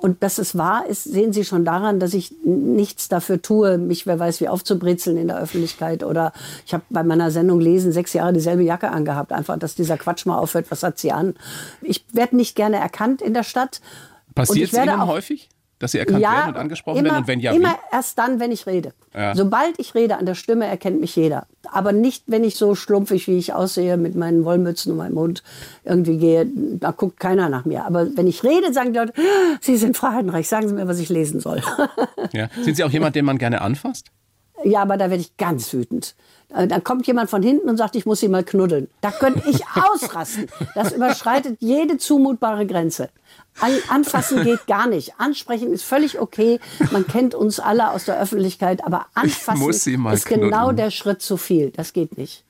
Und 0.03 0.21
dass 0.21 0.37
es 0.37 0.57
wahr 0.57 0.85
ist, 0.85 1.05
sehen 1.05 1.31
Sie 1.31 1.45
schon 1.45 1.63
daran, 1.63 2.01
dass 2.01 2.13
ich 2.13 2.35
nichts 2.43 3.07
dafür 3.07 3.41
tue, 3.41 3.77
mich 3.77 4.05
wer 4.05 4.19
weiß 4.19 4.41
wie 4.41 4.49
aufzubrezeln 4.49 5.15
in 5.15 5.29
der 5.29 5.39
Öffentlichkeit. 5.39 6.03
Oder 6.03 6.33
ich 6.65 6.73
habe 6.73 6.83
bei 6.89 7.03
meiner 7.03 7.31
Sendung 7.31 7.61
Lesen 7.61 7.93
sechs 7.93 8.11
Jahre 8.11 8.33
dieselbe 8.33 8.63
Jacke 8.63 8.91
angehabt. 8.91 9.31
Einfach, 9.31 9.57
dass 9.57 9.75
dieser 9.75 9.97
Quatsch 9.97 10.25
mal 10.25 10.37
aufhört. 10.37 10.65
Was 10.71 10.83
hat 10.83 10.99
sie 10.99 11.13
an? 11.13 11.35
Ich 11.81 12.03
werde 12.11 12.35
nicht 12.35 12.53
gerne 12.57 12.79
erkannt 12.79 13.21
in 13.21 13.33
der 13.33 13.43
Stadt. 13.43 13.79
Passiert 14.35 14.73
es 14.73 14.77
Ihnen 14.77 15.07
häufig? 15.07 15.47
Dass 15.83 15.91
sie 15.91 15.99
erkannt 15.99 16.19
ja, 16.19 16.31
werden 16.31 16.55
und 16.55 16.57
angesprochen 16.57 16.99
immer, 16.99 17.09
werden? 17.09 17.21
Und 17.21 17.27
wenn 17.27 17.39
ja, 17.39 17.51
immer 17.51 17.73
wie? 17.73 17.95
erst 17.95 18.17
dann, 18.17 18.39
wenn 18.39 18.51
ich 18.51 18.65
rede. 18.65 18.93
Ja. 19.13 19.35
Sobald 19.35 19.77
ich 19.79 19.93
rede, 19.93 20.17
an 20.17 20.25
der 20.25 20.35
Stimme 20.35 20.65
erkennt 20.65 20.99
mich 21.01 21.15
jeder. 21.15 21.45
Aber 21.71 21.91
nicht, 21.91 22.23
wenn 22.27 22.43
ich 22.43 22.55
so 22.55 22.73
schlumpfig, 22.73 23.27
wie 23.27 23.37
ich 23.37 23.53
aussehe, 23.53 23.97
mit 23.97 24.15
meinen 24.15 24.45
Wollmützen 24.45 24.91
und 24.91 24.97
meinem 24.97 25.13
Mund 25.15 25.43
irgendwie 25.83 26.17
gehe. 26.17 26.47
Da 26.55 26.91
guckt 26.91 27.19
keiner 27.19 27.49
nach 27.49 27.65
mir. 27.65 27.85
Aber 27.85 28.15
wenn 28.15 28.27
ich 28.27 28.43
rede, 28.43 28.73
sagen 28.73 28.93
die 28.93 28.99
Leute, 28.99 29.13
Sie 29.61 29.77
sind 29.77 29.97
freiheitenreich, 29.97 30.47
sagen 30.47 30.67
Sie 30.67 30.73
mir, 30.73 30.87
was 30.87 30.99
ich 30.99 31.09
lesen 31.09 31.39
soll. 31.39 31.61
Ja. 32.31 32.49
Sind 32.61 32.77
Sie 32.77 32.83
auch 32.83 32.89
jemand, 32.89 33.15
den 33.15 33.25
man 33.25 33.37
gerne 33.37 33.61
anfasst? 33.61 34.07
Ja, 34.63 34.81
aber 34.81 34.97
da 34.97 35.09
werde 35.09 35.21
ich 35.21 35.37
ganz 35.37 35.73
wütend. 35.73 36.15
Äh, 36.53 36.67
dann 36.67 36.83
kommt 36.83 37.07
jemand 37.07 37.29
von 37.29 37.41
hinten 37.41 37.69
und 37.69 37.77
sagt, 37.77 37.95
ich 37.95 38.05
muss 38.05 38.19
sie 38.19 38.27
mal 38.27 38.43
knuddeln. 38.43 38.89
Da 39.01 39.11
könnte 39.11 39.43
ich 39.49 39.61
ausrasten. 39.75 40.47
Das 40.75 40.93
überschreitet 40.93 41.57
jede 41.59 41.97
zumutbare 41.97 42.65
Grenze. 42.65 43.09
Anfassen 43.89 44.43
geht 44.43 44.65
gar 44.67 44.87
nicht. 44.87 45.13
Ansprechen 45.19 45.71
ist 45.71 45.83
völlig 45.83 46.19
okay. 46.19 46.59
Man 46.91 47.05
kennt 47.05 47.35
uns 47.35 47.59
alle 47.59 47.91
aus 47.91 48.05
der 48.05 48.19
Öffentlichkeit, 48.19 48.83
aber 48.83 49.07
anfassen 49.13 49.69
ist 49.69 50.25
knuddeln. 50.25 50.49
genau 50.49 50.71
der 50.71 50.91
Schritt 50.91 51.21
zu 51.21 51.37
viel. 51.37 51.71
Das 51.71 51.93
geht 51.93 52.17
nicht. 52.17 52.43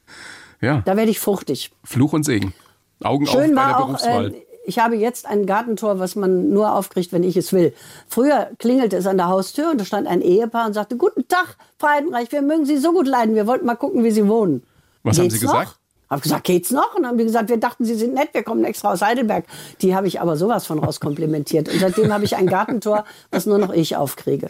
Ja. 0.61 0.81
Da 0.85 0.95
werde 0.95 1.11
ich 1.11 1.19
fruchtig. 1.19 1.71
Fluch 1.83 2.13
und 2.13 2.23
Segen. 2.23 2.53
Augen 3.01 3.27
Schön 3.27 3.57
auf 3.57 3.63
bei 3.63 3.67
der 3.67 3.79
auch, 3.79 3.85
Berufswahl. 3.87 4.33
Äh, 4.33 4.41
ich 4.65 4.79
habe 4.79 4.95
jetzt 4.95 5.27
ein 5.27 5.45
Gartentor, 5.45 5.99
was 5.99 6.15
man 6.15 6.49
nur 6.49 6.73
aufkriegt, 6.73 7.11
wenn 7.11 7.23
ich 7.23 7.35
es 7.37 7.53
will. 7.53 7.73
Früher 8.07 8.49
klingelte 8.59 8.97
es 8.97 9.07
an 9.07 9.17
der 9.17 9.27
Haustür 9.27 9.71
und 9.71 9.79
da 9.79 9.85
stand 9.85 10.07
ein 10.07 10.21
Ehepaar 10.21 10.67
und 10.67 10.73
sagte, 10.73 10.97
guten 10.97 11.27
Tag, 11.27 11.57
Frau 11.77 11.89
Heidenreich, 11.89 12.31
wir 12.31 12.41
mögen 12.41 12.65
Sie 12.65 12.77
so 12.77 12.93
gut 12.93 13.07
leiden, 13.07 13.35
wir 13.35 13.47
wollten 13.47 13.65
mal 13.65 13.75
gucken, 13.75 14.03
wie 14.03 14.11
Sie 14.11 14.27
wohnen. 14.27 14.63
Was 15.03 15.17
Geht's 15.17 15.19
haben 15.19 15.29
Sie 15.31 15.39
gesagt? 15.39 15.67
Noch? 15.67 15.75
Habe 16.09 16.21
gesagt, 16.21 16.43
geht's 16.43 16.69
noch? 16.69 16.93
Und 16.93 17.01
dann 17.01 17.11
haben 17.11 17.17
die 17.17 17.23
gesagt, 17.23 17.49
wir 17.49 17.57
dachten, 17.57 17.85
Sie 17.85 17.95
sind 17.95 18.13
nett, 18.13 18.29
wir 18.33 18.43
kommen 18.43 18.63
extra 18.65 18.93
aus 18.93 19.01
Heidelberg. 19.01 19.45
Die 19.81 19.95
habe 19.95 20.07
ich 20.07 20.21
aber 20.21 20.37
sowas 20.37 20.65
von 20.67 20.77
rauskomplimentiert. 20.77 21.69
Und 21.69 21.79
seitdem 21.79 22.13
habe 22.13 22.23
ich 22.23 22.35
ein 22.35 22.45
Gartentor, 22.45 23.03
was 23.31 23.47
nur 23.47 23.57
noch 23.57 23.73
ich 23.73 23.95
aufkriege. 23.95 24.47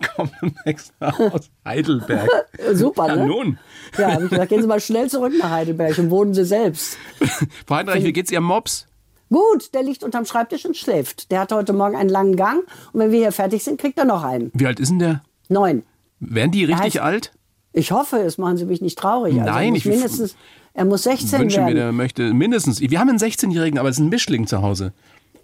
Wir 0.00 0.08
kommen 0.08 0.56
extra 0.64 1.10
aus 1.10 1.48
Heidelberg. 1.64 2.28
Super, 2.72 3.06
ja, 3.06 3.16
ne? 3.16 3.26
nun. 3.26 3.58
Ja, 3.96 4.14
habe 4.14 4.24
ich 4.24 4.30
gesagt, 4.30 4.48
gehen 4.48 4.62
Sie 4.62 4.66
mal 4.66 4.80
schnell 4.80 5.08
zurück 5.08 5.32
nach 5.38 5.50
Heidelberg 5.50 5.96
und 5.98 6.10
wohnen 6.10 6.34
Sie 6.34 6.44
selbst. 6.44 6.98
Frau 7.66 7.76
Heidenreich, 7.76 8.02
wie 8.02 8.12
geht's 8.12 8.32
Ihrem 8.32 8.44
Mops? 8.44 8.88
Gut, 9.30 9.74
der 9.74 9.82
liegt 9.82 10.04
unterm 10.04 10.24
Schreibtisch 10.24 10.64
und 10.64 10.76
schläft. 10.76 11.30
Der 11.30 11.40
hatte 11.40 11.56
heute 11.56 11.72
Morgen 11.72 11.96
einen 11.96 12.10
langen 12.10 12.36
Gang 12.36 12.60
und 12.92 13.00
wenn 13.00 13.10
wir 13.10 13.18
hier 13.18 13.32
fertig 13.32 13.64
sind, 13.64 13.80
kriegt 13.80 13.98
er 13.98 14.04
noch 14.04 14.22
einen. 14.22 14.50
Wie 14.54 14.66
alt 14.66 14.78
ist 14.78 14.90
denn 14.90 14.98
der? 14.98 15.22
Neun. 15.48 15.82
Werden 16.20 16.52
die 16.52 16.64
richtig 16.64 16.96
heißt, 16.96 16.98
alt? 16.98 17.32
Ich 17.72 17.92
hoffe 17.92 18.18
es, 18.18 18.38
machen 18.38 18.56
Sie 18.56 18.64
mich 18.64 18.80
nicht 18.80 18.98
traurig. 18.98 19.34
Also 19.34 19.52
Nein, 19.52 19.74
ich 19.74 19.84
mindestens, 19.84 20.36
er 20.72 20.84
muss 20.84 21.02
16 21.02 21.40
wünsche 21.40 21.56
werden. 21.56 21.74
mir, 21.74 21.74
der 21.74 21.92
möchte 21.92 22.32
mindestens. 22.32 22.80
Wir 22.80 22.98
haben 22.98 23.08
einen 23.08 23.18
16-Jährigen, 23.18 23.78
aber 23.78 23.88
es 23.88 23.96
ist 23.96 24.02
ein 24.02 24.08
Mischling 24.08 24.46
zu 24.46 24.62
Hause. 24.62 24.92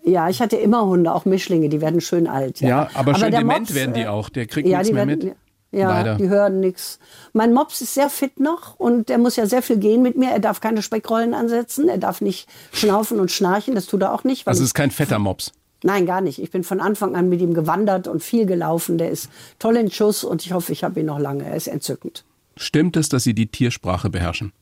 Ja, 0.05 0.29
ich 0.29 0.40
hatte 0.40 0.57
immer 0.57 0.85
Hunde, 0.85 1.12
auch 1.12 1.25
Mischlinge, 1.25 1.68
die 1.68 1.81
werden 1.81 2.01
schön 2.01 2.27
alt. 2.27 2.61
Ja, 2.61 2.68
ja 2.68 2.81
aber, 2.95 3.11
aber 3.11 3.14
schön 3.16 3.31
dement 3.31 3.61
Mops, 3.61 3.75
werden 3.75 3.95
die 3.95 4.03
äh, 4.03 4.07
auch. 4.07 4.29
Der 4.29 4.47
kriegt 4.47 4.66
ja, 4.66 4.79
nichts 4.79 4.92
mehr 4.92 5.07
werden, 5.07 5.25
mit. 5.27 5.37
Ja, 5.73 5.89
Leider. 5.89 6.17
die 6.17 6.29
hören 6.29 6.61
nichts. 6.61 6.99
Mein 7.33 7.55
Mops 7.55 7.81
ist 7.81 7.95
sehr 7.95 8.11
fit 8.11 8.39
noch 8.39 8.79
und 8.79 9.09
der 9.09 9.17
muss 9.17 9.37
ja 9.37 9.47
sehr 9.47 9.63
viel 9.63 9.79
gehen 9.79 10.03
mit 10.03 10.17
mir. 10.19 10.31
Er 10.31 10.39
darf 10.39 10.61
keine 10.61 10.83
Speckrollen 10.83 11.33
ansetzen, 11.33 11.89
er 11.89 11.97
darf 11.97 12.21
nicht 12.21 12.47
schnaufen 12.73 13.19
und 13.19 13.31
schnarchen, 13.31 13.75
das 13.75 13.87
tut 13.87 14.03
er 14.03 14.13
auch 14.13 14.23
nicht. 14.23 14.47
Also 14.47 14.63
es 14.63 14.69
ist 14.69 14.75
kein 14.75 14.91
fetter 14.91 15.19
Mops. 15.19 15.53
Nein, 15.83 16.07
gar 16.07 16.21
nicht. 16.21 16.41
Ich 16.41 16.51
bin 16.51 16.63
von 16.63 16.81
Anfang 16.81 17.17
an 17.17 17.29
mit 17.29 17.41
ihm 17.41 17.55
gewandert 17.55 18.07
und 18.07 18.23
viel 18.23 18.47
gelaufen. 18.47 18.99
Der 18.99 19.11
ist 19.11 19.31
toll 19.59 19.77
in 19.77 19.91
Schuss 19.91 20.25
und 20.25 20.45
ich 20.45 20.53
hoffe, 20.53 20.73
ich 20.73 20.85
habe 20.85 21.01
ihn 21.01 21.07
noch 21.07 21.19
lange. 21.19 21.45
Er 21.45 21.57
ist 21.57 21.67
entzückend. 21.67 22.25
Stimmt 22.57 22.97
es, 22.97 23.09
dass 23.09 23.25
Sie 23.25 23.35
die 23.35 23.47
Tiersprache 23.47 24.11
beherrschen? 24.11 24.53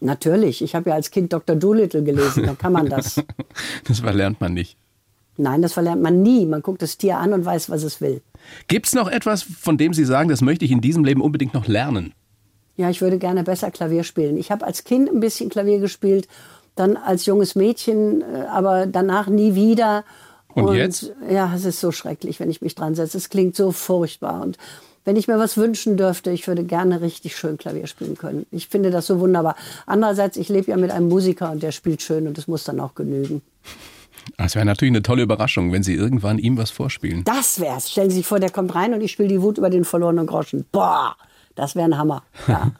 Natürlich. 0.00 0.62
Ich 0.62 0.74
habe 0.74 0.90
ja 0.90 0.96
als 0.96 1.10
Kind 1.10 1.32
Dr. 1.32 1.56
Doolittle 1.56 2.02
gelesen. 2.02 2.44
Da 2.44 2.54
kann 2.54 2.72
man 2.72 2.88
das. 2.88 3.22
das 3.88 4.00
verlernt 4.00 4.40
man 4.40 4.52
nicht. 4.52 4.76
Nein, 5.38 5.62
das 5.62 5.72
verlernt 5.72 6.02
man 6.02 6.22
nie. 6.22 6.46
Man 6.46 6.62
guckt 6.62 6.82
das 6.82 6.96
Tier 6.96 7.18
an 7.18 7.32
und 7.32 7.44
weiß, 7.44 7.70
was 7.70 7.82
es 7.82 8.00
will. 8.00 8.22
Gibt 8.68 8.86
es 8.86 8.94
noch 8.94 9.08
etwas, 9.08 9.42
von 9.42 9.76
dem 9.76 9.92
Sie 9.94 10.04
sagen, 10.04 10.28
das 10.28 10.40
möchte 10.40 10.64
ich 10.64 10.70
in 10.70 10.80
diesem 10.80 11.04
Leben 11.04 11.20
unbedingt 11.20 11.54
noch 11.54 11.66
lernen? 11.66 12.14
Ja, 12.76 12.90
ich 12.90 13.00
würde 13.00 13.18
gerne 13.18 13.42
besser 13.42 13.70
Klavier 13.70 14.04
spielen. 14.04 14.36
Ich 14.36 14.50
habe 14.50 14.66
als 14.66 14.84
Kind 14.84 15.10
ein 15.10 15.20
bisschen 15.20 15.48
Klavier 15.48 15.78
gespielt, 15.78 16.28
dann 16.74 16.96
als 16.96 17.26
junges 17.26 17.54
Mädchen, 17.54 18.22
äh, 18.22 18.46
aber 18.50 18.86
danach 18.86 19.28
nie 19.28 19.54
wieder. 19.54 20.04
Und, 20.54 20.66
und 20.66 20.76
jetzt? 20.76 21.12
Ja, 21.30 21.52
es 21.54 21.64
ist 21.64 21.80
so 21.80 21.92
schrecklich, 21.92 22.40
wenn 22.40 22.50
ich 22.50 22.62
mich 22.62 22.74
dran 22.74 22.94
setze. 22.94 23.18
Es 23.18 23.28
klingt 23.28 23.56
so 23.56 23.72
furchtbar. 23.72 24.42
Und 24.42 24.58
wenn 25.04 25.16
ich 25.16 25.28
mir 25.28 25.38
was 25.38 25.56
wünschen 25.56 25.96
dürfte, 25.96 26.30
ich 26.30 26.46
würde 26.48 26.64
gerne 26.64 27.00
richtig 27.00 27.36
schön 27.36 27.56
Klavier 27.58 27.86
spielen 27.86 28.16
können. 28.16 28.44
Ich 28.50 28.68
finde 28.68 28.90
das 28.90 29.06
so 29.06 29.20
wunderbar. 29.20 29.56
Andererseits, 29.86 30.36
ich 30.36 30.48
lebe 30.48 30.70
ja 30.70 30.76
mit 30.76 30.90
einem 30.90 31.08
Musiker 31.08 31.50
und 31.52 31.62
der 31.62 31.72
spielt 31.72 32.02
schön 32.02 32.26
und 32.26 32.36
das 32.36 32.48
muss 32.48 32.64
dann 32.64 32.80
auch 32.80 32.94
genügen. 32.94 33.40
Das 34.36 34.54
wäre 34.54 34.64
natürlich 34.64 34.92
eine 34.92 35.02
tolle 35.02 35.22
Überraschung, 35.22 35.72
wenn 35.72 35.82
Sie 35.82 35.94
irgendwann 35.94 36.38
ihm 36.38 36.56
was 36.56 36.70
vorspielen. 36.70 37.24
Das 37.24 37.60
wär's. 37.60 37.90
Stellen 37.90 38.10
Sie 38.10 38.16
sich 38.16 38.26
vor, 38.26 38.40
der 38.40 38.50
kommt 38.50 38.74
rein 38.74 38.94
und 38.94 39.00
ich 39.00 39.12
spiele 39.12 39.28
die 39.28 39.42
Wut 39.42 39.58
über 39.58 39.70
den 39.70 39.84
verlorenen 39.84 40.26
Groschen. 40.26 40.64
Boah, 40.72 41.16
das 41.54 41.74
wäre 41.74 41.86
ein 41.86 41.98
Hammer. 41.98 42.22
Ja. 42.48 42.72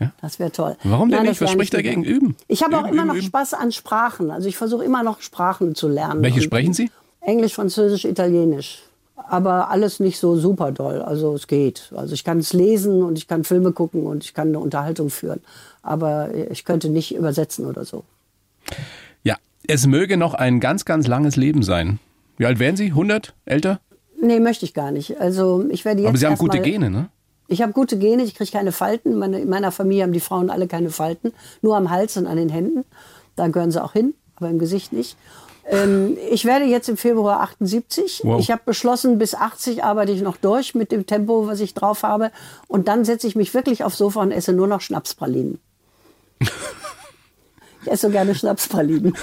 ja. 0.00 0.12
Das 0.20 0.38
wäre 0.38 0.50
toll. 0.50 0.76
Warum 0.82 1.08
denn 1.08 1.20
Nein, 1.20 1.28
nicht? 1.28 1.40
Was 1.40 1.52
spricht 1.52 1.72
dagegen? 1.72 2.02
Üben. 2.02 2.36
Ich 2.48 2.62
habe 2.62 2.76
auch 2.76 2.86
immer 2.86 3.02
üben, 3.02 3.06
noch 3.06 3.14
üben. 3.14 3.26
Spaß 3.26 3.54
an 3.54 3.70
Sprachen. 3.70 4.30
Also 4.30 4.48
ich 4.48 4.56
versuche 4.56 4.84
immer 4.84 5.02
noch 5.02 5.20
Sprachen 5.20 5.74
zu 5.74 5.88
lernen. 5.88 6.22
Welche 6.22 6.42
sprechen 6.42 6.74
Sie? 6.74 6.90
Englisch, 7.20 7.54
Französisch, 7.54 8.04
Italienisch 8.04 8.82
aber 9.16 9.70
alles 9.70 10.00
nicht 10.00 10.18
so 10.18 10.36
super 10.36 10.72
doll. 10.72 11.00
Also 11.02 11.34
es 11.34 11.46
geht. 11.46 11.92
Also 11.94 12.14
ich 12.14 12.24
kann 12.24 12.38
es 12.38 12.52
lesen 12.52 13.02
und 13.02 13.18
ich 13.18 13.26
kann 13.26 13.44
Filme 13.44 13.72
gucken 13.72 14.06
und 14.06 14.24
ich 14.24 14.34
kann 14.34 14.48
eine 14.48 14.58
Unterhaltung 14.58 15.10
führen. 15.10 15.40
Aber 15.82 16.34
ich 16.34 16.64
könnte 16.64 16.88
nicht 16.88 17.14
übersetzen 17.14 17.66
oder 17.66 17.84
so. 17.84 18.04
Es 19.66 19.86
möge 19.86 20.16
noch 20.16 20.34
ein 20.34 20.60
ganz, 20.60 20.84
ganz 20.84 21.06
langes 21.06 21.36
Leben 21.36 21.62
sein. 21.62 21.98
Wie 22.36 22.46
alt 22.46 22.58
werden 22.58 22.76
Sie? 22.76 22.86
100? 22.86 23.34
Älter? 23.44 23.80
Nee, 24.20 24.40
möchte 24.40 24.64
ich 24.64 24.74
gar 24.74 24.90
nicht. 24.90 25.20
Also 25.20 25.64
ich 25.70 25.84
werde 25.84 26.02
jetzt 26.02 26.08
Aber 26.08 26.18
Sie 26.18 26.26
haben 26.26 26.36
gute 26.36 26.60
Gene, 26.60 26.90
ne? 26.90 27.08
Ich 27.46 27.62
habe 27.62 27.72
gute 27.72 27.98
Gene, 27.98 28.22
ich 28.22 28.34
kriege 28.34 28.50
keine 28.50 28.72
Falten. 28.72 29.18
Meine, 29.18 29.40
in 29.40 29.48
meiner 29.48 29.70
Familie 29.70 30.04
haben 30.04 30.12
die 30.12 30.20
Frauen 30.20 30.50
alle 30.50 30.66
keine 30.66 30.90
Falten, 30.90 31.32
nur 31.60 31.76
am 31.76 31.90
Hals 31.90 32.16
und 32.16 32.26
an 32.26 32.36
den 32.36 32.48
Händen. 32.48 32.84
Da 33.36 33.48
gehören 33.48 33.70
sie 33.70 33.82
auch 33.82 33.92
hin. 33.92 34.14
aber 34.36 34.48
im 34.48 34.58
Gesicht 34.58 34.92
nicht. 34.92 35.16
Ähm, 35.66 36.16
ich 36.30 36.44
werde 36.44 36.64
jetzt 36.66 36.88
im 36.88 36.96
Februar 36.96 37.40
78. 37.40 38.20
Wow. 38.24 38.40
Ich 38.40 38.50
habe 38.50 38.62
beschlossen, 38.64 39.18
bis 39.18 39.34
80 39.34 39.84
arbeite 39.84 40.12
ich 40.12 40.22
noch 40.22 40.36
durch 40.36 40.74
mit 40.74 40.92
dem 40.92 41.06
Tempo, 41.06 41.46
was 41.46 41.60
ich 41.60 41.74
drauf 41.74 42.02
habe. 42.02 42.30
Und 42.66 42.88
dann 42.88 43.04
setze 43.04 43.26
ich 43.26 43.36
mich 43.36 43.52
wirklich 43.54 43.84
aufs 43.84 43.98
Sofa 43.98 44.20
und 44.20 44.30
esse 44.30 44.52
nur 44.52 44.66
noch 44.66 44.80
Schnapspralinen. 44.80 45.58
ich 47.84 47.90
esse 47.92 48.06
so 48.08 48.12
gerne 48.12 48.34
Schnapspralinen. 48.34 49.14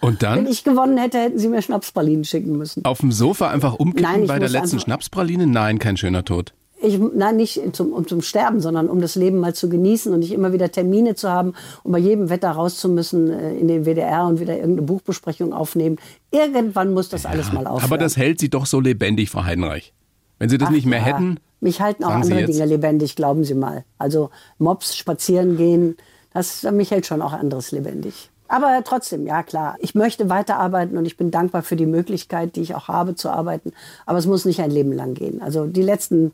Und 0.00 0.20
Wenn 0.22 0.28
dann 0.44 0.46
ich 0.46 0.64
gewonnen 0.64 0.98
hätte, 0.98 1.18
hätten 1.18 1.38
sie 1.38 1.48
mir 1.48 1.62
Schnapspralinen 1.62 2.24
schicken 2.24 2.56
müssen. 2.58 2.84
auf 2.84 3.00
dem 3.00 3.12
Sofa 3.12 3.48
einfach 3.48 3.74
umkippen 3.74 4.02
Nein, 4.02 4.26
bei 4.26 4.38
der 4.38 4.48
letzten 4.48 4.80
Schnapspraline? 4.80 5.46
Nein, 5.46 5.78
kein 5.78 5.96
schöner 5.96 6.24
Tod. 6.24 6.52
Ich, 6.82 6.98
nein, 6.98 7.36
nicht 7.36 7.62
zum, 7.74 7.92
um 7.94 8.06
zum 8.06 8.20
Sterben, 8.20 8.60
sondern 8.60 8.90
um 8.90 9.00
das 9.00 9.14
Leben 9.14 9.38
mal 9.38 9.54
zu 9.54 9.70
genießen 9.70 10.12
und 10.12 10.18
nicht 10.18 10.32
immer 10.32 10.52
wieder 10.52 10.70
Termine 10.70 11.14
zu 11.14 11.30
haben, 11.30 11.54
um 11.82 11.92
bei 11.92 11.98
jedem 11.98 12.28
Wetter 12.28 12.50
raus 12.50 12.76
zu 12.76 12.90
müssen 12.90 13.30
äh, 13.30 13.54
in 13.54 13.68
den 13.68 13.86
WDR 13.86 14.26
und 14.26 14.38
wieder 14.38 14.54
irgendeine 14.56 14.82
Buchbesprechung 14.86 15.54
aufnehmen. 15.54 15.96
Irgendwann 16.30 16.92
muss 16.92 17.08
das 17.08 17.24
alles 17.24 17.52
mal 17.52 17.66
aufhören. 17.66 17.84
Aber 17.84 17.96
das 17.96 18.18
hält 18.18 18.38
Sie 18.38 18.50
doch 18.50 18.66
so 18.66 18.80
lebendig, 18.80 19.30
Frau 19.30 19.44
Heidenreich. 19.44 19.94
Wenn 20.38 20.50
Sie 20.50 20.58
das 20.58 20.68
nicht 20.68 20.84
mehr 20.84 20.98
Ja, 20.98 21.04
hätten, 21.06 21.38
Mich 21.60 21.80
halten 21.80 22.04
auch 22.04 22.10
andere. 22.10 22.44
Dinge 22.44 22.66
lebendig, 22.66 23.16
glauben 23.16 23.44
Sie 23.44 23.54
mal. 23.54 23.84
Also 23.96 24.28
Mops, 24.58 24.94
spazieren 24.94 25.56
gehen, 25.56 25.96
das, 26.34 26.62
mich 26.64 26.90
hält 26.90 27.06
schon 27.06 27.22
auch 27.22 27.32
anderes 27.32 27.72
lebendig. 27.72 28.30
Aber 28.48 28.82
trotzdem, 28.84 29.26
ja 29.26 29.42
klar, 29.42 29.76
ich 29.80 29.94
möchte 29.94 30.28
weiterarbeiten 30.28 30.98
und 30.98 31.06
ich 31.06 31.16
bin 31.16 31.30
dankbar 31.30 31.62
für 31.62 31.76
die 31.76 31.86
Möglichkeit, 31.86 32.56
die 32.56 32.60
ich 32.60 32.74
auch 32.74 32.88
habe 32.88 33.14
zu 33.14 33.30
arbeiten. 33.30 33.72
Aber 34.04 34.18
es 34.18 34.26
muss 34.26 34.44
nicht 34.44 34.60
ein 34.60 34.70
Leben 34.70 34.92
lang 34.92 35.14
gehen. 35.14 35.40
Also 35.40 35.66
die 35.66 35.82
letzten 35.82 36.32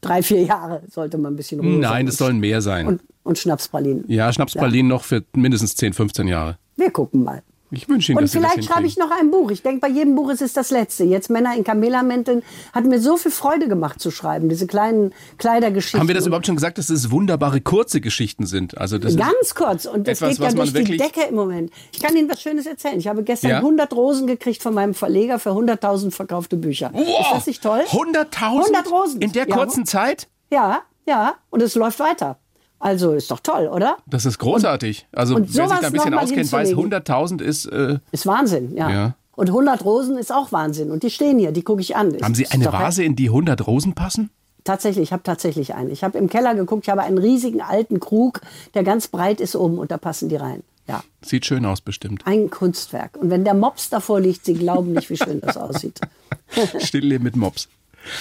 drei, 0.00 0.22
vier 0.22 0.42
Jahre 0.42 0.82
sollte 0.90 1.18
man 1.18 1.34
ein 1.34 1.36
bisschen 1.36 1.60
Ruhe 1.60 1.78
nein, 1.78 2.08
es 2.08 2.16
sollen 2.16 2.40
mehr 2.40 2.60
sein. 2.60 2.86
und, 2.86 3.02
und 3.22 3.38
Schnapspralinen. 3.38 4.04
ja, 4.08 4.32
Schnapspralinen 4.32 4.88
noch 4.88 5.04
für 5.04 5.22
mindestens 5.34 5.76
10, 5.76 5.92
15 5.92 6.26
Jahre. 6.26 6.58
Wir 6.76 6.90
gucken 6.90 7.22
mal. 7.22 7.42
Ich 7.74 7.88
wünsche 7.88 8.12
Ihnen, 8.12 8.20
Und 8.20 8.28
vielleicht 8.28 8.64
schreibe 8.64 8.86
ich 8.86 8.98
noch 8.98 9.10
ein 9.10 9.30
Buch. 9.30 9.50
Ich 9.50 9.62
denke, 9.62 9.80
bei 9.80 9.88
jedem 9.88 10.14
Buch 10.14 10.30
ist 10.30 10.42
es 10.42 10.52
das 10.52 10.70
letzte. 10.70 11.04
Jetzt 11.04 11.30
Männer 11.30 11.56
in 11.56 11.64
Kamelamänteln 11.64 12.42
hat 12.74 12.84
mir 12.84 13.00
so 13.00 13.16
viel 13.16 13.30
Freude 13.30 13.66
gemacht 13.66 13.98
zu 13.98 14.10
schreiben. 14.10 14.48
Diese 14.50 14.66
kleinen 14.66 15.14
Kleidergeschichten. 15.38 15.98
Haben 16.00 16.08
wir 16.08 16.14
das 16.14 16.26
überhaupt 16.26 16.44
schon 16.46 16.56
gesagt, 16.56 16.76
dass 16.76 16.90
es 16.90 17.10
wunderbare 17.10 17.62
kurze 17.62 18.00
Geschichten 18.02 18.44
sind? 18.44 18.76
Also 18.76 18.98
das 18.98 19.12
ist, 19.14 19.18
Ganz 19.18 19.54
kurz. 19.54 19.86
Und 19.86 20.06
das 20.06 20.20
etwas, 20.20 20.38
geht 20.38 20.48
ja 20.48 20.52
durch 20.54 20.72
die 20.84 20.96
Decke 20.98 21.22
im 21.28 21.34
Moment. 21.34 21.70
Ich 21.92 22.00
kann 22.02 22.14
Ihnen 22.14 22.28
was 22.30 22.42
Schönes 22.42 22.66
erzählen. 22.66 22.98
Ich 22.98 23.08
habe 23.08 23.22
gestern 23.22 23.50
Ja? 23.50 23.56
100 23.58 23.92
Rosen 23.94 24.26
gekriegt 24.26 24.62
von 24.62 24.74
meinem 24.74 24.92
Verleger 24.92 25.38
für 25.38 25.50
100.000 25.50 26.10
verkaufte 26.10 26.56
Bücher. 26.56 26.92
Ist 26.94 27.32
das 27.32 27.46
nicht 27.46 27.62
toll? 27.62 27.80
100.000 27.90 28.42
100 28.42 28.90
Rosen. 28.90 29.22
in 29.22 29.32
der 29.32 29.48
Ja. 29.48 29.56
kurzen 29.56 29.86
Zeit? 29.86 30.28
Ja, 30.50 30.82
ja. 31.06 31.36
Und 31.48 31.62
es 31.62 31.74
läuft 31.74 32.00
weiter. 32.00 32.38
Also 32.82 33.12
ist 33.12 33.30
doch 33.30 33.38
toll, 33.40 33.68
oder? 33.68 33.96
Das 34.06 34.26
ist 34.26 34.38
großartig. 34.38 35.06
also 35.12 35.36
und 35.36 35.54
wer 35.54 35.68
sich 35.68 35.78
da 35.78 35.86
ein 35.86 35.92
bisschen 35.92 36.14
auskennt, 36.14 36.50
weiß, 36.52 36.68
hinzulegen. 36.70 37.00
100.000 37.04 37.40
ist... 37.40 37.66
Äh, 37.66 37.98
Ist 38.10 38.26
Wahnsinn, 38.26 38.76
ja. 38.76 38.90
Ja. 38.90 39.14
Und 39.36 39.48
100 39.48 39.84
Rosen 39.84 40.18
ist 40.18 40.32
auch 40.32 40.50
Wahnsinn. 40.50 40.90
Und 40.90 41.04
die 41.04 41.10
stehen 41.10 41.38
hier, 41.38 41.52
die 41.52 41.62
gucke 41.62 41.80
ich 41.80 41.94
an. 41.94 42.16
haben 42.20 42.34
Sie 42.34 42.48
eine 42.48 42.66
Vase, 42.72 43.04
in 43.04 43.14
die 43.14 43.28
100 43.28 43.66
Rosen 43.68 43.94
passen? 43.94 44.30
Tatsächlich, 44.64 45.04
ich 45.04 45.12
habe 45.12 45.22
tatsächlich 45.22 45.74
eine. 45.74 45.90
Ich 45.90 46.02
habe 46.02 46.18
im 46.18 46.28
Keller 46.28 46.54
geguckt, 46.56 46.84
ich 46.84 46.90
habe 46.90 47.02
einen 47.02 47.18
riesigen 47.18 47.60
alten 47.62 48.00
Krug, 48.00 48.40
der 48.74 48.82
ganz 48.82 49.06
breit 49.06 49.40
ist 49.40 49.54
oben 49.54 49.78
und 49.78 49.90
da 49.92 49.96
passen 49.96 50.28
die 50.28 50.36
rein. 50.36 50.64
Ja, 50.88 51.04
Sieht 51.24 51.46
schön 51.46 51.64
aus, 51.64 51.80
bestimmt. 51.80 52.22
ein 52.26 52.50
Kunstwerk. 52.50 53.16
Und 53.16 53.30
wenn 53.30 53.44
der 53.44 53.54
Mops 53.54 53.90
davor 53.90 54.18
liegt, 54.20 54.44
Sie 54.44 54.54
glauben 54.54 54.92
nicht, 54.92 55.08
wie 55.08 55.16
schön 55.16 55.40
das 55.40 55.56
aussieht. 55.56 56.00
Stillleben 56.78 57.22
mit 57.22 57.36
Mops. 57.36 57.68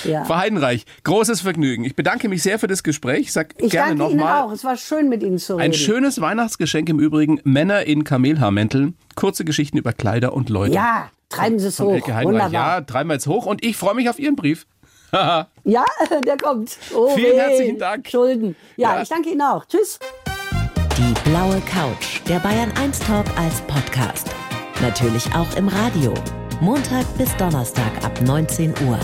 Ja. 0.04 0.26
Frau 0.26 0.36
Heidenreich, 0.38 0.86
großes 1.04 1.42
Vergnügen. 1.42 1.84
Ich 1.86 1.96
bedanke 1.96 2.30
mich 2.30 2.44
sehr 2.44 2.60
für 2.60 2.68
das 2.68 2.84
Gespräch. 2.84 3.20
Ich 3.22 3.34
sag 3.34 3.54
Ich 3.58 3.72
gerne 3.72 3.96
danke 3.96 4.12
Ihnen 4.14 4.20
nochmal. 4.22 4.42
auch. 4.44 4.52
Es 4.52 4.64
war 4.64 4.78
schön, 4.78 5.10
mit 5.10 5.24
Ihnen 5.24 5.38
zu 5.38 5.54
reden. 5.54 5.64
Ein 5.64 5.74
schönes 5.74 6.22
Weihnachtsgeschenk 6.22 6.90
im 6.90 7.00
Übrigen. 7.00 7.40
Männer 7.44 7.86
in 7.86 8.04
Kamelhaarmänteln. 8.04 8.96
Kurze 9.16 9.46
Geschichten 9.46 9.78
über 9.78 9.94
Kleider 9.94 10.34
und 10.34 10.50
Leute. 10.50 10.76
Ja, 10.76 11.10
treiben 11.30 11.60
Sie 11.60 11.68
es 11.68 11.78
Von 11.78 11.88
hoch. 11.88 12.08
Wunderbar. 12.24 12.52
Ja, 12.52 12.82
dreimal 12.82 13.16
jetzt 13.18 13.28
hoch. 13.28 13.46
Und 13.46 13.64
ich 13.64 13.78
freue 13.78 13.96
mich 13.96 14.10
auf 14.10 14.20
Ihren 14.20 14.36
Brief. 14.36 14.66
Ja, 15.12 15.84
der 16.26 16.38
kommt. 16.38 16.78
Oh, 16.96 17.10
Vielen 17.16 17.34
weh. 17.34 17.38
herzlichen 17.40 17.78
Dank. 17.80 18.08
Schulden. 18.10 18.56
Ja, 18.78 18.96
Ja. 18.96 19.02
ich 19.02 19.10
danke 19.10 19.30
Ihnen 19.30 19.42
auch. 19.42 19.66
Tschüss. 19.66 20.00
Die 20.98 21.30
blaue 21.30 21.62
Couch, 21.62 22.22
der 22.30 22.40
Bayern 22.40 22.72
1 22.82 23.00
Talk 23.00 23.26
als 23.38 23.60
Podcast. 23.62 24.30
Natürlich 24.82 25.26
auch 25.36 25.54
im 25.58 25.68
Radio. 25.68 26.14
Montag 26.62 27.06
bis 27.18 27.36
Donnerstag 27.38 27.92
ab 28.04 28.22
19 28.22 28.74
Uhr. 28.88 28.98